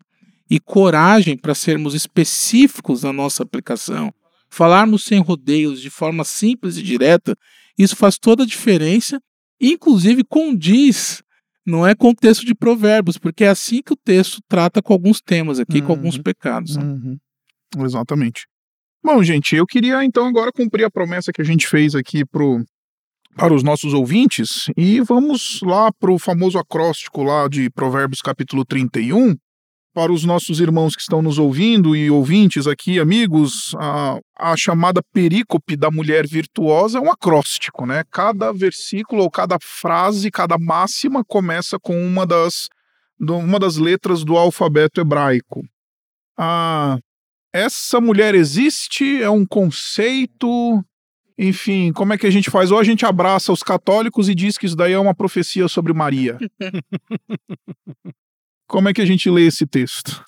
e 0.51 0.59
coragem 0.59 1.37
para 1.37 1.55
sermos 1.55 1.95
específicos 1.95 3.03
na 3.03 3.13
nossa 3.13 3.43
aplicação, 3.43 4.13
falarmos 4.51 5.05
sem 5.05 5.21
rodeios, 5.21 5.81
de 5.81 5.89
forma 5.89 6.25
simples 6.25 6.77
e 6.77 6.83
direta, 6.83 7.37
isso 7.79 7.97
faz 7.97 8.19
toda 8.19 8.43
a 8.43 8.47
diferença, 8.47 9.21
inclusive 9.61 10.23
condiz, 10.25 11.23
não 11.67 11.87
é 11.87 11.95
com 11.95 12.11
o 12.11 12.15
texto 12.15 12.45
de 12.45 12.55
Provérbios, 12.55 13.17
porque 13.19 13.45
é 13.45 13.49
assim 13.49 13.81
que 13.83 13.93
o 13.93 13.97
texto 13.97 14.41
trata 14.49 14.83
com 14.83 14.93
alguns 14.93 15.21
temas 15.21 15.59
aqui, 15.59 15.81
com 15.83 15.93
alguns 15.93 16.17
Uhum. 16.17 16.23
pecados. 16.23 16.77
né? 16.77 16.85
Uhum. 16.85 17.17
Exatamente. 17.85 18.47
Bom, 19.03 19.23
gente, 19.23 19.55
eu 19.57 19.67
queria 19.67 20.05
então 20.05 20.27
agora 20.27 20.51
cumprir 20.53 20.85
a 20.85 20.91
promessa 20.91 21.33
que 21.33 21.43
a 21.43 21.45
gente 21.45 21.67
fez 21.67 21.95
aqui 21.95 22.25
pro, 22.25 22.65
para 23.37 23.53
os 23.53 23.63
nossos 23.63 23.93
ouvintes 23.93 24.67
e 24.77 25.01
vamos 25.01 25.61
lá 25.63 25.93
para 25.93 26.11
o 26.13 26.19
famoso 26.19 26.59
acróstico 26.59 27.23
lá 27.23 27.49
de 27.49 27.69
Provérbios 27.71 28.21
capítulo 28.23 28.65
31. 28.65 29.35
Para 29.95 30.13
os 30.13 30.25
nossos 30.25 30.59
irmãos 30.59 30.97
que 30.97 31.03
estão 31.03 31.23
nos 31.23 31.39
ouvindo 31.39 31.95
e 31.95 32.11
ouvintes 32.11 32.67
aqui, 32.67 32.99
amigos, 32.99 33.77
a, 33.79 34.19
a 34.37 34.57
chamada 34.57 35.01
perícope 35.13 35.77
da 35.77 35.89
mulher 35.89 36.27
virtuosa 36.27 36.99
é 36.99 37.01
um 37.01 37.13
acróstico, 37.13 37.87
né? 37.87 38.03
Cada 38.11 38.53
versículo 38.53 39.23
ou 39.23 39.31
cada 39.31 39.57
frase, 39.63 40.33
cada 40.33 40.59
máxima 40.59 41.25
começa 41.25 41.79
com 41.79 41.97
uma 42.05 42.27
das, 42.27 42.69
uma 43.21 43.61
das 43.61 43.77
letras 43.77 44.25
do 44.25 44.37
alfabeto 44.37 45.01
hebraico. 45.01 45.63
Essa 47.53 48.01
mulher 48.01 48.35
existe? 48.35 49.23
É 49.23 49.31
um 49.31 49.47
conceito? 49.47 50.85
Enfim, 51.39 51.93
como 51.93 52.13
é 52.13 52.19
que 52.19 52.27
a 52.27 52.31
gente 52.31 52.51
faz? 52.51 52.73
Ou 52.73 52.81
a 52.81 52.85
gente 52.85 53.07
abraça 53.07 53.53
os 53.53 53.63
católicos 53.63 54.29
e 54.29 54.35
diz 54.35 54.59
que 54.59 54.67
isso 54.67 54.75
daí 54.75 54.93
é 54.93 54.99
uma 54.99 55.15
profecia 55.15 55.69
sobre 55.69 55.93
Maria. 55.93 56.37
como 58.67 58.89
é 58.89 58.93
que 58.93 59.01
a 59.01 59.07
gente 59.07 59.31
lê 59.31 59.47
esse 59.47 59.67
texto? 59.67 60.25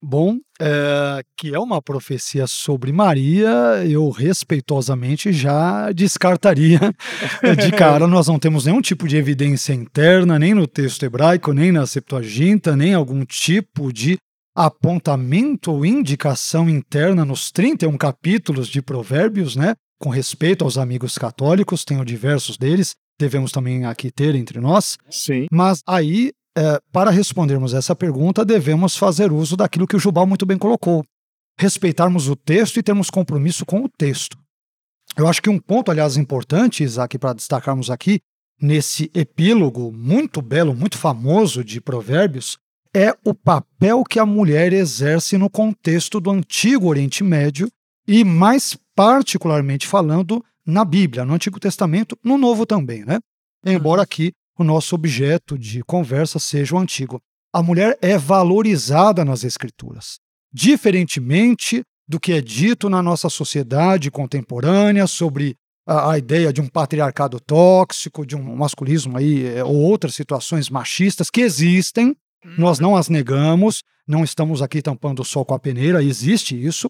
Bom, 0.00 0.38
é, 0.60 1.22
que 1.36 1.52
é 1.52 1.58
uma 1.58 1.82
profecia 1.82 2.46
sobre 2.46 2.92
Maria, 2.92 3.84
eu 3.84 4.08
respeitosamente 4.10 5.32
já 5.32 5.90
descartaria 5.90 6.78
de 7.60 7.72
cara. 7.72 8.06
Nós 8.06 8.28
não 8.28 8.38
temos 8.38 8.66
nenhum 8.66 8.80
tipo 8.80 9.08
de 9.08 9.16
evidência 9.16 9.72
interna, 9.72 10.38
nem 10.38 10.54
no 10.54 10.68
texto 10.68 11.02
hebraico, 11.02 11.52
nem 11.52 11.72
na 11.72 11.84
Septuaginta, 11.84 12.76
nem 12.76 12.94
algum 12.94 13.24
tipo 13.24 13.92
de 13.92 14.16
apontamento 14.56 15.72
ou 15.72 15.84
indicação 15.84 16.68
interna 16.68 17.24
nos 17.24 17.50
31 17.50 17.96
capítulos 17.96 18.68
de 18.68 18.80
Provérbios, 18.80 19.56
né? 19.56 19.74
Com 20.00 20.10
respeito 20.10 20.64
aos 20.64 20.78
amigos 20.78 21.18
católicos, 21.18 21.84
tenho 21.84 22.04
diversos 22.04 22.56
deles, 22.56 22.94
devemos 23.18 23.50
também 23.50 23.84
aqui 23.84 24.12
ter 24.12 24.36
entre 24.36 24.60
nós. 24.60 24.96
Sim. 25.10 25.46
Mas 25.50 25.80
aí, 25.86 26.32
é, 26.58 26.80
para 26.90 27.12
respondermos 27.12 27.72
essa 27.72 27.94
pergunta, 27.94 28.44
devemos 28.44 28.96
fazer 28.96 29.30
uso 29.30 29.56
daquilo 29.56 29.86
que 29.86 29.94
o 29.94 29.98
Jubal 29.98 30.26
muito 30.26 30.44
bem 30.44 30.58
colocou. 30.58 31.04
Respeitarmos 31.56 32.28
o 32.28 32.34
texto 32.34 32.78
e 32.78 32.82
termos 32.82 33.10
compromisso 33.10 33.64
com 33.64 33.84
o 33.84 33.88
texto. 33.88 34.36
Eu 35.16 35.28
acho 35.28 35.40
que 35.40 35.48
um 35.48 35.58
ponto, 35.58 35.90
aliás, 35.90 36.16
importante, 36.16 36.82
Isaac, 36.82 37.16
para 37.16 37.32
destacarmos 37.32 37.90
aqui, 37.90 38.18
nesse 38.60 39.08
epílogo 39.14 39.92
muito 39.92 40.42
belo, 40.42 40.74
muito 40.74 40.98
famoso 40.98 41.62
de 41.62 41.80
Provérbios, 41.80 42.58
é 42.92 43.16
o 43.24 43.32
papel 43.32 44.02
que 44.02 44.18
a 44.18 44.26
mulher 44.26 44.72
exerce 44.72 45.38
no 45.38 45.48
contexto 45.48 46.18
do 46.18 46.30
Antigo 46.30 46.88
Oriente 46.88 47.22
Médio 47.22 47.68
e, 48.06 48.24
mais 48.24 48.76
particularmente 48.96 49.86
falando, 49.86 50.44
na 50.66 50.84
Bíblia, 50.84 51.24
no 51.24 51.34
Antigo 51.34 51.60
Testamento, 51.60 52.18
no 52.24 52.36
Novo 52.36 52.66
também, 52.66 53.04
né? 53.04 53.20
Embora 53.64 54.02
aqui 54.02 54.32
o 54.58 54.64
nosso 54.64 54.94
objeto 54.96 55.56
de 55.56 55.82
conversa 55.84 56.38
seja 56.38 56.74
o 56.74 56.78
antigo. 56.78 57.20
A 57.52 57.62
mulher 57.62 57.96
é 58.02 58.18
valorizada 58.18 59.24
nas 59.24 59.44
Escrituras, 59.44 60.18
diferentemente 60.52 61.82
do 62.08 62.18
que 62.18 62.32
é 62.32 62.40
dito 62.40 62.90
na 62.90 63.02
nossa 63.02 63.28
sociedade 63.28 64.10
contemporânea 64.10 65.06
sobre 65.06 65.54
a, 65.86 66.12
a 66.12 66.18
ideia 66.18 66.52
de 66.52 66.60
um 66.60 66.66
patriarcado 66.66 67.38
tóxico, 67.38 68.26
de 68.26 68.34
um 68.34 68.56
masculismo 68.56 69.16
aí, 69.16 69.46
é, 69.46 69.62
ou 69.62 69.76
outras 69.76 70.14
situações 70.14 70.68
machistas 70.68 71.30
que 71.30 71.40
existem. 71.40 72.16
Nós 72.56 72.78
não 72.78 72.96
as 72.96 73.08
negamos, 73.08 73.82
não 74.06 74.24
estamos 74.24 74.62
aqui 74.62 74.80
tampando 74.80 75.20
o 75.20 75.24
sol 75.24 75.44
com 75.44 75.54
a 75.54 75.58
peneira, 75.58 76.02
existe 76.02 76.54
isso, 76.54 76.88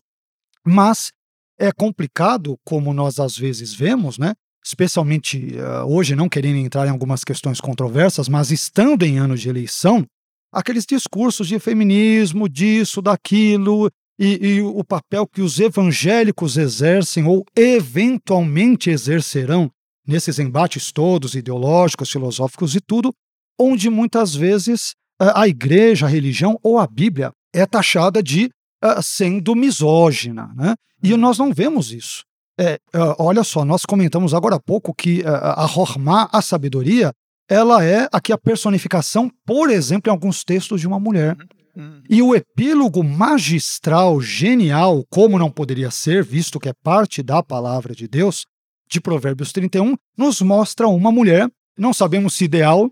mas 0.64 1.10
é 1.58 1.72
complicado, 1.72 2.56
como 2.64 2.94
nós 2.94 3.18
às 3.18 3.36
vezes 3.36 3.74
vemos, 3.74 4.18
né? 4.18 4.34
Especialmente 4.64 5.54
uh, 5.56 5.86
hoje, 5.86 6.14
não 6.14 6.28
querendo 6.28 6.59
entrar 6.59 6.86
em 6.86 6.90
algumas 6.90 7.24
questões 7.24 7.61
controversas, 7.61 8.28
mas 8.28 8.50
estando 8.50 9.04
em 9.04 9.18
ano 9.18 9.36
de 9.36 9.48
eleição, 9.48 10.04
aqueles 10.52 10.84
discursos 10.84 11.48
de 11.48 11.59
feminismo, 11.59 12.48
disso, 12.48 13.00
daquilo, 13.00 13.90
e, 14.18 14.56
e 14.56 14.62
o 14.62 14.82
papel 14.82 15.26
que 15.26 15.40
os 15.40 15.61
evangélicos 15.61 16.56
exercem 16.56 17.24
ou 17.24 17.44
eventualmente 17.56 18.90
exercerão 18.90 19.70
nesses 20.06 20.38
embates 20.38 20.90
todos, 20.90 21.34
ideológicos, 21.34 22.11
filosóficos 22.11 22.74
e 22.74 22.80
tudo, 22.80 23.12
onde 23.59 23.88
muitas 23.88 24.34
vezes 24.34 24.92
uh, 25.20 25.32
a 25.34 25.46
igreja, 25.46 26.06
a 26.06 26.09
religião 26.09 26.59
ou 26.62 26.78
a 26.78 26.86
Bíblia 26.86 27.30
é 27.54 27.64
taxada 27.64 28.22
de 28.22 28.46
uh, 28.82 29.02
sendo 29.02 29.54
misógina. 29.54 30.52
Né? 30.56 30.74
E 31.02 31.16
nós 31.16 31.38
não 31.38 31.52
vemos 31.52 31.92
isso. 31.92 32.22
É, 32.59 32.74
uh, 32.94 33.14
olha 33.18 33.44
só, 33.44 33.64
nós 33.64 33.82
comentamos 33.86 34.34
agora 34.34 34.56
há 34.56 34.61
pouco 34.61 34.92
que 34.92 35.20
uh, 35.20 35.28
a 35.28 35.64
Hormá, 35.64 36.28
a 36.32 36.42
sabedoria, 36.42 37.12
ela 37.48 37.84
é 37.84 38.09
aqui 38.12 38.32
a 38.32 38.38
personificação, 38.38 39.30
por 39.46 39.70
exemplo, 39.70 40.11
em 40.11 40.12
alguns 40.12 40.42
textos 40.42 40.80
de 40.80 40.86
uma 40.86 40.98
mulher. 40.98 41.36
Uhum. 41.76 42.02
E 42.11 42.20
o 42.20 42.34
epílogo 42.34 43.04
magistral, 43.04 44.20
genial, 44.20 45.04
como 45.09 45.38
não 45.38 45.50
poderia 45.50 45.90
ser, 45.90 46.24
visto 46.24 46.59
que 46.59 46.68
é 46.68 46.72
parte 46.82 47.22
da 47.22 47.42
palavra 47.42 47.94
de 47.94 48.09
Deus, 48.09 48.44
de 48.90 49.00
Provérbios 49.00 49.52
31, 49.52 49.94
nos 50.16 50.40
mostra 50.42 50.88
uma 50.88 51.12
mulher, 51.12 51.48
não 51.78 51.94
sabemos 51.94 52.34
se 52.34 52.44
ideal, 52.44 52.90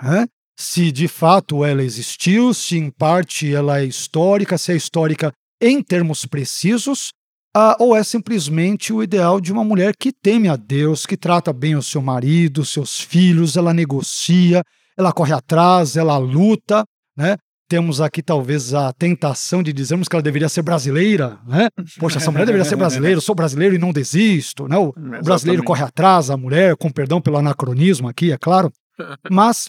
né? 0.00 0.26
se 0.56 0.92
de 0.92 1.08
fato 1.08 1.64
ela 1.64 1.82
existiu, 1.82 2.54
se 2.54 2.78
em 2.78 2.90
parte 2.90 3.52
ela 3.52 3.80
é 3.80 3.84
histórica, 3.84 4.56
se 4.56 4.72
é 4.72 4.76
histórica 4.76 5.32
em 5.60 5.82
termos 5.82 6.24
precisos, 6.24 7.12
ah, 7.56 7.76
ou 7.78 7.94
é 7.94 8.02
simplesmente 8.02 8.92
o 8.92 9.02
ideal 9.02 9.40
de 9.40 9.52
uma 9.52 9.62
mulher 9.62 9.94
que 9.96 10.12
teme 10.12 10.48
a 10.48 10.56
Deus, 10.56 11.06
que 11.06 11.16
trata 11.16 11.52
bem 11.52 11.76
o 11.76 11.82
seu 11.82 12.02
marido, 12.02 12.64
seus 12.64 13.00
filhos, 13.00 13.56
ela 13.56 13.72
negocia, 13.72 14.62
ela 14.96 15.12
corre 15.12 15.32
atrás, 15.32 15.96
ela 15.96 16.18
luta, 16.18 16.84
né? 17.16 17.36
Temos 17.68 18.00
aqui 18.00 18.22
talvez 18.22 18.74
a 18.74 18.92
tentação 18.92 19.62
de 19.62 19.72
dizermos 19.72 20.06
que 20.08 20.14
ela 20.14 20.22
deveria 20.22 20.48
ser 20.48 20.62
brasileira, 20.62 21.38
né? 21.46 21.68
Poxa, 21.98 22.18
essa 22.18 22.30
mulher 22.30 22.44
deveria 22.44 22.64
ser 22.64 22.76
brasileira, 22.76 23.16
eu 23.16 23.22
sou 23.22 23.34
brasileiro 23.34 23.74
e 23.74 23.78
não 23.78 23.92
desisto, 23.92 24.66
né? 24.66 24.76
O 24.76 24.88
Exatamente. 24.88 25.24
brasileiro 25.24 25.64
corre 25.64 25.82
atrás, 25.82 26.30
a 26.30 26.36
mulher, 26.36 26.76
com 26.76 26.90
perdão 26.90 27.20
pelo 27.20 27.38
anacronismo 27.38 28.08
aqui, 28.08 28.32
é 28.32 28.36
claro. 28.36 28.72
Mas 29.30 29.68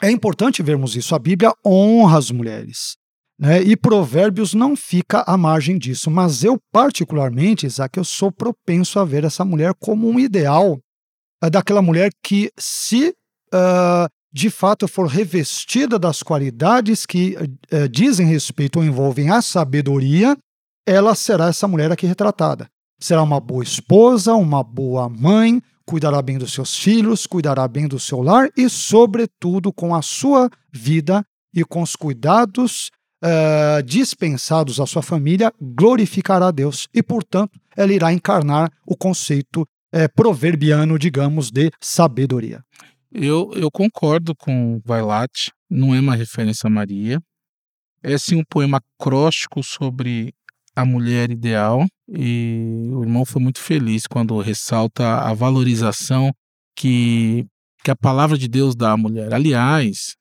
é 0.00 0.10
importante 0.10 0.62
vermos 0.62 0.94
isso. 0.94 1.14
A 1.14 1.18
Bíblia 1.18 1.52
honra 1.64 2.18
as 2.18 2.30
mulheres. 2.30 2.96
Né? 3.38 3.62
E 3.62 3.76
Provérbios 3.76 4.54
não 4.54 4.74
fica 4.74 5.22
à 5.26 5.36
margem 5.36 5.78
disso. 5.78 6.10
Mas 6.10 6.42
eu, 6.42 6.58
particularmente, 6.72 7.66
Isaac, 7.66 7.98
eu 7.98 8.04
sou 8.04 8.32
propenso 8.32 8.98
a 8.98 9.04
ver 9.04 9.24
essa 9.24 9.44
mulher 9.44 9.74
como 9.78 10.08
um 10.08 10.18
ideal 10.18 10.78
uh, 11.44 11.50
daquela 11.50 11.82
mulher 11.82 12.10
que, 12.22 12.50
se 12.58 13.14
uh, 13.52 14.08
de 14.32 14.50
fato 14.50 14.88
for 14.88 15.06
revestida 15.06 15.98
das 15.98 16.22
qualidades 16.22 17.04
que 17.04 17.36
uh, 17.36 17.88
dizem 17.88 18.26
respeito 18.26 18.78
ou 18.78 18.84
envolvem 18.84 19.30
a 19.30 19.42
sabedoria, 19.42 20.36
ela 20.86 21.14
será 21.14 21.48
essa 21.48 21.68
mulher 21.68 21.92
aqui 21.92 22.06
retratada. 22.06 22.68
Será 22.98 23.22
uma 23.22 23.40
boa 23.40 23.62
esposa, 23.62 24.34
uma 24.34 24.62
boa 24.64 25.08
mãe, 25.08 25.60
cuidará 25.84 26.22
bem 26.22 26.38
dos 26.38 26.54
seus 26.54 26.74
filhos, 26.74 27.26
cuidará 27.26 27.68
bem 27.68 27.86
do 27.86 27.98
seu 27.98 28.22
lar 28.22 28.48
e, 28.56 28.70
sobretudo, 28.70 29.70
com 29.70 29.94
a 29.94 30.00
sua 30.00 30.48
vida 30.72 31.22
e 31.54 31.62
com 31.62 31.82
os 31.82 31.94
cuidados 31.94 32.90
uh, 33.26 33.82
dispensados 33.82 34.80
à 34.80 34.86
sua 34.86 35.02
família, 35.02 35.52
glorificará 35.60 36.48
a 36.48 36.50
Deus. 36.50 36.88
E, 36.94 37.02
portanto, 37.02 37.58
ela 37.76 37.92
irá 37.92 38.12
encarnar 38.12 38.70
o 38.86 38.96
conceito 38.96 39.62
uh, 39.62 40.14
proverbiano, 40.14 40.98
digamos, 40.98 41.50
de 41.50 41.70
sabedoria. 41.80 42.62
Eu, 43.12 43.50
eu 43.54 43.70
concordo 43.70 44.34
com 44.34 44.80
Vailate, 44.84 45.52
não 45.68 45.94
é 45.94 46.00
uma 46.00 46.14
referência 46.14 46.68
a 46.68 46.70
Maria. 46.70 47.20
É 48.02 48.16
sim 48.18 48.36
um 48.36 48.44
poema 48.48 48.80
acróstico 48.98 49.62
sobre 49.62 50.32
a 50.76 50.84
mulher 50.84 51.30
ideal 51.30 51.86
e 52.06 52.90
o 52.92 53.02
irmão 53.02 53.24
foi 53.24 53.42
muito 53.42 53.58
feliz 53.58 54.06
quando 54.06 54.38
ressalta 54.38 55.20
a 55.20 55.32
valorização 55.32 56.30
que, 56.76 57.46
que 57.82 57.90
a 57.90 57.96
palavra 57.96 58.36
de 58.36 58.46
Deus 58.46 58.76
dá 58.76 58.92
à 58.92 58.96
mulher. 58.96 59.32
Aliás, 59.32 60.14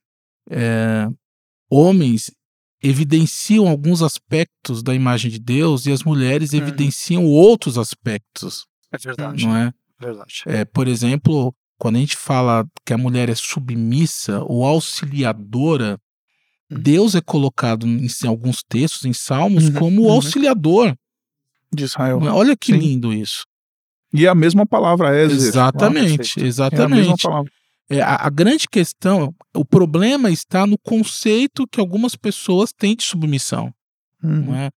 é, 0.50 1.08
homens 1.70 2.32
evidenciam 2.82 3.68
alguns 3.68 4.02
aspectos 4.02 4.84
da 4.84 4.94
imagem 4.94 5.32
de 5.32 5.40
Deus 5.40 5.86
e 5.86 5.92
as 5.92 6.04
mulheres 6.04 6.54
uhum. 6.54 6.60
evidenciam 6.60 7.26
outros 7.26 7.78
aspectos. 7.78 8.66
É 8.92 8.98
verdade. 8.98 9.46
Não 9.46 9.56
é? 9.56 9.74
Verdade. 10.00 10.44
É, 10.46 10.66
por 10.66 10.88
exemplo, 10.88 11.54
quando 11.78 11.96
a 11.96 12.00
gente 12.00 12.18
fala 12.18 12.66
que 12.86 12.94
a 12.94 12.98
mulher 12.98 13.30
é 13.30 13.36
submissa 13.36 14.42
ou 14.44 14.64
auxiliadora, 14.64 16.00
uhum. 16.70 16.80
Deus 16.80 17.16
é 17.16 17.22
colocado 17.22 17.88
em, 17.88 18.06
em, 18.06 18.28
alguns 18.28 18.64
textos, 18.64 19.06
em 19.06 19.14
Salmos, 19.14 19.70
uhum. 19.70 19.74
como 19.74 20.02
o 20.02 20.06
uhum. 20.06 20.12
auxiliador 20.12 20.96
de 21.74 21.84
Israel. 21.84 22.22
É? 22.26 22.32
Olha 22.32 22.56
que 22.56 22.74
Sim. 22.74 22.80
lindo 22.80 23.14
isso. 23.14 23.46
E 24.14 24.26
é 24.26 24.30
a 24.30 24.36
mesma 24.36 24.66
palavra 24.66 25.14
é 25.14 25.24
Exatamente, 25.24 26.40
exatamente. 26.40 27.28
É, 27.28 27.32
a, 27.92 28.28
a, 28.28 28.30
grande 28.30 28.68
questão, 28.68 29.34
o 29.54 29.64
problema 29.64 30.32
está 30.32 30.66
no 30.66 30.78
conceito 30.78 31.68
que 31.68 31.80
algumas 31.80 32.16
pessoas 32.16 32.72
têm 32.72 32.96
de 32.96 33.04
submissão. 33.04 33.74
Uhum. 34.24 34.46
Não 34.46 34.56
é? 34.56 34.70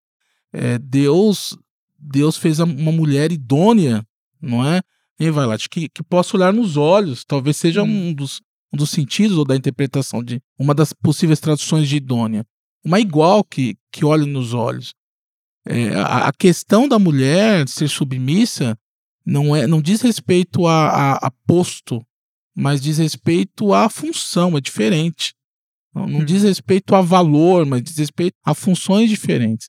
é? 0.53 0.79
Deus, 0.79 1.57
Deus 1.99 2.37
fez 2.37 2.59
uma 2.59 2.93
mulher 2.93 3.33
idônea, 3.33 4.07
não 4.41 4.65
é? 4.65 4.83
Hein, 5.19 5.31
Vailate, 5.31 5.69
que, 5.69 5.89
que 5.89 6.03
possa 6.03 6.37
olhar 6.37 6.53
nos 6.53 6.77
olhos, 6.77 7.25
talvez 7.25 7.57
seja 7.57 7.83
uhum. 7.83 8.09
um, 8.09 8.15
dos, 8.15 8.41
um 8.73 8.77
dos 8.77 8.91
sentidos 8.91 9.37
ou 9.37 9.45
da 9.45 9.57
interpretação 9.57 10.23
de 10.23 10.41
uma 10.59 10.75
das 10.75 10.93
possíveis 10.93 11.41
traduções 11.41 11.89
de 11.89 11.97
idônea. 11.97 12.45
Uma 12.85 13.01
igual 13.01 13.43
que, 13.43 13.77
que 13.91 14.05
olhe 14.05 14.31
nos 14.31 14.55
olhos. 14.55 14.95
É, 15.67 15.95
a, 15.97 16.29
a, 16.29 16.33
questão 16.33 16.89
da 16.89 16.99
mulher 16.99 17.69
ser 17.69 17.89
submissa 17.89 18.79
não 19.27 19.55
é 19.55 19.67
não 19.67 19.83
diz 19.83 20.01
respeito 20.01 20.67
a, 20.67 20.89
a, 20.89 21.13
a 21.27 21.31
posto, 21.47 22.03
mas 22.61 22.81
diz 22.81 22.99
respeito 22.99 23.73
à 23.73 23.89
função, 23.89 24.57
é 24.57 24.61
diferente. 24.61 25.33
Não, 25.95 26.09
não 26.09 26.25
diz 26.25 26.43
uhum. 26.43 26.49
respeito 26.49 26.93
a 26.93 27.01
valor, 27.01 27.65
mas 27.65 27.83
diz 27.83 27.97
respeito 27.97 28.35
a 28.45 28.53
funções 28.53 29.09
diferentes. 29.09 29.69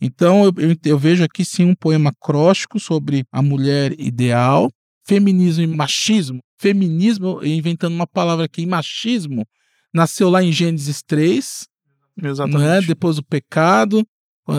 Então 0.00 0.44
eu, 0.44 0.52
eu, 0.58 0.76
eu 0.84 0.98
vejo 0.98 1.22
aqui 1.22 1.44
sim 1.44 1.64
um 1.64 1.74
poema 1.74 2.10
acróstico 2.10 2.80
sobre 2.80 3.24
a 3.30 3.40
mulher 3.40 3.94
ideal, 3.96 4.68
feminismo 5.06 5.62
e 5.62 5.66
machismo. 5.68 6.40
Feminismo, 6.58 7.44
inventando 7.44 7.94
uma 7.94 8.06
palavra 8.06 8.46
aqui, 8.46 8.66
machismo, 8.66 9.46
nasceu 9.94 10.28
lá 10.28 10.42
em 10.42 10.50
Gênesis 10.50 11.02
3, 11.06 11.64
Exatamente. 12.20 12.60
Né? 12.60 12.80
depois 12.82 13.16
do 13.16 13.22
pecado, 13.22 14.04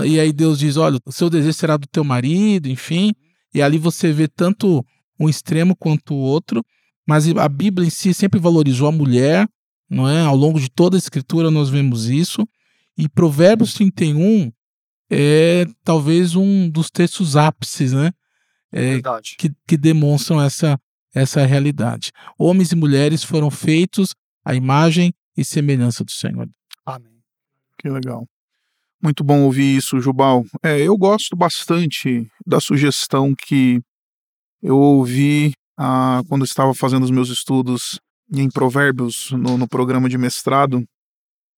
e 0.06 0.20
aí 0.20 0.32
Deus 0.32 0.60
diz: 0.60 0.78
olha, 0.78 1.00
o 1.06 1.12
seu 1.12 1.30
desejo 1.30 1.54
será 1.54 1.76
do 1.76 1.88
teu 1.88 2.04
marido, 2.04 2.70
enfim. 2.70 3.14
E 3.54 3.62
ali 3.62 3.78
você 3.78 4.14
vê 4.14 4.28
tanto 4.28 4.86
um 5.20 5.28
extremo 5.28 5.76
quanto 5.76 6.14
o 6.14 6.18
outro, 6.18 6.64
mas 7.08 7.28
a 7.30 7.48
Bíblia 7.48 7.88
em 7.88 7.90
si 7.90 8.14
sempre 8.14 8.40
valorizou 8.40 8.88
a 8.88 8.92
mulher, 8.92 9.48
não 9.90 10.08
é? 10.08 10.22
Ao 10.22 10.36
longo 10.36 10.60
de 10.60 10.70
toda 10.70 10.98
a 10.98 11.00
escritura 11.00 11.50
nós 11.50 11.70
vemos 11.70 12.10
isso. 12.10 12.48
E 12.98 13.08
Provérbios 13.08 13.74
31 13.74 14.52
é 15.10 15.66
talvez 15.84 16.36
um 16.36 16.70
dos 16.70 16.90
textos 16.90 17.38
ápices, 17.38 17.94
né? 17.94 18.12
É, 18.70 19.00
que, 19.38 19.50
que 19.66 19.78
demonstram 19.78 20.42
essa, 20.42 20.78
essa 21.16 21.46
realidade. 21.46 22.12
Homens 22.38 22.74
e 22.74 22.76
mulheres 22.76 23.24
foram 23.24 23.50
feitos 23.50 24.14
à 24.44 24.54
imagem 24.54 25.14
e 25.38 25.46
semelhança 25.46 26.04
do 26.04 26.12
Senhor. 26.12 26.50
Amém. 26.86 27.24
Que 27.78 27.90
legal. 27.90 28.28
Muito 29.02 29.24
bom 29.24 29.44
ouvir 29.44 29.78
isso, 29.78 30.02
Jubal. 30.02 30.44
É, 30.62 30.80
eu 30.82 30.98
gosto 30.98 31.36
bastante 31.36 32.28
da 32.46 32.60
sugestão 32.60 33.34
que 33.34 33.80
eu 34.62 34.78
ouvi 34.78 35.54
ah, 35.78 36.22
quando 36.28 36.44
estava 36.44 36.74
fazendo 36.74 37.04
os 37.04 37.12
meus 37.12 37.30
estudos 37.30 38.00
em 38.34 38.50
Provérbios 38.50 39.32
no, 39.32 39.58
no 39.58 39.68
programa 39.68 40.10
de 40.10 40.18
mestrado, 40.18 40.84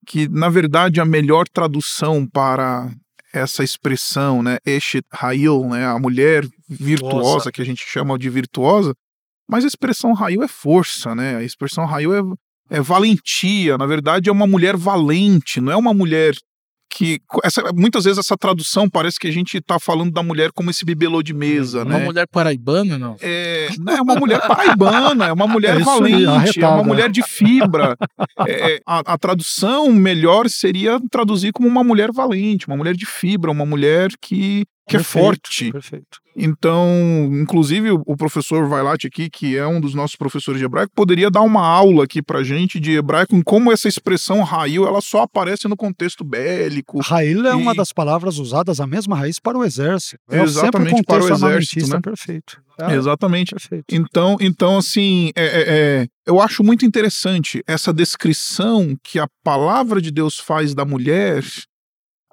que 0.05 0.27
na 0.27 0.49
verdade 0.49 0.99
a 0.99 1.05
melhor 1.05 1.47
tradução 1.47 2.27
para 2.27 2.91
essa 3.33 3.63
expressão, 3.63 4.41
né, 4.41 4.57
Eshet 4.65 5.05
Hail, 5.11 5.67
né, 5.69 5.85
a 5.85 5.99
mulher 5.99 6.47
virtuosa 6.67 7.17
Nossa. 7.19 7.51
que 7.51 7.61
a 7.61 7.65
gente 7.65 7.83
chama 7.85 8.17
de 8.17 8.29
virtuosa, 8.29 8.93
mas 9.47 9.63
a 9.63 9.67
expressão 9.67 10.15
Hail 10.15 10.43
é 10.43 10.47
força, 10.47 11.15
né? 11.15 11.37
A 11.37 11.43
expressão 11.43 11.91
Hail 11.91 12.13
é, 12.13 12.77
é 12.77 12.81
valentia, 12.81 13.79
na 13.79 13.87
verdade 13.87 14.29
é 14.29 14.31
uma 14.31 14.45
mulher 14.45 14.77
valente, 14.77 15.59
não 15.59 15.71
é 15.71 15.75
uma 15.75 15.93
mulher 15.93 16.35
que 16.89 17.21
essa, 17.43 17.61
muitas 17.73 18.05
vezes 18.05 18.17
essa 18.17 18.35
tradução 18.35 18.89
parece 18.89 19.19
que 19.19 19.27
a 19.27 19.31
gente 19.31 19.57
está 19.57 19.79
falando 19.79 20.11
da 20.11 20.23
mulher 20.23 20.51
como 20.51 20.71
esse 20.71 20.83
bibelô 20.83 21.21
de 21.21 21.33
mesa, 21.33 21.83
uma 21.83 21.99
né? 21.99 22.05
mulher 22.05 22.27
paraibana, 22.27 22.97
não? 22.97 23.15
É, 23.21 23.69
não 23.77 23.93
é 23.93 24.01
uma 24.01 24.15
mulher 24.15 24.41
paraibana, 24.47 25.27
é 25.27 25.33
uma 25.33 25.47
mulher 25.47 25.79
é 25.79 25.83
valente, 25.83 26.61
é 26.61 26.67
uma 26.67 26.83
mulher 26.83 27.09
de 27.09 27.21
fibra. 27.21 27.95
É, 28.47 28.73
é, 28.73 28.79
a, 28.85 29.13
a, 29.13 29.17
tradução 29.17 29.91
melhor 29.91 30.49
seria 30.49 30.99
traduzir 31.11 31.51
como 31.51 31.67
uma 31.67 31.83
mulher 31.83 32.11
valente, 32.11 32.67
uma 32.67 32.77
mulher 32.77 32.95
de 32.95 33.05
fibra, 33.05 33.51
uma 33.51 33.65
mulher 33.65 34.09
que 34.19 34.65
que 34.89 34.95
é 34.95 34.99
perfeito, 34.99 35.23
é 35.23 35.25
forte. 35.25 35.71
Perfeito. 35.71 36.19
Então, 36.41 36.87
inclusive, 37.33 37.91
o 37.91 38.15
professor 38.15 38.67
Vailat 38.67 39.05
aqui, 39.05 39.29
que 39.29 39.57
é 39.57 39.67
um 39.67 39.81
dos 39.81 39.93
nossos 39.93 40.15
professores 40.15 40.59
de 40.59 40.65
hebraico, 40.65 40.93
poderia 40.95 41.29
dar 41.29 41.41
uma 41.41 41.65
aula 41.65 42.05
aqui 42.05 42.21
pra 42.21 42.43
gente 42.43 42.79
de 42.79 42.93
hebraico 42.93 43.35
em 43.35 43.41
como 43.41 43.71
essa 43.71 43.89
expressão 43.89 44.41
rail 44.43 44.87
ela 44.87 45.01
só 45.01 45.23
aparece 45.23 45.67
no 45.67 45.75
contexto 45.75 46.23
bélico. 46.23 46.99
Rail 47.01 47.45
é 47.45 47.53
uma 47.53 47.75
das 47.75 47.91
palavras 47.91 48.37
usadas, 48.37 48.79
a 48.79 48.87
mesma 48.87 49.17
raiz 49.17 49.37
para 49.37 49.57
o 49.57 49.65
exército. 49.65 50.21
É 50.29 50.41
Exatamente, 50.41 51.03
para 51.03 51.23
o 51.23 51.29
exército. 51.29 51.89
Né? 51.89 51.99
Perfeito. 52.01 52.61
É, 52.79 52.95
Exatamente. 52.95 53.51
Perfeito. 53.51 53.85
Então, 53.91 54.37
então 54.39 54.77
assim, 54.77 55.31
é, 55.35 55.43
é, 55.43 55.63
é, 55.67 56.07
eu 56.25 56.39
acho 56.39 56.63
muito 56.63 56.85
interessante 56.85 57.61
essa 57.67 57.91
descrição 57.91 58.95
que 59.03 59.19
a 59.19 59.27
palavra 59.43 60.01
de 60.01 60.09
Deus 60.09 60.39
faz 60.39 60.73
da 60.73 60.85
mulher, 60.85 61.43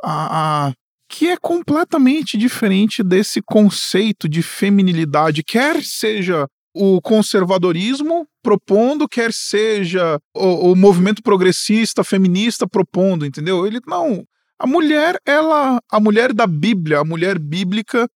a, 0.04 0.68
a 0.68 0.72
que 1.09 1.28
é 1.28 1.36
completamente 1.36 2.36
diferente 2.36 3.02
desse 3.02 3.40
conceito 3.40 4.28
de 4.28 4.42
feminilidade, 4.42 5.42
quer 5.42 5.82
seja 5.82 6.46
o 6.74 7.00
conservadorismo 7.00 8.26
propondo, 8.42 9.09
quer 9.09 9.32
seja 9.32 10.18
o, 10.34 10.72
o, 10.72 10.76
movimento 10.76 11.22
progressista, 11.22 12.04
feminista 12.04 12.66
propondo, 12.68 13.24
entendeu? 13.24 13.66
Ele 13.66 13.80
não. 13.86 14.24
A 14.59 14.66
mulher, 14.66 15.16
ela, 15.24 15.80
a 15.90 16.00
mulher 16.00 16.32
da 16.34 16.46
Bíblia, 16.46 17.00
a 17.00 17.04
mulher 17.04 17.38
bíblica, 17.38 18.07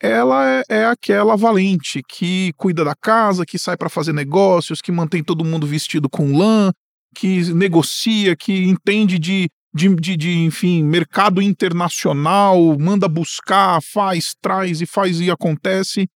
ela 0.00 0.46
é, 0.46 0.62
é 0.68 0.84
aquela 0.84 1.36
valente 1.36 2.02
que 2.06 2.52
cuida 2.56 2.84
da 2.84 2.94
casa, 2.94 3.46
que 3.46 3.58
sai 3.58 3.76
para 3.76 3.88
fazer 3.88 4.12
negócios, 4.12 4.80
que 4.80 4.92
mantém 4.92 5.22
todo 5.22 5.44
mundo 5.44 5.66
vestido 5.66 6.08
com 6.10 6.36
lã, 6.36 6.70
que 7.14 7.52
negocia, 7.54 8.36
que 8.36 8.64
entende 8.64 9.18
de 9.18 9.48
de, 9.74 9.94
de, 9.94 10.16
de, 10.16 10.30
enfim, 10.38 10.82
mercado 10.82 11.40
internacional, 11.40 12.78
manda 12.78 13.08
buscar, 13.08 13.80
faz, 13.82 14.34
traz 14.40 14.80
e 14.80 14.86
faz 14.86 15.20
e 15.20 15.30
acontece. 15.30 16.08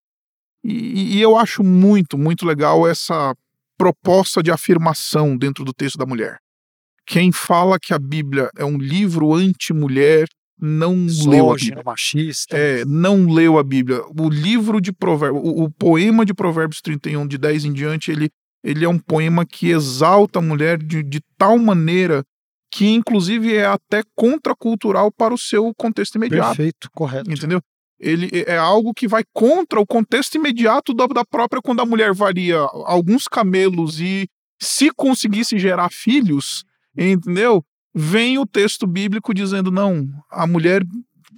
E, 0.62 1.16
e, 1.16 1.22
eu 1.22 1.36
acho 1.36 1.62
muito, 1.62 2.18
muito 2.18 2.44
legal 2.44 2.86
essa 2.86 3.34
proposta 3.78 4.42
de 4.42 4.50
afirmação 4.50 5.36
dentro 5.36 5.64
do 5.64 5.72
texto 5.72 5.96
da 5.96 6.06
mulher. 6.06 6.38
Quem 7.06 7.30
fala 7.30 7.78
que 7.78 7.94
a 7.94 7.98
Bíblia 7.98 8.50
é 8.56 8.64
um 8.64 8.76
livro 8.76 9.32
anti-mulher 9.32 10.26
não 10.58 11.06
leu 11.26 11.50
a 11.50 11.54
Bíblia. 11.54 11.82
machista. 11.84 12.56
É, 12.56 12.84
não 12.84 13.30
leu 13.30 13.58
a 13.58 13.62
Bíblia. 13.62 14.02
O 14.18 14.28
livro 14.28 14.80
de 14.80 14.92
Provérbios, 14.92 15.42
o, 15.44 15.64
o, 15.64 15.70
poema 15.70 16.24
de 16.24 16.32
Provérbios 16.32 16.80
31, 16.80 17.26
de 17.26 17.36
10 17.36 17.66
em 17.66 17.72
diante, 17.72 18.10
ele, 18.10 18.30
ele 18.64 18.84
é 18.84 18.88
um 18.88 18.98
poema 18.98 19.44
que 19.44 19.68
exalta 19.68 20.38
a 20.38 20.42
mulher 20.42 20.82
de, 20.82 21.02
de 21.02 21.20
tal 21.36 21.58
maneira 21.58 22.24
que 22.76 22.92
inclusive 22.92 23.54
é 23.54 23.64
até 23.64 24.02
contracultural 24.14 25.10
para 25.10 25.32
o 25.32 25.38
seu 25.38 25.72
contexto 25.74 26.16
imediato. 26.16 26.48
Perfeito, 26.48 26.90
correto. 26.92 27.32
Entendeu? 27.32 27.58
Ele 27.98 28.28
é, 28.30 28.52
é 28.52 28.58
algo 28.58 28.92
que 28.92 29.08
vai 29.08 29.24
contra 29.32 29.80
o 29.80 29.86
contexto 29.86 30.34
imediato 30.34 30.92
da, 30.92 31.06
da 31.06 31.24
própria 31.24 31.62
quando 31.62 31.80
a 31.80 31.86
mulher 31.86 32.12
varia 32.12 32.58
alguns 32.84 33.24
camelos 33.24 33.98
e 33.98 34.28
se 34.60 34.90
conseguisse 34.94 35.58
gerar 35.58 35.88
filhos, 35.90 36.64
entendeu? 36.94 37.64
Vem 37.94 38.36
o 38.36 38.44
texto 38.44 38.86
bíblico 38.86 39.32
dizendo 39.32 39.70
não, 39.70 40.06
a 40.30 40.46
mulher 40.46 40.82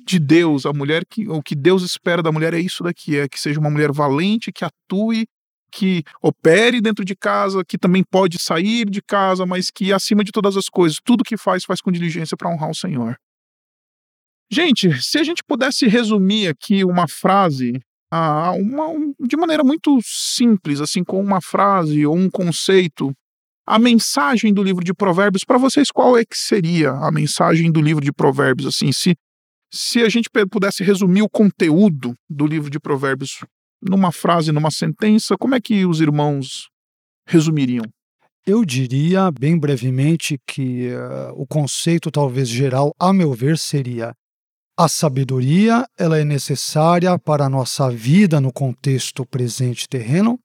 de 0.05 0.19
Deus, 0.19 0.67
a 0.67 0.73
mulher 0.73 1.05
que 1.09 1.29
o 1.29 1.41
que 1.41 1.55
Deus 1.55 1.85
espera 1.85 2.21
da 2.21 2.33
mulher 2.33 2.53
é 2.53 2.59
isso 2.59 2.83
daqui, 2.83 3.17
é 3.17 3.29
que 3.29 3.39
seja 3.39 3.61
uma 3.61 3.71
mulher 3.71 3.93
valente, 3.93 4.51
que 4.51 4.65
atue 4.65 5.29
que 5.71 6.03
opere 6.23 6.81
dentro 6.81 7.05
de 7.05 7.15
casa, 7.15 7.65
que 7.65 7.79
também 7.79 8.03
pode 8.03 8.39
sair 8.39 8.89
de 8.89 9.03
casa, 9.03 9.45
mas 9.47 9.71
que 9.71 9.93
acima 9.93 10.25
de 10.25 10.33
todas 10.33 10.57
as 10.57 10.69
coisas, 10.69 10.99
tudo 11.05 11.25
que 11.25 11.37
faz, 11.37 11.65
faz 11.65 11.81
com 11.81 11.93
diligência 11.93 12.37
para 12.37 12.51
honrar 12.51 12.71
o 12.71 12.75
Senhor. 12.75 13.17
Gente, 14.51 15.03
se 15.03 15.19
a 15.19 15.23
gente 15.23 15.43
pudesse 15.47 15.87
resumir 15.87 16.49
aqui 16.49 16.85
uma 16.85 17.07
frase, 17.07 17.79
uma, 18.11 19.15
de 19.21 19.37
maneira 19.37 19.63
muito 19.63 19.99
simples, 20.03 20.81
assim, 20.81 21.05
com 21.05 21.21
uma 21.21 21.41
frase 21.41 22.07
ou 22.07 22.17
um 22.17 22.31
conceito, 22.31 23.13
a 23.67 23.79
mensagem 23.79 24.55
do 24.55 24.63
livro 24.63 24.83
de 24.83 24.95
Provérbios, 24.95 25.45
para 25.45 25.59
vocês, 25.59 25.91
qual 25.91 26.17
é 26.17 26.25
que 26.25 26.37
seria 26.37 26.93
a 26.93 27.13
mensagem 27.13 27.71
do 27.71 27.83
livro 27.83 28.03
de 28.03 28.11
Provérbios? 28.11 28.67
Assim, 28.67 28.91
se, 28.91 29.15
se 29.71 30.03
a 30.03 30.09
gente 30.09 30.31
pudesse 30.51 30.83
resumir 30.83 31.21
o 31.21 31.29
conteúdo 31.29 32.15
do 32.31 32.47
livro 32.47 32.71
de 32.71 32.81
Provérbios 32.81 33.45
numa 33.83 34.13
frase, 34.13 34.53
numa 34.53 34.71
sentença, 34.71 35.37
como 35.37 35.55
é 35.55 35.61
que 35.61 35.87
os 35.87 36.01
irmãos 36.01 36.69
resumiriam? 37.27 37.85
Eu 38.47 38.65
diria, 38.65 39.31
bem 39.31 39.59
brevemente, 39.59 40.39
que 40.47 40.89
uh, 40.89 41.33
o 41.37 41.47
conceito 41.47 42.11
talvez 42.11 42.49
geral, 42.49 42.95
a 42.99 43.13
meu 43.13 43.35
ver, 43.35 43.59
seria 43.59 44.15
a 44.77 44.89
sabedoria, 44.89 45.85
ela 45.99 46.19
é 46.19 46.25
necessária 46.25 47.19
para 47.19 47.45
a 47.45 47.49
nossa 47.49 47.91
vida 47.91 48.41
no 48.41 48.53
contexto 48.53 49.27
presente 49.27 49.89
terreno, 49.89 50.39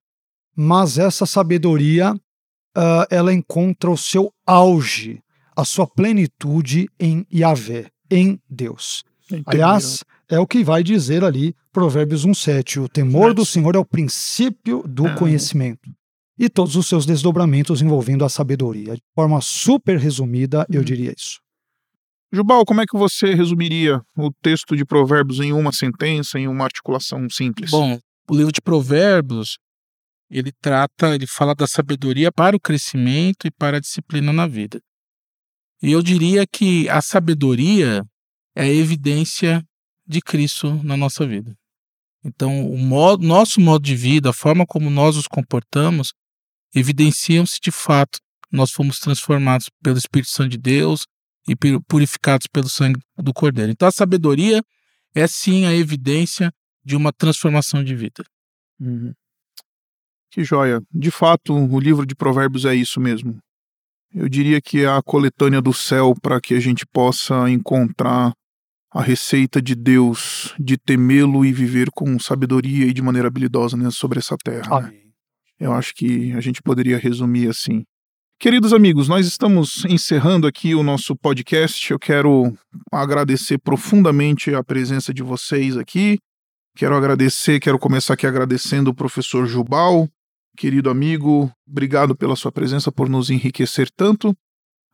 mas 0.55 0.97
essa 0.97 1.25
sabedoria, 1.25 2.13
uh, 2.13 3.05
ela 3.09 3.31
encontra 3.31 3.91
o 3.91 3.97
seu 3.97 4.33
auge, 4.45 5.21
a 5.55 5.63
sua 5.63 5.87
plenitude 5.87 6.89
em 6.99 7.25
Yahvé, 7.31 7.89
em 8.09 8.39
Deus. 8.49 9.03
Entendi. 9.27 9.43
Aliás, 9.45 10.03
é 10.29 10.39
o 10.39 10.47
que 10.47 10.63
vai 10.63 10.83
dizer 10.83 11.23
ali 11.23 11.55
Provérbios 11.71 12.25
1,7. 12.25 12.83
O 12.83 12.89
temor 12.89 13.33
do 13.33 13.45
Senhor 13.45 13.75
é 13.75 13.79
o 13.79 13.85
princípio 13.85 14.83
do 14.87 15.13
conhecimento. 15.15 15.89
E 16.37 16.49
todos 16.49 16.75
os 16.75 16.87
seus 16.87 17.05
desdobramentos 17.05 17.81
envolvendo 17.81 18.25
a 18.25 18.29
sabedoria. 18.29 18.95
De 18.95 19.03
forma 19.15 19.39
super 19.41 19.97
resumida, 19.97 20.65
eu 20.69 20.79
uhum. 20.79 20.85
diria 20.85 21.13
isso. 21.15 21.39
Jubal, 22.31 22.65
como 22.65 22.81
é 22.81 22.85
que 22.85 22.97
você 22.97 23.35
resumiria 23.35 24.01
o 24.17 24.31
texto 24.41 24.75
de 24.75 24.83
Provérbios 24.83 25.39
em 25.39 25.53
uma 25.53 25.71
sentença, 25.71 26.39
em 26.39 26.47
uma 26.47 26.63
articulação 26.63 27.29
simples? 27.29 27.69
Bom, 27.69 27.99
o 28.27 28.35
livro 28.35 28.51
de 28.51 28.59
Provérbios, 28.59 29.59
ele 30.31 30.51
trata, 30.59 31.13
ele 31.13 31.27
fala 31.27 31.53
da 31.53 31.67
sabedoria 31.67 32.31
para 32.31 32.55
o 32.55 32.59
crescimento 32.59 33.45
e 33.45 33.51
para 33.51 33.77
a 33.77 33.79
disciplina 33.79 34.33
na 34.33 34.47
vida. 34.47 34.81
E 35.83 35.91
eu 35.91 36.01
diria 36.01 36.43
que 36.51 36.89
a 36.89 37.01
sabedoria 37.01 38.03
é 38.55 38.63
a 38.63 38.67
evidência 38.67 39.63
de 40.05 40.21
Cristo 40.21 40.81
na 40.83 40.97
nossa 40.97 41.25
vida. 41.25 41.55
Então, 42.23 42.69
o 42.69 42.77
modo, 42.77 43.25
nosso 43.25 43.59
modo 43.59 43.83
de 43.83 43.95
vida, 43.95 44.29
a 44.29 44.33
forma 44.33 44.65
como 44.65 44.89
nós 44.89 45.15
nos 45.15 45.27
comportamos, 45.27 46.13
evidenciam 46.73 47.45
se 47.45 47.59
de 47.61 47.71
fato 47.71 48.19
nós 48.51 48.71
fomos 48.71 48.99
transformados 48.99 49.69
pelo 49.81 49.97
Espírito 49.97 50.29
Santo 50.29 50.49
de 50.49 50.57
Deus 50.57 51.05
e 51.47 51.55
purificados 51.87 52.47
pelo 52.47 52.69
sangue 52.69 52.99
do 53.17 53.33
Cordeiro. 53.33 53.71
Então, 53.71 53.87
a 53.87 53.91
sabedoria 53.91 54.63
é 55.13 55.27
sim 55.27 55.65
a 55.65 55.73
evidência 55.73 56.51
de 56.83 56.95
uma 56.95 57.11
transformação 57.11 57.83
de 57.83 57.95
vida. 57.95 58.23
Uhum. 58.79 59.13
Que 60.31 60.43
joia. 60.43 60.81
De 60.91 61.11
fato, 61.11 61.53
o 61.53 61.79
livro 61.79 62.05
de 62.05 62.15
Provérbios 62.15 62.65
é 62.65 62.73
isso 62.73 62.99
mesmo. 62.99 63.37
Eu 64.13 64.29
diria 64.29 64.61
que 64.61 64.83
é 64.83 64.87
a 64.87 65.01
coletânea 65.01 65.61
do 65.61 65.73
céu 65.73 66.13
para 66.21 66.39
que 66.39 66.53
a 66.53 66.59
gente 66.59 66.85
possa 66.85 67.49
encontrar 67.49 68.33
a 68.93 69.01
receita 69.01 69.61
de 69.61 69.73
Deus 69.73 70.53
de 70.59 70.77
temê-lo 70.77 71.43
e 71.43 71.51
viver 71.51 71.89
com 71.91 72.19
sabedoria 72.19 72.85
e 72.85 72.93
de 72.93 73.01
maneira 73.01 73.27
habilidosa 73.27 73.75
né, 73.75 73.89
sobre 73.89 74.19
essa 74.19 74.35
terra. 74.43 74.81
Né? 74.81 74.93
Eu 75.59 75.73
acho 75.73 75.95
que 75.95 76.31
a 76.33 76.41
gente 76.41 76.61
poderia 76.61 76.97
resumir 76.97 77.49
assim. 77.49 77.83
Queridos 78.39 78.73
amigos, 78.73 79.07
nós 79.07 79.25
estamos 79.25 79.85
encerrando 79.85 80.45
aqui 80.45 80.75
o 80.75 80.83
nosso 80.83 81.15
podcast. 81.15 81.91
Eu 81.91 81.97
quero 81.97 82.53
agradecer 82.91 83.57
profundamente 83.57 84.53
a 84.53 84.63
presença 84.63 85.13
de 85.13 85.23
vocês 85.23 85.77
aqui. 85.77 86.19
Quero 86.75 86.95
agradecer, 86.95 87.59
quero 87.59 87.79
começar 87.79 88.15
aqui 88.15 88.27
agradecendo 88.27 88.91
o 88.91 88.95
professor 88.95 89.47
Jubal, 89.47 90.09
querido 90.57 90.89
amigo. 90.89 91.51
Obrigado 91.67 92.15
pela 92.15 92.35
sua 92.35 92.51
presença, 92.51 92.91
por 92.91 93.07
nos 93.07 93.29
enriquecer 93.29 93.89
tanto. 93.95 94.35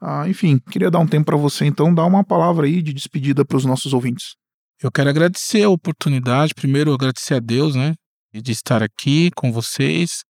Ah, 0.02 0.28
enfim, 0.28 0.60
queria 0.72 0.90
dar 0.90 1.00
um 1.00 1.08
tempo 1.08 1.26
para 1.26 1.38
você 1.38 1.66
então 1.66 1.94
dar 1.94 2.06
uma 2.06 2.24
palavra 2.24 2.66
aí 2.66 2.82
de 2.82 2.94
despedida 2.94 3.44
para 3.44 3.58
os 3.58 3.66
nossos 3.66 3.94
ouvintes. 3.94 4.36
Eu 4.82 4.90
quero 4.92 5.10
agradecer 5.10 5.64
a 5.64 5.70
oportunidade, 5.70 6.54
primeiro 6.54 6.94
agradecer 6.94 7.34
a 7.34 7.40
Deus, 7.40 7.76
né, 7.76 7.96
de 8.34 8.52
estar 8.52 8.82
aqui 8.82 9.30
com 9.36 9.52
vocês, 9.52 10.24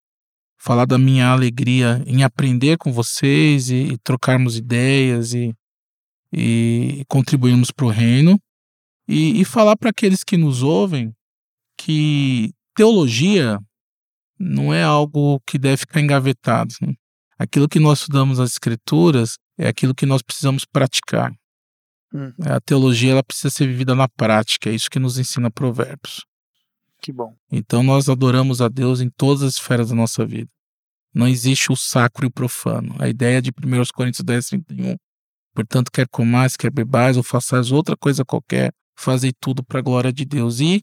falar 0.58 0.86
da 0.86 0.98
minha 0.98 1.28
alegria 1.28 2.02
em 2.04 2.24
aprender 2.24 2.76
com 2.78 2.92
vocês 2.92 3.70
e, 3.70 3.92
e 3.92 3.98
trocarmos 3.98 4.56
ideias 4.56 5.32
e, 5.34 5.54
e 6.32 7.04
contribuirmos 7.08 7.70
para 7.70 7.86
o 7.86 7.90
reino 7.90 8.38
e, 9.06 9.40
e 9.40 9.44
falar 9.44 9.76
para 9.76 9.90
aqueles 9.90 10.24
que 10.24 10.36
nos 10.36 10.62
ouvem 10.62 11.12
que 11.78 12.52
teologia 12.74 13.58
não 14.38 14.72
é 14.72 14.82
algo 14.82 15.40
que 15.46 15.58
deve 15.58 15.78
ficar 15.78 16.00
engavetado. 16.00 16.74
Né? 16.80 16.94
Aquilo 17.38 17.68
que 17.68 17.78
nós 17.78 18.00
estudamos 18.00 18.38
nas 18.38 18.52
escrituras 18.52 19.36
é 19.60 19.68
aquilo 19.68 19.94
que 19.94 20.06
nós 20.06 20.22
precisamos 20.22 20.64
praticar. 20.64 21.30
Hum. 22.14 22.32
A 22.46 22.58
teologia 22.60 23.12
ela 23.12 23.22
precisa 23.22 23.50
ser 23.50 23.66
vivida 23.66 23.94
na 23.94 24.08
prática, 24.08 24.70
é 24.70 24.74
isso 24.74 24.90
que 24.90 24.98
nos 24.98 25.18
ensina 25.18 25.50
Provérbios. 25.50 26.24
Que 27.02 27.12
bom. 27.12 27.36
Então 27.52 27.82
nós 27.82 28.08
adoramos 28.08 28.62
a 28.62 28.68
Deus 28.68 29.02
em 29.02 29.10
todas 29.10 29.42
as 29.42 29.54
esferas 29.54 29.90
da 29.90 29.94
nossa 29.94 30.24
vida. 30.24 30.48
Não 31.14 31.28
existe 31.28 31.70
o 31.70 31.76
sacro 31.76 32.24
e 32.24 32.28
o 32.28 32.30
profano. 32.30 32.94
A 32.98 33.08
ideia 33.08 33.42
de 33.42 33.50
1 33.50 33.52
Coríntios 33.94 34.24
10, 34.24 34.46
31. 34.46 34.96
Portanto, 35.54 35.90
quer 35.92 36.08
comais, 36.08 36.56
quer 36.56 36.70
bebais 36.70 37.16
ou 37.16 37.22
façais 37.22 37.70
outra 37.70 37.96
coisa 37.96 38.24
qualquer, 38.24 38.72
fazei 38.96 39.32
tudo 39.38 39.62
para 39.62 39.80
a 39.80 39.82
glória 39.82 40.12
de 40.12 40.24
Deus. 40.24 40.60
E 40.60 40.80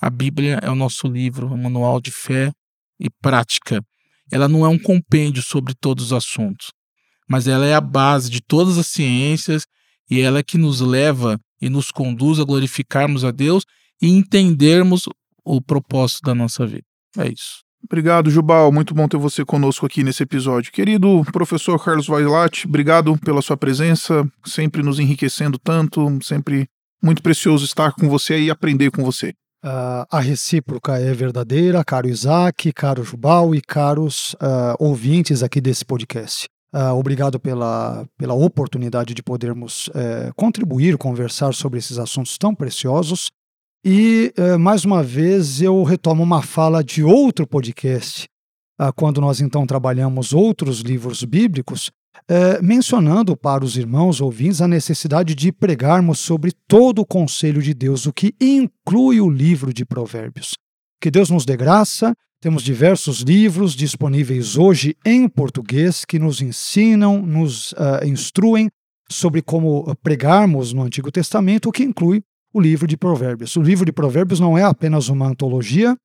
a 0.00 0.10
Bíblia 0.10 0.58
é 0.62 0.70
o 0.70 0.74
nosso 0.74 1.06
livro, 1.06 1.48
o 1.48 1.54
um 1.54 1.62
manual 1.62 2.00
de 2.00 2.10
fé 2.10 2.52
e 3.00 3.08
prática. 3.08 3.82
Ela 4.30 4.48
não 4.48 4.66
é 4.66 4.68
um 4.68 4.78
compêndio 4.78 5.42
sobre 5.42 5.74
todos 5.74 6.06
os 6.06 6.12
assuntos 6.12 6.72
mas 7.28 7.46
ela 7.46 7.66
é 7.66 7.74
a 7.74 7.80
base 7.80 8.30
de 8.30 8.40
todas 8.40 8.78
as 8.78 8.86
ciências 8.86 9.66
e 10.10 10.20
ela 10.20 10.38
é 10.38 10.42
que 10.42 10.56
nos 10.56 10.80
leva 10.80 11.38
e 11.60 11.68
nos 11.68 11.90
conduz 11.90 12.40
a 12.40 12.44
glorificarmos 12.44 13.24
a 13.24 13.30
Deus 13.30 13.64
e 14.00 14.08
entendermos 14.08 15.08
o 15.44 15.60
propósito 15.60 16.22
da 16.22 16.34
nossa 16.34 16.66
vida. 16.66 16.84
É 17.16 17.28
isso. 17.28 17.62
Obrigado, 17.84 18.30
Jubal. 18.30 18.72
Muito 18.72 18.94
bom 18.94 19.06
ter 19.06 19.16
você 19.16 19.44
conosco 19.44 19.86
aqui 19.86 20.02
nesse 20.02 20.22
episódio. 20.22 20.72
Querido 20.72 21.24
professor 21.32 21.82
Carlos 21.82 22.06
Vailat, 22.06 22.66
obrigado 22.66 23.16
pela 23.18 23.40
sua 23.40 23.56
presença, 23.56 24.26
sempre 24.44 24.82
nos 24.82 24.98
enriquecendo 24.98 25.58
tanto, 25.58 26.18
sempre 26.22 26.68
muito 27.02 27.22
precioso 27.22 27.64
estar 27.64 27.92
com 27.92 28.08
você 28.08 28.40
e 28.40 28.50
aprender 28.50 28.90
com 28.90 29.04
você. 29.04 29.32
Uh, 29.64 30.06
a 30.10 30.20
recíproca 30.20 30.98
é 30.98 31.12
verdadeira, 31.12 31.84
caro 31.84 32.08
Isaac, 32.08 32.72
caro 32.72 33.02
Jubal 33.02 33.54
e 33.54 33.60
caros 33.60 34.34
uh, 34.34 34.76
ouvintes 34.78 35.42
aqui 35.42 35.60
desse 35.60 35.84
podcast. 35.84 36.48
Uh, 36.74 36.92
obrigado 36.94 37.40
pela, 37.40 38.06
pela 38.18 38.34
oportunidade 38.34 39.14
de 39.14 39.22
podermos 39.22 39.88
uh, 39.88 40.34
contribuir, 40.36 40.98
conversar 40.98 41.54
sobre 41.54 41.78
esses 41.78 41.98
assuntos 41.98 42.36
tão 42.36 42.54
preciosos. 42.54 43.30
E, 43.84 44.32
uh, 44.38 44.58
mais 44.58 44.84
uma 44.84 45.02
vez, 45.02 45.62
eu 45.62 45.82
retomo 45.82 46.22
uma 46.22 46.42
fala 46.42 46.84
de 46.84 47.02
outro 47.02 47.46
podcast, 47.46 48.28
ah, 48.78 48.92
quando 48.92 49.20
nós 49.20 49.40
então 49.40 49.66
trabalhamos 49.66 50.32
outros 50.32 50.80
livros 50.80 51.24
bíblicos, 51.24 51.90
eh, 52.28 52.60
mencionando 52.62 53.36
para 53.36 53.64
os 53.64 53.76
irmãos 53.76 54.20
ouvintes 54.20 54.60
a 54.60 54.68
necessidade 54.68 55.34
de 55.34 55.50
pregarmos 55.50 56.20
sobre 56.20 56.52
todo 56.68 57.00
o 57.00 57.06
conselho 57.06 57.60
de 57.60 57.74
Deus, 57.74 58.06
o 58.06 58.12
que 58.12 58.34
inclui 58.40 59.20
o 59.20 59.28
livro 59.28 59.72
de 59.72 59.84
Provérbios. 59.84 60.52
Que 61.00 61.10
Deus 61.10 61.30
nos 61.30 61.44
dê 61.44 61.56
graça 61.56 62.14
temos 62.40 62.62
diversos 62.62 63.20
livros 63.20 63.74
disponíveis 63.74 64.56
hoje 64.56 64.96
em 65.04 65.28
português 65.28 66.04
que 66.04 66.18
nos 66.18 66.40
ensinam, 66.40 67.20
nos 67.20 67.72
uh, 67.72 68.06
instruem 68.06 68.68
sobre 69.10 69.42
como 69.42 69.94
pregarmos 70.02 70.72
no 70.72 70.82
Antigo 70.82 71.10
Testamento, 71.10 71.68
o 71.68 71.72
que 71.72 71.82
inclui 71.82 72.22
o 72.52 72.60
livro 72.60 72.86
de 72.86 72.96
Provérbios. 72.96 73.56
O 73.56 73.62
livro 73.62 73.84
de 73.84 73.92
Provérbios 73.92 74.38
não 74.38 74.56
é 74.56 74.62
apenas 74.62 75.08
uma 75.08 75.26
antologia 75.26 75.96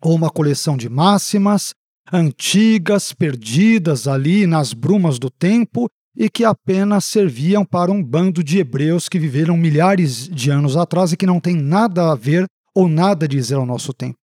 ou 0.00 0.14
uma 0.14 0.30
coleção 0.30 0.76
de 0.76 0.88
máximas 0.88 1.74
antigas, 2.12 3.12
perdidas 3.12 4.08
ali 4.08 4.46
nas 4.46 4.72
brumas 4.72 5.18
do 5.18 5.30
tempo 5.30 5.88
e 6.16 6.28
que 6.28 6.44
apenas 6.44 7.04
serviam 7.04 7.64
para 7.64 7.92
um 7.92 8.02
bando 8.02 8.42
de 8.42 8.58
hebreus 8.58 9.08
que 9.08 9.18
viveram 9.18 9.56
milhares 9.56 10.28
de 10.28 10.50
anos 10.50 10.76
atrás 10.76 11.12
e 11.12 11.16
que 11.16 11.26
não 11.26 11.38
tem 11.38 11.54
nada 11.54 12.10
a 12.10 12.14
ver 12.14 12.46
ou 12.74 12.88
nada 12.88 13.26
a 13.26 13.28
dizer 13.28 13.54
ao 13.54 13.66
nosso 13.66 13.92
tempo. 13.92 14.17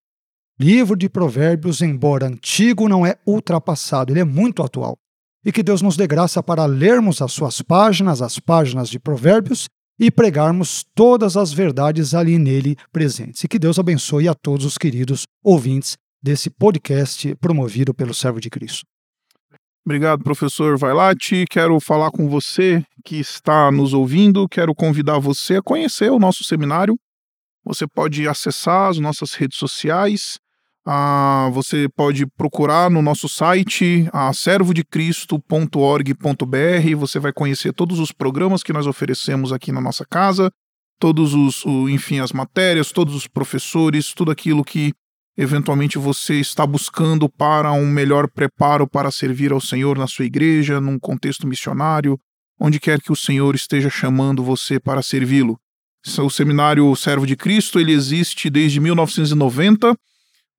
Livro 0.58 0.96
de 0.96 1.10
Provérbios, 1.10 1.82
embora 1.82 2.28
antigo, 2.28 2.88
não 2.88 3.06
é 3.06 3.18
ultrapassado, 3.28 4.14
ele 4.14 4.22
é 4.22 4.24
muito 4.24 4.64
atual. 4.64 4.98
E 5.44 5.52
que 5.52 5.62
Deus 5.62 5.82
nos 5.82 5.98
dê 5.98 6.08
graça 6.08 6.42
para 6.42 6.66
lermos 6.66 7.22
as 7.22 7.34
suas 7.34 7.62
páginas, 7.62 8.22
as 8.22 8.40
páginas 8.40 8.90
de 8.90 8.98
Provérbios, 8.98 9.68
e 10.00 10.10
pregarmos 10.10 10.86
todas 10.96 11.36
as 11.36 11.52
verdades 11.52 12.14
ali 12.14 12.38
nele 12.38 12.78
presentes. 12.92 13.44
E 13.44 13.48
que 13.48 13.60
Deus 13.60 13.78
abençoe 13.78 14.28
a 14.28 14.34
todos 14.34 14.66
os 14.66 14.78
queridos 14.78 15.24
ouvintes 15.44 15.98
desse 16.24 16.50
podcast 16.50 17.36
promovido 17.36 17.94
pelo 17.94 18.14
Servo 18.14 18.40
de 18.40 18.50
Cristo. 18.50 18.86
Obrigado, 19.86 20.24
professor 20.24 20.78
Vailate. 20.78 21.46
Quero 21.50 21.80
falar 21.80 22.12
com 22.12 22.28
você 22.28 22.84
que 23.04 23.18
está 23.18 23.70
nos 23.72 23.94
ouvindo, 23.94 24.50
quero 24.50 24.74
convidar 24.74 25.20
você 25.20 25.58
a 25.58 25.62
conhecer 25.62 26.10
o 26.10 26.18
nosso 26.18 26.44
seminário. 26.44 26.96
Você 27.64 27.86
pode 27.86 28.28
acessar 28.28 28.90
as 28.90 28.98
nossas 29.00 29.34
redes 29.34 29.58
sociais, 29.58 30.40
ah, 30.86 31.50
você 31.52 31.90
pode 31.90 32.28
procurar 32.28 32.92
no 32.92 33.02
nosso 33.02 33.28
site, 33.28 34.08
ah, 34.14 34.32
servodecristo.org.br. 34.32 36.96
Você 36.98 37.20
vai 37.20 37.34
conhecer 37.34 37.74
todos 37.74 38.00
os 38.00 38.12
programas 38.12 38.62
que 38.62 38.72
nós 38.72 38.86
oferecemos 38.86 39.52
aqui 39.52 39.72
na 39.72 39.82
nossa 39.82 40.06
casa, 40.06 40.52
todos 41.00 41.34
os, 41.34 41.66
o, 41.66 41.90
enfim, 41.90 42.20
as 42.20 42.32
matérias, 42.32 42.92
todos 42.92 43.16
os 43.16 43.28
professores, 43.28 44.14
tudo 44.14 44.30
aquilo 44.30 44.64
que 44.64 44.94
eventualmente 45.36 45.98
você 45.98 46.40
está 46.40 46.68
buscando 46.68 47.28
para 47.28 47.74
um 47.74 47.88
melhor 47.88 48.30
preparo 48.30 48.88
para 48.88 49.12
servir 49.12 49.52
ao 49.52 49.60
Senhor 49.60 49.98
na 49.98 50.08
sua 50.08 50.26
igreja, 50.26 50.80
num 50.80 51.00
contexto 51.00 51.48
missionário, 51.48 52.18
onde 52.60 52.80
quer 52.80 53.02
que 53.02 53.12
o 53.12 53.16
Senhor 53.16 53.56
esteja 53.56 53.90
chamando 53.90 54.44
você 54.44 54.80
para 54.80 55.02
servi-lo. 55.02 55.58
O 56.20 56.30
Seminário 56.30 56.96
Servo 56.96 57.26
de 57.26 57.36
Cristo 57.36 57.80
ele 57.80 57.92
existe 57.92 58.52
desde 58.52 58.80
1990 58.80 59.98